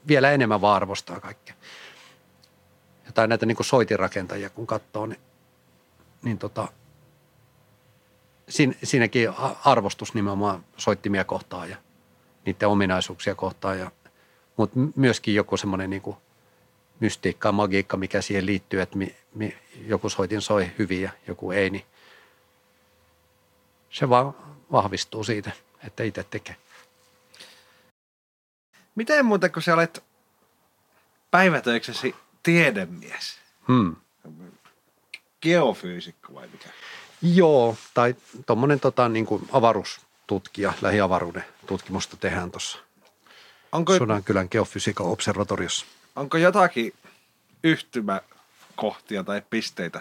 vielä 0.09 0.31
enemmän 0.31 0.61
vaan 0.61 0.77
arvostaa 0.77 1.21
kaikkea. 1.21 1.55
Jotain 3.07 3.29
näitä 3.29 3.47
niin 3.47 3.57
kuin 3.57 3.67
soitinrakentajia, 3.67 4.51
kun 4.51 4.67
katsoo, 4.67 5.07
niin, 5.07 5.21
niin 6.23 6.39
tota, 6.39 6.69
siinä, 8.49 8.75
siinäkin 8.83 9.31
arvostus 9.65 10.15
nimenomaan 10.15 10.65
soittimia 10.77 11.25
kohtaan 11.25 11.71
ja 11.71 11.77
niiden 12.47 12.69
ominaisuuksia 12.69 13.35
kohtaan. 13.35 13.79
Ja, 13.79 13.91
mutta 14.57 14.79
myöskin 14.97 15.35
joku 15.35 15.57
semmoinen 15.57 15.91
niin 15.91 16.03
mystiikka, 17.01 17.53
magiikka, 17.53 17.97
mikä 17.97 18.23
siihen 18.23 18.47
liittyy, 18.47 18.81
että 18.81 18.99
mi, 18.99 19.17
mi, 19.35 19.57
joku 19.87 20.09
soitin 20.09 20.41
soi 20.41 20.71
hyvin 20.79 21.03
ja 21.03 21.11
joku 21.27 21.51
ei, 21.51 21.71
niin 21.71 21.85
se 23.91 24.09
vaan 24.09 24.35
vahvistuu 24.73 25.25
siitä, 25.25 25.53
että 25.87 26.03
itse 26.03 26.25
tekee. 26.25 26.57
Miten 28.99 29.27
muuten, 29.27 29.53
kun 29.53 29.63
sä 29.63 29.75
olet 29.75 30.05
päivätöiksesi 31.31 32.15
tiedemies? 32.43 33.39
Hmm. 33.69 33.97
Geofyysikko 35.43 36.35
vai 36.35 36.49
mikä? 36.49 36.69
Joo, 37.23 37.77
tai 37.95 38.15
tuommoinen 38.47 38.81
tota, 38.81 39.09
niin 39.09 39.27
avaruustutkija, 39.53 40.73
lähiavaruuden 40.83 41.45
tutkimusta 41.67 42.17
tehdään 42.17 42.51
tuossa 42.51 42.79
Onko... 43.73 43.99
Sodankylän 43.99 44.49
geofysiikan 44.51 45.07
observatoriossa. 45.07 45.87
Onko 46.17 46.37
jotakin 46.37 46.95
yhtymäkohtia 47.65 49.25
tai 49.25 49.43
pisteitä 49.51 50.01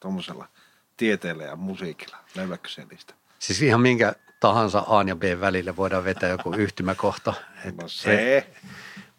tuommoisella 0.00 0.48
tieteellä 0.96 1.44
ja 1.44 1.56
musiikilla? 1.56 2.16
Löydätkö 2.34 2.68
se 2.68 2.84
niistä? 2.90 3.14
Siis 3.38 3.62
ihan 3.62 3.80
minkä 3.80 4.14
tahansa 4.40 4.84
A 4.86 5.02
ja 5.02 5.16
B 5.16 5.22
välille 5.40 5.76
voidaan 5.76 6.04
vetää 6.04 6.28
joku 6.28 6.52
yhtymäkohta. 6.52 7.34
Et, 7.64 7.76
no 7.76 7.88
se. 7.88 8.38
Et, 8.38 8.46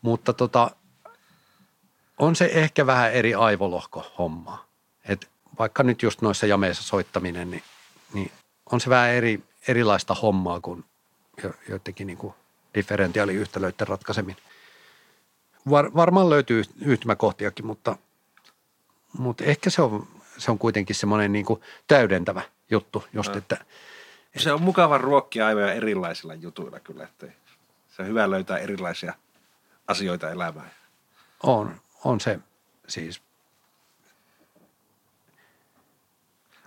mutta 0.02 0.34
tota, 0.34 0.72
on 2.18 2.36
se 2.36 2.50
ehkä 2.54 2.86
vähän 2.86 3.14
eri 3.14 3.34
aivolohko 3.34 4.12
hommaa. 4.18 4.66
Et 5.06 5.30
vaikka 5.60 5.84
nyt 5.84 6.04
just 6.04 6.22
noissa 6.22 6.46
jameissa 6.46 6.84
soittaminen, 6.84 7.52
niin, 7.52 7.64
niin 8.14 8.32
on 8.72 8.82
se 8.82 8.90
vähän 8.90 9.10
eri, 9.10 9.44
erilaista 9.68 10.14
hommaa 10.14 10.60
kuin 10.60 10.86
joidenkin 11.70 12.08
niin 12.08 12.18
kuin 12.18 12.34
differentiaaliyhtälöiden 12.76 13.88
ratkaiseminen 13.88 14.44
var, 15.70 15.94
varmaan 15.96 16.30
löytyy 16.30 16.64
yhtymäkohtiakin, 16.82 17.66
mutta, 17.66 17.98
mutta 19.18 19.44
ehkä 19.44 19.70
se 19.70 19.82
on, 19.82 20.08
se 20.38 20.52
on 20.52 20.60
kuitenkin 20.60 20.96
semmoinen 20.96 21.32
niin 21.32 21.46
kuin 21.46 21.62
täydentävä 21.88 22.42
juttu, 22.72 23.04
just, 23.14 23.36
että 23.36 23.66
se 24.38 24.52
on 24.52 24.62
mukava 24.62 24.98
ruokkia 24.98 25.48
aivan 25.48 25.64
erilaisilla 25.64 26.34
jutuilla 26.34 26.80
kyllä, 26.80 27.04
että 27.04 27.28
se 27.90 28.02
on 28.02 28.08
hyvä 28.08 28.30
löytää 28.30 28.58
erilaisia 28.58 29.14
asioita 29.88 30.30
elämään. 30.30 30.72
On, 31.44 31.82
on 32.04 32.20
se 32.20 32.40
siis. 32.88 33.22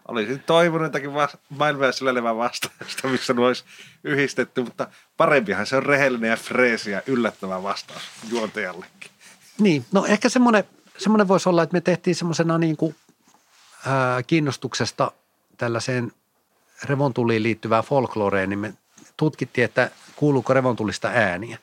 Olisin 0.08 0.40
toivonut 0.40 0.86
jotakin 0.86 1.14
va- 1.14 1.28
maailmaa 1.48 1.92
syleilevää 1.92 2.36
vastausta, 2.36 3.08
missä 3.08 3.32
nuo 3.32 3.46
olisi 3.46 3.64
yhdistetty, 4.04 4.62
mutta 4.62 4.88
parempihan 5.16 5.66
se 5.66 5.76
on 5.76 5.82
rehellinen 5.82 6.30
ja 6.30 6.36
freesi 6.36 6.90
ja 6.90 7.02
yllättävä 7.06 7.62
vastaus 7.62 8.02
juontajallekin. 8.28 9.10
Niin, 9.58 9.84
no 9.92 10.06
ehkä 10.06 10.28
semmoinen, 10.28 10.64
semmoinen 10.98 11.28
voisi 11.28 11.48
olla, 11.48 11.62
että 11.62 11.74
me 11.74 11.80
tehtiin 11.80 12.14
semmoisena 12.14 12.58
niin 12.58 12.76
kuin, 12.76 12.96
ää, 13.86 14.22
kiinnostuksesta 14.22 15.12
tällaiseen 15.56 16.12
revontuliin 16.84 17.42
liittyvää 17.42 17.82
folkloreen, 17.82 18.48
niin 18.48 18.58
me 18.58 18.74
tutkittiin, 19.16 19.64
että 19.64 19.90
kuuluuko 20.16 20.54
revontulista 20.54 21.08
ääniä. 21.08 21.58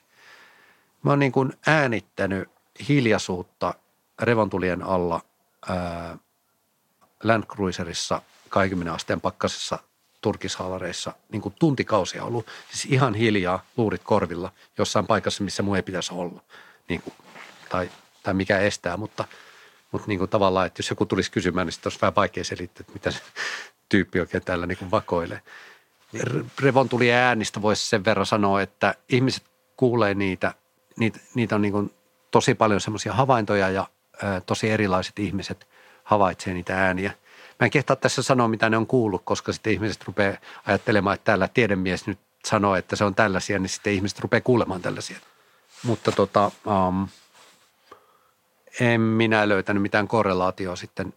Mä 1.04 1.12
oon 1.12 1.20
niin 1.20 1.32
kuin 1.32 1.54
äänittänyt 1.68 2.50
hiljaisuutta 2.90 3.74
revontulien 4.22 4.84
alla 4.84 5.22
ää, 5.70 6.18
Land 7.24 7.44
Cruiserissa 7.44 8.22
20 8.50 8.94
asteen 8.94 9.22
pakkasessa 9.22 9.80
turkishaalareissa 10.22 11.14
niin 11.32 11.42
kuin 11.42 11.56
tuntikausia 11.60 12.24
ollut. 12.24 12.48
Siis 12.72 12.86
ihan 12.86 13.16
hiljaa, 13.16 13.64
luurit 13.78 14.02
korvilla, 14.04 14.52
jossain 14.78 15.08
paikassa, 15.08 15.44
missä 15.44 15.64
muu 15.64 15.76
ei 15.76 15.84
pitäisi 15.84 16.14
olla. 16.14 16.44
Niin 16.90 17.02
kuin, 17.02 17.14
tai, 17.70 17.90
tai 18.24 18.34
mikä 18.34 18.60
estää, 18.60 18.98
mutta, 18.98 19.26
mutta 19.92 20.08
niin 20.08 20.20
kuin 20.20 20.30
tavallaan, 20.30 20.68
että 20.68 20.80
jos 20.80 20.90
joku 20.90 21.06
tulisi 21.06 21.32
kysymään, 21.32 21.68
niin 21.68 21.74
sitten 21.74 21.90
olisi 21.90 22.02
vähän 22.02 22.16
vaikea 22.16 22.44
selittää, 22.44 22.82
että 22.82 22.94
mitä 22.94 23.12
se 23.12 23.22
tyyppi 23.90 24.20
oikein 24.20 24.44
täällä 24.46 24.66
niin 24.66 24.78
kuin 24.78 24.92
vakoilee. 24.92 25.42
Revon 26.60 26.90
tuli 26.90 27.12
äänistä 27.12 27.62
voisi 27.62 27.90
sen 27.90 28.06
verran 28.06 28.26
sanoa, 28.26 28.62
että 28.62 28.96
ihmiset 29.10 29.44
kuulee 29.78 30.14
niitä, 30.14 30.54
niitä, 30.98 31.20
niitä 31.36 31.56
on 31.56 31.62
niin 31.62 31.72
kuin 31.72 31.94
tosi 32.32 32.56
paljon 32.56 32.82
semmoisia 32.82 33.14
havaintoja 33.14 33.70
ja 33.70 33.88
ää, 34.24 34.42
tosi 34.42 34.70
erilaiset 34.70 35.20
ihmiset 35.20 35.68
havaitsee 36.04 36.54
niitä 36.54 36.86
ääniä– 36.86 37.12
Mä 37.60 37.66
en 37.66 37.72
kehtaa 37.72 37.96
tässä 37.96 38.24
sanoa, 38.24 38.48
mitä 38.48 38.70
ne 38.70 38.78
on 38.78 38.88
kuullut, 38.88 39.22
koska 39.26 39.54
sitten 39.54 39.74
ihmiset 39.74 40.04
rupeaa 40.06 40.38
ajattelemaan, 40.66 41.14
että 41.14 41.26
täällä 41.26 41.48
tiedemies 41.48 42.08
nyt 42.08 42.20
sanoo, 42.46 42.76
että 42.76 42.96
se 42.96 43.04
on 43.04 43.16
tällaisia, 43.16 43.60
niin 43.60 43.70
sitten 43.70 43.94
ihmiset 43.94 44.20
rupeaa 44.20 44.42
kuulemaan 44.42 44.82
tällaisia. 44.82 45.18
Mutta 45.84 46.12
tota, 46.12 46.52
um, 46.88 47.08
en 48.80 49.02
minä 49.02 49.50
löytänyt 49.50 49.82
mitään 49.82 50.08
korrelaatioa 50.08 50.76
sitten. 50.76 51.14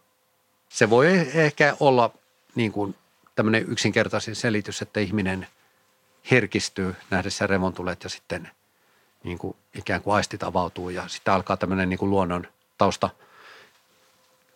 Se 0.68 0.91
voi 0.91 1.07
ehkä 1.35 1.77
olla 1.81 2.11
niin 2.55 2.72
kuin 2.72 2.94
tämmöinen 3.34 3.64
yksinkertaisin 3.68 4.36
selitys, 4.36 4.82
että 4.82 5.00
ihminen 5.00 5.46
herkistyy 6.30 6.94
nähdessä 7.11 7.46
revontulet 7.46 8.05
ja 8.05 8.11
sitten 8.11 8.50
niin 9.24 9.38
kuin 9.38 9.57
ikään 9.74 10.03
kuin 10.03 10.14
aistit 10.14 10.42
avautuu 10.42 10.90
ja 10.90 11.09
sitten 11.09 11.34
alkaa 11.34 11.57
tämmöinen 11.57 11.88
niin 11.88 11.98
kuin 11.98 12.11
luonnon 12.11 12.46
tausta, 12.78 13.11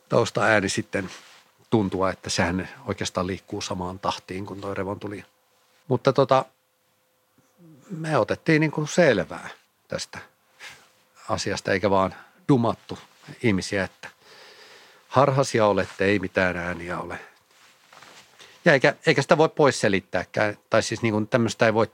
tausta 0.09 0.43
ääni 0.43 0.69
sitten 0.69 1.11
tuntua, 1.71 2.11
että 2.11 2.31
sehän 2.31 2.69
oikeastaan 2.87 3.27
liikkuu 3.27 3.61
samaan 3.61 3.99
tahtiin 3.99 4.47
kuin 4.47 4.61
tuo 4.61 4.75
revontuli 4.75 5.25
Mutta 5.89 6.13
tota, 6.13 6.45
me 7.91 8.19
otettiin 8.19 8.61
niin 8.61 8.71
kuin 8.71 8.89
selvää 8.89 9.49
tästä 9.89 10.19
asiasta, 11.29 11.73
eikä 11.73 11.91
vaan 11.91 12.15
dumattu 12.49 12.99
ihmisiä, 13.43 13.85
että 13.85 14.09
harhasia 15.09 15.67
olette, 15.67 16.05
ei 16.05 16.19
mitään 16.19 16.57
ääniä 16.57 16.99
ole. 16.99 17.19
Ja 18.67 18.73
eikä, 18.73 18.95
eikä 19.07 19.23
sitä 19.23 19.39
voi 19.39 19.49
pois 19.49 19.81
selittääkään, 19.81 20.59
tai 20.71 20.83
siis 20.83 21.03
niin 21.03 21.13
kuin 21.13 21.29
tämmöistä 21.29 21.67
ei 21.67 21.75
voi 21.75 21.91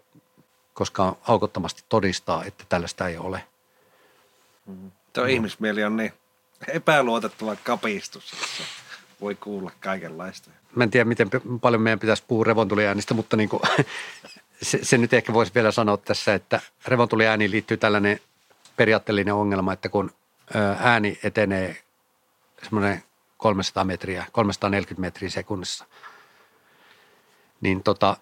koskaan 0.75 1.17
aukottomasti 1.29 1.85
todistaa, 1.89 2.45
että 2.45 2.65
tällaista 2.69 3.09
ei 3.09 3.17
ole. 3.19 3.45
Tuo 5.13 5.25
mm. 5.25 5.31
ihmismieli 5.31 5.85
on 5.85 5.97
niin 5.97 6.13
epäluotettava 6.69 7.57
kapistus, 7.57 8.33
että 8.33 8.65
voi 9.21 9.35
kuulla 9.35 9.71
kaikenlaista. 9.81 10.51
Mä 10.77 10.85
en 10.85 10.91
tiedä, 10.91 11.05
miten 11.05 11.31
paljon 11.61 11.83
meidän 11.83 11.99
pitäisi 11.99 12.25
puhua 12.29 12.45
revontuliäänistä, 12.45 13.15
mutta 13.15 13.37
niin 13.37 13.49
kuin, 13.49 13.63
se, 14.63 14.79
se, 14.83 14.99
nyt 14.99 15.13
ehkä 15.13 15.33
voisi 15.33 15.55
vielä 15.55 15.71
sanoa 15.73 15.97
tässä, 15.97 16.35
että 16.35 16.61
revontuliääniin 16.87 17.51
liittyy 17.51 17.77
tällainen 17.77 18.21
periaatteellinen 18.77 19.35
ongelma, 19.35 19.73
että 19.73 19.89
kun 19.89 20.11
ääni 20.79 21.19
etenee 21.23 21.77
semmoinen 22.63 23.03
300 23.37 23.85
metriä, 23.85 24.27
340 24.33 25.01
metriä 25.01 25.31
sekunnissa, 25.31 25.85
niin 27.63 27.83
tota, 27.83 28.17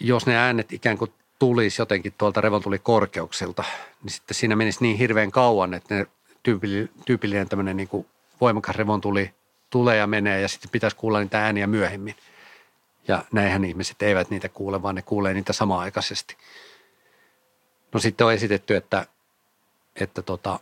jos 0.00 0.26
ne 0.26 0.36
äänet 0.36 0.72
ikään 0.72 0.98
kuin 0.98 1.12
tulisi 1.38 1.82
jotenkin 1.82 2.14
tuolta 2.18 2.40
revontulikorkeuksilta, 2.40 3.64
niin 4.02 4.12
sitten 4.12 4.34
siinä 4.34 4.56
menisi 4.56 4.78
niin 4.82 4.96
hirveän 4.96 5.30
kauan, 5.30 5.74
että 5.74 5.94
ne 5.94 6.06
tyypillinen, 6.42 6.90
tyypillinen 7.04 7.48
tämmöinen 7.48 7.76
niin 7.76 7.88
kuin 7.88 8.06
voimakas 8.40 8.76
revontuli 8.76 9.34
tulee 9.70 9.96
ja 9.96 10.06
menee 10.06 10.40
ja 10.40 10.48
sitten 10.48 10.70
pitäisi 10.70 10.96
kuulla 10.96 11.20
niitä 11.20 11.44
ääniä 11.44 11.66
myöhemmin. 11.66 12.16
Ja 13.08 13.24
näinhän 13.32 13.64
ihmiset 13.64 14.02
eivät 14.02 14.30
niitä 14.30 14.48
kuule, 14.48 14.82
vaan 14.82 14.94
ne 14.94 15.02
kuulee 15.02 15.34
niitä 15.34 15.52
samaaikaisesti. 15.52 16.36
No 17.92 18.00
sitten 18.00 18.26
on 18.26 18.32
esitetty, 18.32 18.76
että, 18.76 19.06
että 19.96 20.22
tota, 20.22 20.60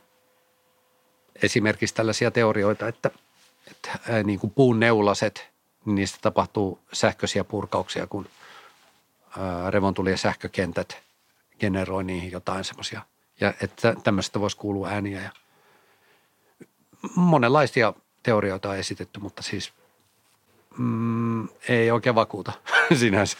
esimerkiksi 1.43 1.95
tällaisia 1.95 2.31
teorioita, 2.31 2.89
että, 2.89 3.11
että 3.71 4.23
niin 4.25 4.39
kuin 4.39 4.51
puun 4.51 4.81
neulaset, 4.81 5.49
niin 5.87 5.95
niistä 5.95 6.19
tapahtuu 6.23 6.81
sähköisiä 6.93 7.45
purkauksia, 7.45 8.07
kun 8.07 8.29
ää, 9.39 9.71
revontuli 9.71 10.11
ja 10.11 10.17
sähkökentät 10.17 10.99
generoi 11.59 12.05
niihin 12.05 12.33
jotain 12.33 12.65
semmoisia. 12.65 13.03
Ja 13.41 13.55
että 13.63 13.97
tämmöistä 14.05 14.41
voisi 14.41 14.57
kuulua 14.57 14.89
ääniä 14.89 15.23
ja 15.23 15.31
monenlaisia 17.15 17.95
teorioita 18.23 18.71
on 18.71 18.77
esitetty, 18.77 19.21
mutta 19.21 19.43
siis 19.43 19.73
mm, 20.79 21.49
ei 21.69 21.91
oikein 21.91 22.15
vakuuta 22.15 22.53
sinänsä. 23.01 23.39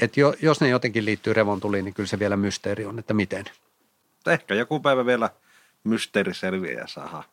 Et 0.00 0.16
jo, 0.16 0.34
jos 0.42 0.60
ne 0.60 0.68
jotenkin 0.68 1.04
liittyy 1.04 1.32
revontuliin, 1.32 1.84
niin 1.84 1.94
kyllä 1.94 2.06
se 2.06 2.18
vielä 2.18 2.36
mysteeri 2.36 2.86
on, 2.86 2.98
että 2.98 3.14
miten. 3.14 3.44
Ehkä 4.26 4.54
joku 4.54 4.80
päivä 4.80 5.06
vielä 5.06 5.30
mysteeri 5.84 6.34
selviää 6.34 6.80
ja 6.80 6.86
saadaan 6.86 7.24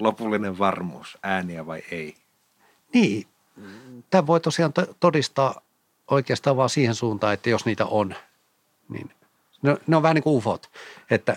lopullinen 0.00 0.58
varmuus, 0.58 1.18
ääniä 1.22 1.66
vai 1.66 1.82
ei. 1.90 2.16
Niin, 2.94 3.26
tämä 4.10 4.26
voi 4.26 4.40
tosiaan 4.40 4.72
todistaa 5.00 5.60
oikeastaan 6.10 6.56
vaan 6.56 6.70
siihen 6.70 6.94
suuntaan, 6.94 7.34
että 7.34 7.50
jos 7.50 7.66
niitä 7.66 7.86
on, 7.86 8.14
niin 8.88 9.10
ne, 9.62 9.76
ne 9.86 9.96
on 9.96 10.02
vähän 10.02 10.14
niin 10.14 10.22
kuin 10.22 10.36
ufot. 10.36 10.70
Että, 11.10 11.36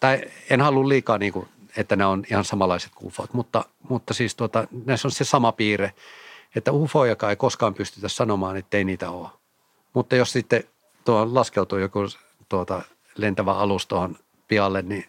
tai 0.00 0.22
en 0.50 0.60
halua 0.60 0.88
liikaa 0.88 1.18
niin 1.18 1.32
kuin 1.32 1.48
että 1.76 1.96
ne 1.96 2.06
on 2.06 2.24
ihan 2.30 2.44
samanlaiset 2.44 2.92
kuin 2.94 3.06
ufot, 3.06 3.34
mutta, 3.34 3.64
mutta 3.88 4.14
siis 4.14 4.34
tuota, 4.34 4.66
näissä 4.86 5.08
on 5.08 5.12
se 5.12 5.24
sama 5.24 5.52
piirre, 5.52 5.92
että 6.56 6.72
ufo, 6.72 7.04
joka 7.04 7.30
ei 7.30 7.36
koskaan 7.36 7.74
pystytä 7.74 8.08
sanomaan, 8.08 8.56
että 8.56 8.76
ei 8.76 8.84
niitä 8.84 9.10
ole. 9.10 9.28
Mutta 9.94 10.16
jos 10.16 10.32
sitten 10.32 10.64
tuo 11.04 11.28
laskeutuu 11.34 11.78
joku 11.78 12.00
tuota, 12.48 12.82
lentävä 13.16 13.52
alus 13.52 13.86
tuohon 13.86 14.18
pialle, 14.48 14.82
niin, 14.82 15.04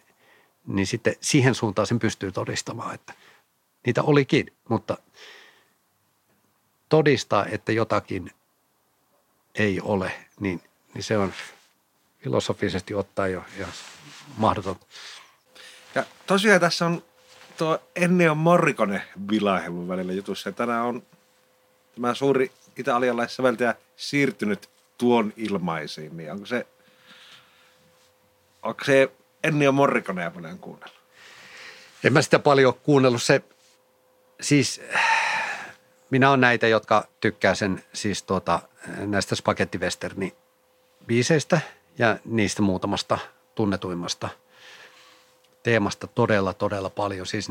niin 0.66 0.86
sitten 0.86 1.16
siihen 1.20 1.54
suuntaan 1.54 1.86
sen 1.86 1.98
pystyy 1.98 2.32
todistamaan, 2.32 2.94
että 2.94 3.14
niitä 3.86 4.02
olikin, 4.02 4.52
mutta 4.68 4.96
todistaa, 6.88 7.46
että 7.46 7.72
jotakin 7.72 8.30
ei 9.54 9.80
ole, 9.80 10.12
niin, 10.40 10.62
niin 10.94 11.04
se 11.04 11.18
on 11.18 11.32
filosofisesti 12.18 12.94
ottaen 12.94 13.32
jo 13.32 13.44
ihan 13.58 13.72
mahdotonta. 14.36 14.86
Ja 15.94 16.04
tosiaan 16.26 16.60
tässä 16.60 16.86
on 16.86 17.04
tuo 17.58 17.78
Ennio 17.96 18.34
Morricone 18.34 19.02
vilahelu 19.30 19.88
välillä 19.88 20.12
jutussa. 20.12 20.52
Tänään 20.52 20.84
on 20.84 21.02
tämä 21.94 22.14
suuri 22.14 22.52
italialaissäveltäjä 22.76 23.74
siirtynyt 23.96 24.70
tuon 24.98 25.32
ilmaisiin, 25.36 26.16
niin 26.16 26.32
onko 26.32 26.46
se, 26.46 26.66
onko 28.62 28.84
se 28.84 29.12
Ennio 29.44 29.72
Morriconea 29.72 30.30
paljon 30.30 30.58
kuunnellut? 30.58 30.98
En 32.04 32.12
mä 32.12 32.22
sitä 32.22 32.38
paljon 32.38 32.74
kuunnellut. 32.74 33.22
Se, 33.22 33.42
siis 34.40 34.80
minä 36.10 36.28
olen 36.28 36.40
näitä, 36.40 36.68
jotka 36.68 37.08
tykkää 37.20 37.54
sen 37.54 37.84
siis 37.92 38.22
tuota, 38.22 38.60
näistä 38.98 39.34
spagettivesterni 39.34 40.34
biiseistä 41.06 41.60
ja 41.98 42.16
niistä 42.24 42.62
muutamasta 42.62 43.18
tunnetuimmasta– 43.54 44.28
teemasta 45.64 46.06
todella, 46.06 46.52
todella 46.52 46.90
paljon. 46.90 47.26
Siis 47.26 47.48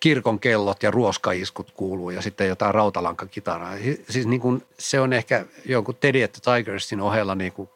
kirkon 0.00 0.40
kellot 0.40 0.82
ja 0.82 0.90
ruoskaiskut 0.90 1.70
kuuluu 1.70 2.10
ja 2.10 2.22
sitten 2.22 2.48
jotain 2.48 2.74
rautalankakitaraa. 2.74 3.74
Siis 4.08 4.26
niin 4.26 4.40
kuin 4.40 4.66
se 4.78 5.00
on 5.00 5.12
ehkä 5.12 5.46
jonkun 5.64 5.96
Teddy 6.00 6.28
Tigersin 6.28 7.00
ohella 7.00 7.34
niin 7.34 7.52
kuin 7.52 7.68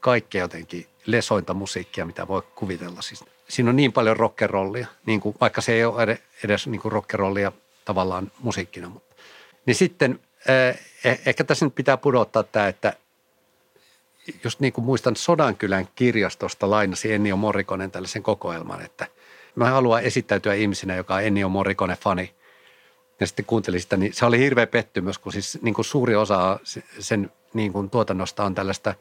kaikkea 0.00 0.44
jotenkin 0.44 0.86
lesointa 1.08 1.54
musiikkia, 1.54 2.06
mitä 2.06 2.28
voi 2.28 2.42
kuvitella. 2.54 3.02
Siis 3.02 3.24
siinä 3.48 3.70
on 3.70 3.76
niin 3.76 3.92
paljon 3.92 4.16
rockerollia, 4.16 4.86
niin 5.06 5.20
kuin, 5.20 5.36
vaikka 5.40 5.60
se 5.60 5.72
ei 5.72 5.84
ole 5.84 6.18
edes 6.44 6.66
niin 6.66 6.80
kuin 6.80 6.92
rockerollia 6.92 7.52
tavallaan 7.84 8.32
musiikkina. 8.38 8.88
Mutta. 8.88 9.14
Niin 9.66 9.74
sitten 9.74 10.20
eh, 10.48 10.78
ehkä 11.26 11.44
tässä 11.44 11.66
nyt 11.66 11.74
pitää 11.74 11.96
pudottaa 11.96 12.42
tämä, 12.42 12.68
että– 12.68 12.92
just 14.44 14.60
niin 14.60 14.72
kuin 14.72 14.84
muistan 14.84 15.16
Sodankylän 15.16 15.88
kirjastosta 15.94 16.70
lainasi 16.70 17.12
Ennio 17.12 17.36
Morrikonen 17.36 17.90
tällaisen 17.90 18.22
kokoelman, 18.22 18.82
että 18.82 19.06
mä 19.54 19.70
haluan 19.70 20.02
esittäytyä 20.02 20.54
ihmisenä, 20.54 20.96
joka 20.96 21.14
on 21.14 21.22
Ennio 21.22 21.48
Morricone-fani. 21.48 22.34
Ja 23.20 23.26
sitten 23.26 23.44
kuuntelin 23.44 23.80
sitä, 23.80 23.96
niin 23.96 24.14
se 24.14 24.26
oli 24.26 24.38
hirveä 24.38 24.66
pettymys, 24.66 25.18
kun 25.18 25.32
siis 25.32 25.58
niin 25.62 25.74
kuin 25.74 25.84
suuri 25.84 26.16
osa 26.16 26.58
sen 26.98 27.32
niin 27.54 27.72
kuin 27.72 27.90
tuotannosta 27.90 28.44
on 28.44 28.54
tällaista 28.54 28.94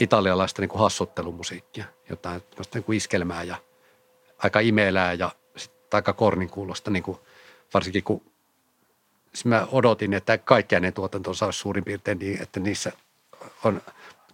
italialaista 0.00 0.62
niin 0.62 0.68
kuin 0.68 0.80
hassuttelumusiikkia, 0.80 1.84
jotain 2.10 2.42
niin 2.74 2.84
kuin 2.84 2.96
iskelmää 2.96 3.42
ja 3.42 3.56
aika 4.38 4.60
imelää 4.60 5.12
ja 5.12 5.30
aika 5.92 6.12
kornin 6.12 6.50
kuulosta, 6.50 6.90
niin 6.90 7.02
kuin, 7.02 7.18
varsinkin 7.74 8.04
kun 8.04 8.22
siis 9.32 9.44
mä 9.44 9.66
odotin, 9.72 10.12
että 10.12 10.38
kaikki 10.38 10.80
ne 10.80 10.92
tuotantonsa 10.92 11.44
olisi 11.44 11.58
suurin 11.58 11.84
piirtein 11.84 12.18
niin, 12.18 12.42
että 12.42 12.60
niissä 12.60 12.92
on 13.64 13.82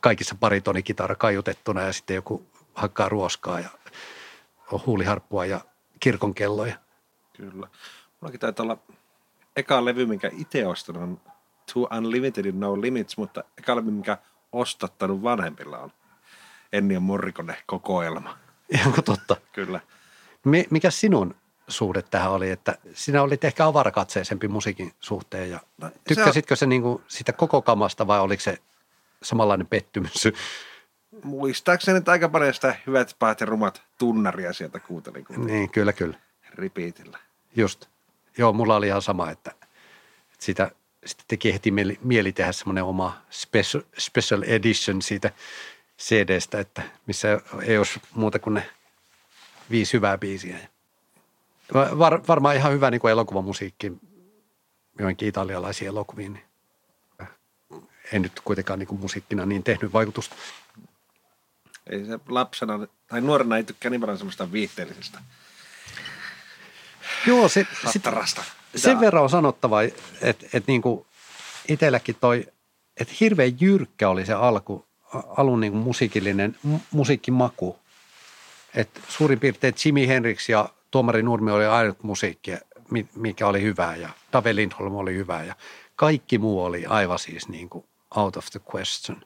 kaikissa 0.01 0.37
kitara 0.85 1.15
kaiutettuna 1.15 1.83
ja 1.83 1.93
sitten 1.93 2.15
joku 2.15 2.47
hakkaa 2.75 3.09
ruoskaa 3.09 3.61
ja 3.61 3.69
on 4.73 4.81
huuliharppua 4.87 5.47
ja 5.47 5.61
kirkonkelloja. 6.01 6.77
Kyllä. 7.37 7.69
Mullakin 8.21 8.41
taitaa 8.41 8.65
olla 8.65 8.79
eka 9.57 9.85
levy, 9.85 10.07
minkä 10.07 10.31
itse 10.39 10.67
ostanut 10.67 11.03
on 11.03 11.21
Too 11.75 11.89
Unlimited 11.99 12.53
No 12.53 12.81
Limits, 12.81 13.17
mutta 13.17 13.45
eka 13.59 13.77
levy, 13.77 13.91
minkä 13.91 14.19
ostattanut 14.53 15.23
vanhemmilla 15.23 15.79
on 15.79 15.93
Ennio 16.73 17.01
Morricone 17.01 17.57
kokoelma. 17.67 18.39
Ihan 18.71 18.93
totta. 19.05 19.37
Kyllä. 19.53 19.81
Mikä 20.71 20.91
sinun 20.91 21.35
suhde 21.69 22.03
tähän 22.03 22.31
oli, 22.31 22.51
että 22.51 22.79
sinä 22.95 23.23
olit 23.23 23.45
ehkä 23.45 23.67
avarakatseisempi 23.67 24.49
musiikin 24.49 24.93
suhteen 25.01 25.51
ja 25.51 25.61
no, 25.79 25.91
tykkäsitkö 26.09 26.57
se, 26.57 26.65
on... 26.65 26.67
se 26.67 26.67
niin 26.67 26.83
kuin 26.83 27.03
sitä 27.09 27.33
koko 27.33 27.63
kamasta 27.63 28.07
vai 28.07 28.21
oliko 28.21 28.41
se 28.41 28.59
samanlainen 29.23 29.67
pettymys. 29.67 30.29
Muistaakseni, 31.25 31.99
että 31.99 32.13
aika 32.13 32.29
paljon 32.29 32.55
sitä 32.55 32.77
hyvät, 32.87 33.17
pahat 33.19 33.41
ja 33.41 33.47
rumat 33.47 33.83
tunnaria 33.99 34.53
sieltä 34.53 34.81
kuuntelin. 34.81 35.25
Niin, 35.37 35.71
kyllä, 35.71 35.93
kyllä. 35.93 36.19
Repeatillä. 36.55 37.19
Just. 37.57 37.87
Joo, 38.39 38.53
mulla 38.53 38.77
oli 38.77 38.87
ihan 38.87 39.03
sama, 39.03 39.31
että, 39.31 39.51
että 39.51 40.45
sitä 40.45 40.71
sitten 41.05 41.25
teki 41.29 41.53
heti 41.53 41.71
mieli, 41.71 41.99
mieli 42.03 42.33
tehdä 42.33 42.53
semmoinen 42.53 42.85
oma 42.85 43.23
special, 43.31 43.83
special 43.99 44.43
edition 44.47 45.03
siitä 45.03 45.31
CDstä, 45.99 46.61
että 46.61 46.83
missä 47.07 47.41
ei 47.63 47.79
olisi 47.79 48.01
muuta 48.15 48.39
kuin 48.39 48.55
ne 48.55 48.71
viisi 49.71 49.93
hyvää 49.93 50.19
biisiä. 50.19 50.59
Var, 51.75 52.27
varmaan 52.29 52.57
ihan 52.57 52.73
hyvä 52.73 52.91
niin 52.91 53.01
kuin 53.01 53.11
elokuvamusiikki 53.11 53.93
joinkin 54.99 55.29
italialaisiin 55.29 55.89
elokuviin. 55.89 56.33
Niin 56.33 56.45
en 58.13 58.23
nyt 58.23 58.41
kuitenkaan 58.45 58.79
niin 58.79 58.87
kuin 58.87 59.01
musiikkina 59.01 59.47
niin 59.47 59.63
tehnyt 59.63 59.93
vaikutusta. 59.93 60.37
Ei 61.87 62.05
se 62.05 62.19
lapsena 62.29 62.87
tai 63.07 63.21
nuorena 63.21 63.57
ei 63.57 63.65
tykkää 63.65 63.91
niin 63.91 64.01
paljon 64.01 64.19
semmoista 64.19 64.53
viihteellisestä 64.53 65.19
Joo, 67.27 67.49
se, 67.49 67.67
sit, 67.93 68.07
sen 68.77 69.01
verran 69.01 69.23
on 69.23 69.31
sanottava, 69.31 69.83
että, 69.83 70.03
että 70.23 70.63
niin 70.67 70.83
kuin 70.83 71.07
itselläkin 71.69 72.17
toi, 72.21 72.47
että 73.01 73.15
hirveän 73.21 73.61
jyrkkä 73.61 74.09
oli 74.09 74.27
se 74.27 74.33
alku, 74.33 74.87
alun 75.37 75.61
niin 75.61 75.73
kuin 75.73 75.83
musiikillinen 75.83 76.57
musiikkimaku. 76.91 77.79
että 78.75 79.01
suurin 79.09 79.41
piirtein 79.41 79.75
Jimi 79.85 80.09
Hendrix 80.09 80.49
ja 80.49 80.69
Tuomari 80.91 81.23
Nurmi 81.23 81.51
oli 81.51 81.67
ainut 81.67 82.03
musiikki, 82.03 82.53
mikä 83.15 83.47
oli 83.47 83.63
hyvää 83.63 83.97
ja 83.97 84.09
Dave 84.33 84.57
Lindholm 84.57 84.95
oli 84.95 85.15
hyvää 85.15 85.45
ja 85.45 85.55
kaikki 85.97 86.39
muu 86.39 86.65
oli 86.65 86.87
aivan 86.87 87.19
siis 87.19 87.49
niin 87.49 87.69
kuin 87.69 87.85
out 88.17 88.37
of 88.37 88.47
the 88.47 88.61
question. 88.75 89.25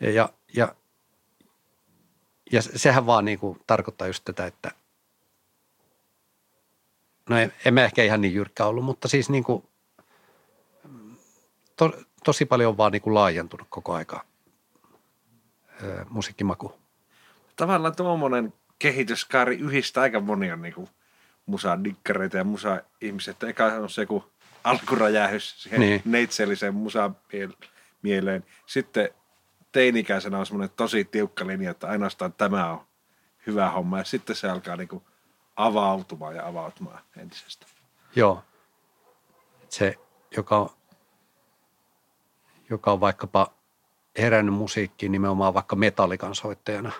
Ja, 0.00 0.28
ja, 0.56 0.74
ja 2.52 2.62
sehän 2.62 3.06
vaan 3.06 3.24
niin 3.24 3.38
kuin 3.38 3.60
tarkoittaa 3.66 4.06
just 4.06 4.24
tätä, 4.24 4.46
että 4.46 4.70
no 7.28 7.36
mä 7.70 7.84
ehkä 7.84 8.02
ihan 8.02 8.20
niin 8.20 8.34
jyrkkä 8.34 8.64
ollut, 8.64 8.84
mutta 8.84 9.08
siis 9.08 9.30
niin 9.30 9.44
kuin 9.44 9.64
to, 11.76 11.92
tosi 12.24 12.44
paljon 12.44 12.68
on 12.68 12.76
vaan 12.76 12.92
niin 12.92 13.02
kuin 13.02 13.14
laajentunut 13.14 13.66
koko 13.70 13.92
aika 13.92 14.24
ö, 15.82 16.04
musiikkimaku. 16.08 16.72
Tavallaan 17.56 17.96
tuommoinen 17.96 18.52
kehityskaari 18.78 19.56
yhdistää 19.56 20.02
aika 20.02 20.20
monia 20.20 20.56
niin 20.56 20.74
kuin 20.74 20.88
musadikkareita 21.46 22.36
ja 22.36 22.44
musa-ihmisiä. 22.44 23.34
Eka 23.48 23.64
on 23.64 23.90
se 23.90 24.02
joku 24.02 24.24
alkuräjähys 24.64 25.62
siihen 25.62 25.80
niin. 25.80 26.02
neitselliseen 26.04 26.74
musa 26.74 27.10
mieleen. 28.02 28.44
Sitten 28.66 29.08
teinikäisenä 29.72 30.38
on 30.38 30.46
semmoinen 30.46 30.76
tosi 30.76 31.04
tiukka 31.04 31.46
linja, 31.46 31.70
että 31.70 31.88
ainoastaan 31.88 32.32
tämä 32.32 32.70
on 32.70 32.80
hyvä 33.46 33.70
homma. 33.70 33.98
Ja 33.98 34.04
sitten 34.04 34.36
se 34.36 34.48
alkaa 34.48 34.76
niin 34.76 34.88
kuin 34.88 35.02
avautumaan 35.56 36.36
ja 36.36 36.46
avautumaan 36.46 37.02
entisestä. 37.16 37.66
Joo. 38.16 38.42
Se, 39.68 39.94
joka 40.36 40.70
joka 42.70 42.92
on 42.92 43.00
vaikkapa 43.00 43.52
herännyt 44.18 44.54
musiikkiin 44.54 45.12
nimenomaan 45.12 45.54
vaikka 45.54 45.76
metallikan 45.76 46.34
soittajana, 46.34 46.92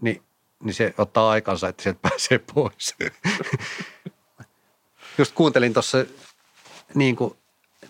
niin, 0.00 0.22
niin 0.62 0.74
se 0.74 0.94
ottaa 0.98 1.30
aikansa, 1.30 1.68
että 1.68 1.82
sieltä 1.82 2.00
pääsee 2.02 2.40
pois. 2.54 2.94
Just 5.18 5.34
kuuntelin 5.34 5.72
tuossa, 5.72 5.98
niin 6.94 7.16
kuin, 7.16 7.36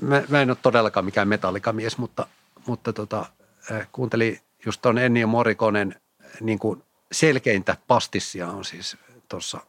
mä, 0.01 0.23
mä 0.29 0.43
en 0.43 0.51
ole 0.51 0.59
todellakaan 0.63 1.05
mikään 1.05 1.29
metallikamies, 1.29 1.99
mutta, 1.99 2.27
mutta 2.67 2.93
tota, 2.93 3.27
äh, 3.73 3.89
kuuntelin 3.93 4.41
just 4.67 4.83
tuon 4.83 4.99
Ennio 4.99 5.27
Morikonen 5.27 6.01
niin 6.41 6.59
kuin 6.59 6.83
selkeintä 7.13 7.77
pastissia 7.87 8.49
on 8.49 8.65
siis 8.65 8.97
tuossa 9.29 9.61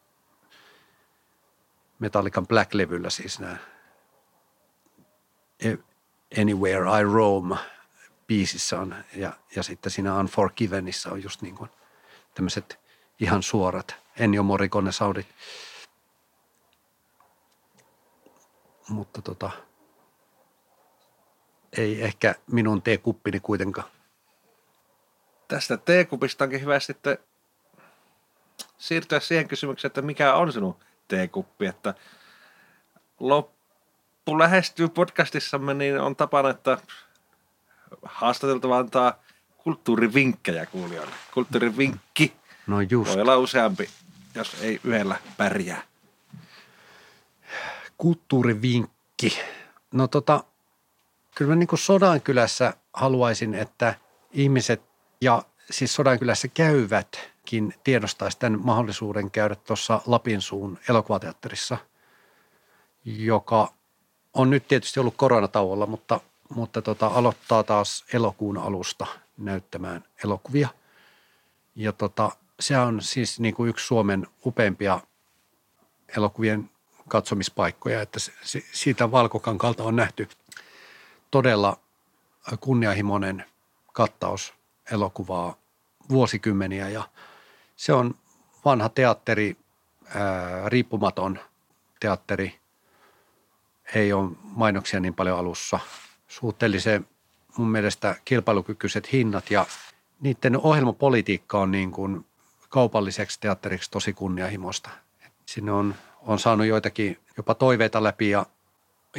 Metallican 2.01 2.47
Black-levyllä 2.47 3.09
siis 3.09 3.39
nämä 3.39 3.57
Anywhere 6.41 6.99
I 6.99 7.03
Roam 7.03 7.57
biisissä 8.27 8.79
on 8.79 8.95
ja, 9.15 9.33
ja 9.55 9.63
sitten 9.63 9.91
siinä 9.91 10.19
Unforgivenissa 10.19 11.11
on 11.11 11.23
just 11.23 11.41
niin 11.41 11.55
kuin 11.55 11.69
tämmöiset 12.35 12.79
ihan 13.19 13.43
suorat 13.43 13.95
Ennio 14.19 14.43
Morricone 14.43 14.91
soundit. 14.91 15.27
Mutta 18.89 19.21
tota, 19.21 19.51
ei 21.77 22.03
ehkä 22.03 22.35
minun 22.51 22.81
teekuppini 22.81 23.39
kuitenkaan. 23.39 23.87
Tästä 25.47 25.77
teekupista 25.77 26.43
onkin 26.43 26.61
hyvä 26.61 26.79
sitten 26.79 27.17
siirtyä 28.77 29.19
siihen 29.19 29.47
kysymykseen, 29.47 29.89
että 29.89 30.01
mikä 30.01 30.33
on 30.33 30.53
sinun 30.53 30.75
teekuppi, 31.11 31.65
että 31.65 31.93
loppu 33.19 34.39
lähestyy 34.39 34.89
podcastissamme, 34.89 35.73
niin 35.73 35.99
on 35.99 36.15
tapana, 36.15 36.49
että 36.49 36.77
haastateltava 38.03 38.77
antaa 38.77 39.13
kulttuurivinkkejä 39.57 40.65
kuulijoille. 40.65 41.15
Kulttuurivinkki 41.33 42.33
no 42.67 42.81
just. 42.81 43.11
voi 43.11 43.21
olla 43.21 43.37
useampi, 43.37 43.89
jos 44.35 44.61
ei 44.61 44.79
yhdellä 44.83 45.15
pärjää. 45.37 45.81
Kulttuurivinkki. 47.97 49.39
No 49.91 50.07
tota, 50.07 50.43
kyllä 51.35 51.49
mä 51.49 51.55
niin 51.55 51.69
Sodankylässä 51.75 52.73
haluaisin, 52.93 53.53
että 53.53 53.95
ihmiset 54.31 54.81
ja 55.21 55.43
siis 55.71 55.95
Sodankylässä 55.95 56.47
käyvätkin 57.41 57.73
tiedostaisi 57.83 58.39
tämän 58.39 58.59
mahdollisuuden 58.63 59.31
käydä 59.31 59.55
tuossa 59.55 60.01
Lapinsuun 60.05 60.79
elokuvateatterissa, 60.89 61.77
joka 63.05 63.73
on 64.33 64.49
nyt 64.49 64.67
tietysti 64.67 64.99
ollut 64.99 65.17
koronatauolla, 65.17 65.85
mutta, 65.85 66.19
mutta 66.55 66.81
tota, 66.81 67.07
aloittaa 67.07 67.63
taas 67.63 68.05
elokuun 68.13 68.57
alusta 68.57 69.07
näyttämään 69.37 70.03
elokuvia. 70.23 70.69
Ja 71.75 71.91
tota, 71.91 72.31
se 72.59 72.77
on 72.77 73.01
siis 73.01 73.39
niin 73.39 73.53
kuin 73.53 73.69
yksi 73.69 73.87
Suomen 73.87 74.27
upeimpia 74.45 75.01
elokuvien 76.17 76.69
katsomispaikkoja, 77.07 78.01
että 78.01 78.19
se, 78.19 78.63
siitä 78.71 79.11
Valkokankalta 79.11 79.83
on 79.83 79.95
nähty 79.95 80.29
todella 81.31 81.77
kunnianhimoinen 82.59 83.45
kattaus 83.93 84.53
elokuvaa 84.91 85.55
vuosikymmeniä 86.09 86.89
ja 86.89 87.03
se 87.81 87.93
on 87.93 88.15
vanha 88.65 88.89
teatteri, 88.89 89.57
ää, 90.15 90.69
riippumaton 90.69 91.39
teatteri, 91.99 92.59
ei 93.95 94.13
ole 94.13 94.31
mainoksia 94.43 94.99
niin 94.99 95.13
paljon 95.13 95.39
alussa, 95.39 95.79
suhteellisen 96.27 97.07
mun 97.57 97.69
mielestä 97.69 98.15
kilpailukykyiset 98.25 99.11
hinnat 99.11 99.51
ja 99.51 99.65
niiden 100.19 100.57
ohjelmapolitiikka 100.57 101.59
on 101.59 101.71
niin 101.71 101.91
kuin 101.91 102.25
kaupalliseksi 102.69 103.39
teatteriksi 103.39 103.91
tosi 103.91 104.13
kunnianhimoista. 104.13 104.89
Sinne 105.45 105.71
on, 105.71 105.95
on 106.21 106.39
saanut 106.39 106.67
joitakin 106.67 107.19
jopa 107.37 107.55
toiveita 107.55 108.03
läpi 108.03 108.29
ja, 108.29 108.45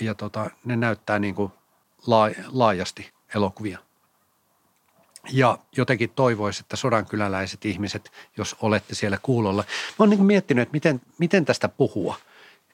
ja 0.00 0.14
tota, 0.14 0.50
ne 0.64 0.76
näyttää 0.76 1.18
niin 1.18 1.34
kuin 1.34 1.52
laajasti 2.52 3.12
elokuvia. 3.34 3.78
Ja 5.30 5.58
jotenkin 5.76 6.10
toivoisi, 6.10 6.60
että 6.60 6.76
sodankyläläiset 6.76 7.64
ihmiset, 7.64 8.12
jos 8.36 8.56
olette 8.62 8.94
siellä 8.94 9.18
kuulolla. 9.22 9.64
Mä 9.88 9.96
oon 9.98 10.10
niin 10.10 10.24
miettinyt, 10.24 10.62
että 10.62 10.72
miten, 10.72 11.00
miten 11.18 11.44
tästä 11.44 11.68
puhua 11.68 12.16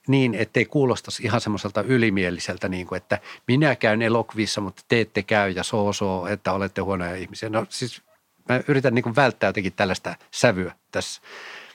niin, 0.09 0.35
ettei 0.35 0.65
kuulostaisi 0.65 1.23
ihan 1.23 1.41
semmoiselta 1.41 1.83
ylimieliseltä, 1.83 2.69
niin 2.69 2.87
kuin, 2.87 2.97
että 2.97 3.19
minä 3.47 3.77
käyn 3.77 4.03
elokuvissa, 4.03 4.61
mutta 4.61 4.83
te 4.89 5.01
ette 5.01 5.23
käy 5.23 5.51
ja 5.51 5.63
soo 5.63 5.93
soo, 5.93 6.27
että 6.27 6.53
olette 6.53 6.81
huonoja 6.81 7.17
ihmisiä. 7.17 7.49
No 7.49 7.67
siis 7.69 8.03
mä 8.49 8.61
yritän 8.69 8.95
niin 8.95 9.17
välttää 9.17 9.49
jotenkin 9.49 9.73
tällaista 9.73 10.15
sävyä 10.31 10.75
tässä. 10.91 11.23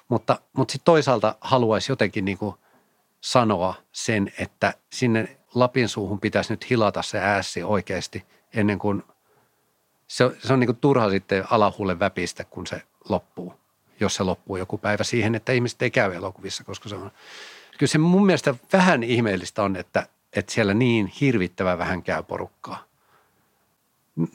Mutta, 0.10 0.40
mutta 0.54 0.72
sitten 0.72 0.86
toisaalta 0.86 1.36
haluaisi 1.42 1.92
jotenkin 1.92 2.26
niin 2.26 2.38
kuin 2.38 2.56
sanoa 3.22 3.76
sen, 3.92 4.34
että 4.40 4.74
sinne 4.94 5.38
Lapin 5.56 5.90
suuhun 5.90 6.20
pitäisi 6.20 6.54
nyt 6.54 6.70
hilata 6.70 7.02
se 7.02 7.20
äässi 7.20 7.64
oikeasti 7.64 8.24
ennen 8.54 8.80
kuin 8.80 9.04
se, 10.08 10.32
se 10.40 10.54
on 10.54 10.60
niin 10.60 10.76
turha 10.76 11.10
sitten 11.10 11.46
alahuulle 11.50 12.00
väpistä, 12.00 12.44
kun 12.44 12.68
se 12.68 12.82
loppuu, 13.10 13.54
jos 14.00 14.16
se 14.16 14.24
loppuu 14.24 14.58
joku 14.58 14.78
päivä 14.78 15.04
siihen, 15.04 15.36
että 15.36 15.52
ihmiset 15.52 15.82
ei 15.82 15.92
käy 15.92 16.14
elokuvissa, 16.14 16.64
koska 16.64 16.90
se 16.90 16.96
on, 16.96 17.12
kyllä 17.78 17.92
se 17.92 17.98
mun 17.98 18.26
mielestä 18.26 18.56
vähän 18.74 19.04
ihmeellistä 19.04 19.64
on, 19.64 19.76
että, 19.76 20.08
että 20.34 20.54
siellä 20.54 20.74
niin 20.74 21.08
hirvittävän 21.08 21.78
vähän 21.78 22.04
käy 22.04 22.24
porukkaa. 22.24 22.84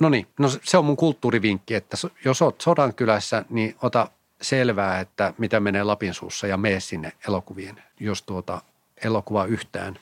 No 0.01 0.09
niin, 0.09 0.27
no 0.39 0.49
se 0.63 0.79
on 0.79 0.85
mun 0.85 0.97
kulttuurivinkki, 0.97 1.75
että 1.75 1.97
jos 2.25 2.43
oot 2.43 2.65
kylässä, 2.97 3.45
niin 3.51 3.77
ota 3.83 4.09
selvää, 4.43 5.01
että 5.01 5.35
mitä 5.39 5.61
menee 5.61 5.83
Lapin 5.83 6.15
suussa 6.15 6.47
ja 6.47 6.57
mene 6.57 6.81
sinne 6.81 7.13
elokuvien, 7.29 7.83
jos 8.01 8.23
tuota 8.23 8.63
elokuva 9.05 9.45
yhtään 9.45 9.99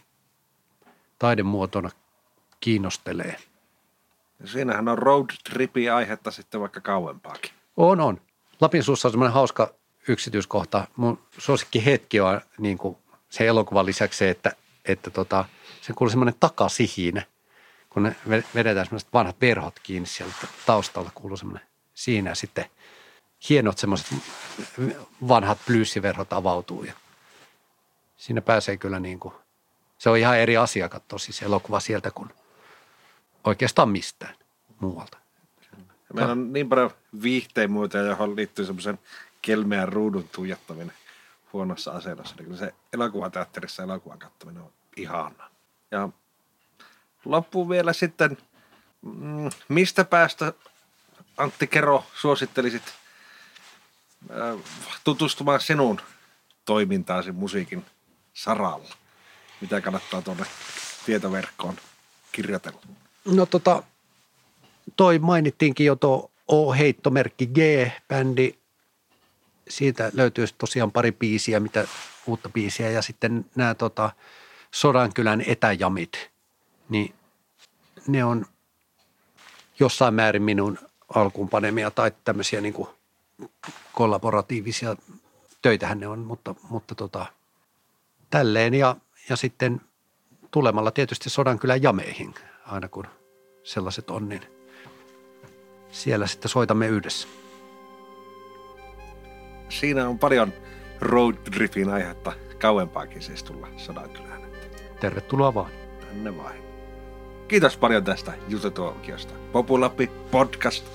taidemuotona 1.18 1.90
kiinnostelee. 2.60 3.36
Siinähän 4.44 4.88
on 4.88 4.98
road 4.98 5.26
tripi 5.50 5.90
aihetta 5.90 6.30
sitten 6.30 6.60
vaikka 6.60 6.80
kauempaakin. 6.80 7.50
On, 7.76 8.00
on. 8.00 8.20
Lapin 8.60 8.82
suussa 8.82 9.08
on 9.08 9.12
semmoinen 9.12 9.34
hauska 9.34 9.74
yksityiskohta. 10.08 10.88
Mun 10.96 11.18
suosikki 11.38 11.84
hetki 11.84 12.20
on 12.20 12.40
niin 12.58 12.78
kuin 12.78 12.96
se 13.28 13.46
elokuvan 13.46 13.86
lisäksi 13.86 14.18
se, 14.18 14.30
että, 14.30 14.52
että 14.84 15.10
tota, 15.10 15.44
se 15.80 15.92
kuuluu 15.92 16.10
semmoinen 16.10 16.34
takasihin, 16.40 17.22
kun 17.90 18.02
ne 18.02 18.16
vedetään 18.54 18.86
semmoiset 18.86 19.12
vanhat 19.12 19.36
verhot 19.40 19.80
kiinni 19.82 20.08
sieltä 20.08 20.46
taustalla 20.66 21.10
kuuluu 21.14 21.36
semmoinen 21.36 21.66
siinä 21.94 22.34
sitten 22.34 22.64
hienot 23.48 23.78
semmoiset 23.78 24.14
vanhat 25.28 25.58
blyyssiverhot 25.66 26.32
avautuu 26.32 26.84
ja 26.84 26.92
siinä 28.16 28.40
pääsee 28.40 28.76
kyllä 28.76 29.00
niin 29.00 29.20
kuin, 29.20 29.34
se 29.98 30.10
on 30.10 30.18
ihan 30.18 30.38
eri 30.38 30.56
asia 30.56 30.88
katsoa 30.88 31.18
siis 31.18 31.42
elokuva 31.42 31.80
sieltä 31.80 32.10
kuin 32.10 32.30
oikeastaan 33.46 33.88
mistään 33.88 34.34
muualta. 34.80 35.18
Meillä 36.12 36.32
on 36.32 36.52
niin 36.52 36.68
paljon 36.68 36.90
viihteen 37.22 37.70
muuta, 37.70 37.98
johon 37.98 38.36
liittyy 38.36 38.64
semmoisen 38.64 38.98
kelmeän 39.42 39.88
ruudun 39.88 40.28
tuijottaminen 40.28 40.92
huonossa 41.52 41.90
asennossa. 41.90 42.34
Niin 42.38 42.56
se 42.56 42.74
elokuvateatterissa 42.92 43.82
elokuvan 43.82 44.18
katsominen 44.18 44.62
on 44.62 44.72
ihana. 44.96 45.50
Ja 45.90 46.08
loppuun 47.24 47.68
vielä 47.68 47.92
sitten, 47.92 48.38
mm, 49.02 49.50
mistä 49.68 50.04
päästä 50.04 50.52
Antti 51.36 51.66
Kero 51.66 52.04
suosittelisit 52.14 52.82
äh, 54.30 54.60
tutustumaan 55.04 55.60
sinun 55.60 56.00
toimintaasi 56.64 57.32
musiikin 57.32 57.84
saralla? 58.34 58.94
Mitä 59.60 59.80
kannattaa 59.80 60.22
tuonne 60.22 60.46
tietoverkkoon 61.06 61.76
kirjoitella? 62.32 62.80
No 63.26 63.46
tota, 63.46 63.82
toi 64.96 65.18
mainittiinkin 65.18 65.86
jo 65.86 65.96
tuo 65.96 66.30
O-heittomerkki 66.48 67.46
G-bändi. 67.46 68.58
Siitä 69.68 70.10
löytyy 70.14 70.46
tosiaan 70.58 70.92
pari 70.92 71.12
biisiä, 71.12 71.60
mitä 71.60 71.86
uutta 72.26 72.48
biisiä. 72.48 72.90
Ja 72.90 73.02
sitten 73.02 73.44
nämä 73.54 73.74
tota, 73.74 74.10
Sodankylän 74.70 75.44
etäjamit, 75.46 76.30
niin 76.88 77.14
ne 78.06 78.24
on 78.24 78.46
jossain 79.80 80.14
määrin 80.14 80.42
minun 80.42 80.78
alkuunpanemia 81.14 81.90
tai 81.90 82.12
tämmöisiä 82.24 82.60
niin 82.60 82.74
kuin 82.74 82.88
kollaboratiivisia. 83.92 84.96
Töitähän 85.62 86.00
ne 86.00 86.08
on, 86.08 86.18
mutta, 86.18 86.54
mutta 86.70 86.94
tota, 86.94 87.26
tälleen. 88.30 88.74
Ja, 88.74 88.96
ja 89.28 89.36
sitten 89.36 89.80
tulemalla 90.50 90.90
tietysti 90.90 91.30
Sodankylän 91.30 91.82
jameihin 91.82 92.34
aina 92.66 92.88
kun 92.88 93.06
sellaiset 93.62 94.10
on, 94.10 94.28
niin 94.28 94.42
siellä 95.92 96.26
sitten 96.26 96.48
soitamme 96.48 96.88
yhdessä. 96.88 97.28
Siinä 99.68 100.08
on 100.08 100.18
paljon 100.18 100.52
road 101.00 101.34
tripin 101.34 101.88
aihetta 101.88 102.32
kauempaakin 102.58 103.22
siis 103.22 103.42
tulla 103.42 103.68
Sodankylään. 103.76 104.42
Tervetuloa 105.00 105.54
vaan. 105.54 105.70
Tänne 106.00 106.36
vain. 106.36 106.62
Kiitos 107.48 107.76
paljon 107.76 108.04
tästä 108.04 108.32
jututuokiosta. 108.48 109.34
Populappi 109.52 110.10
podcast 110.30 110.86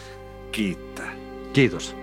kiittää. 0.52 1.12
Kiitos. 1.54 2.01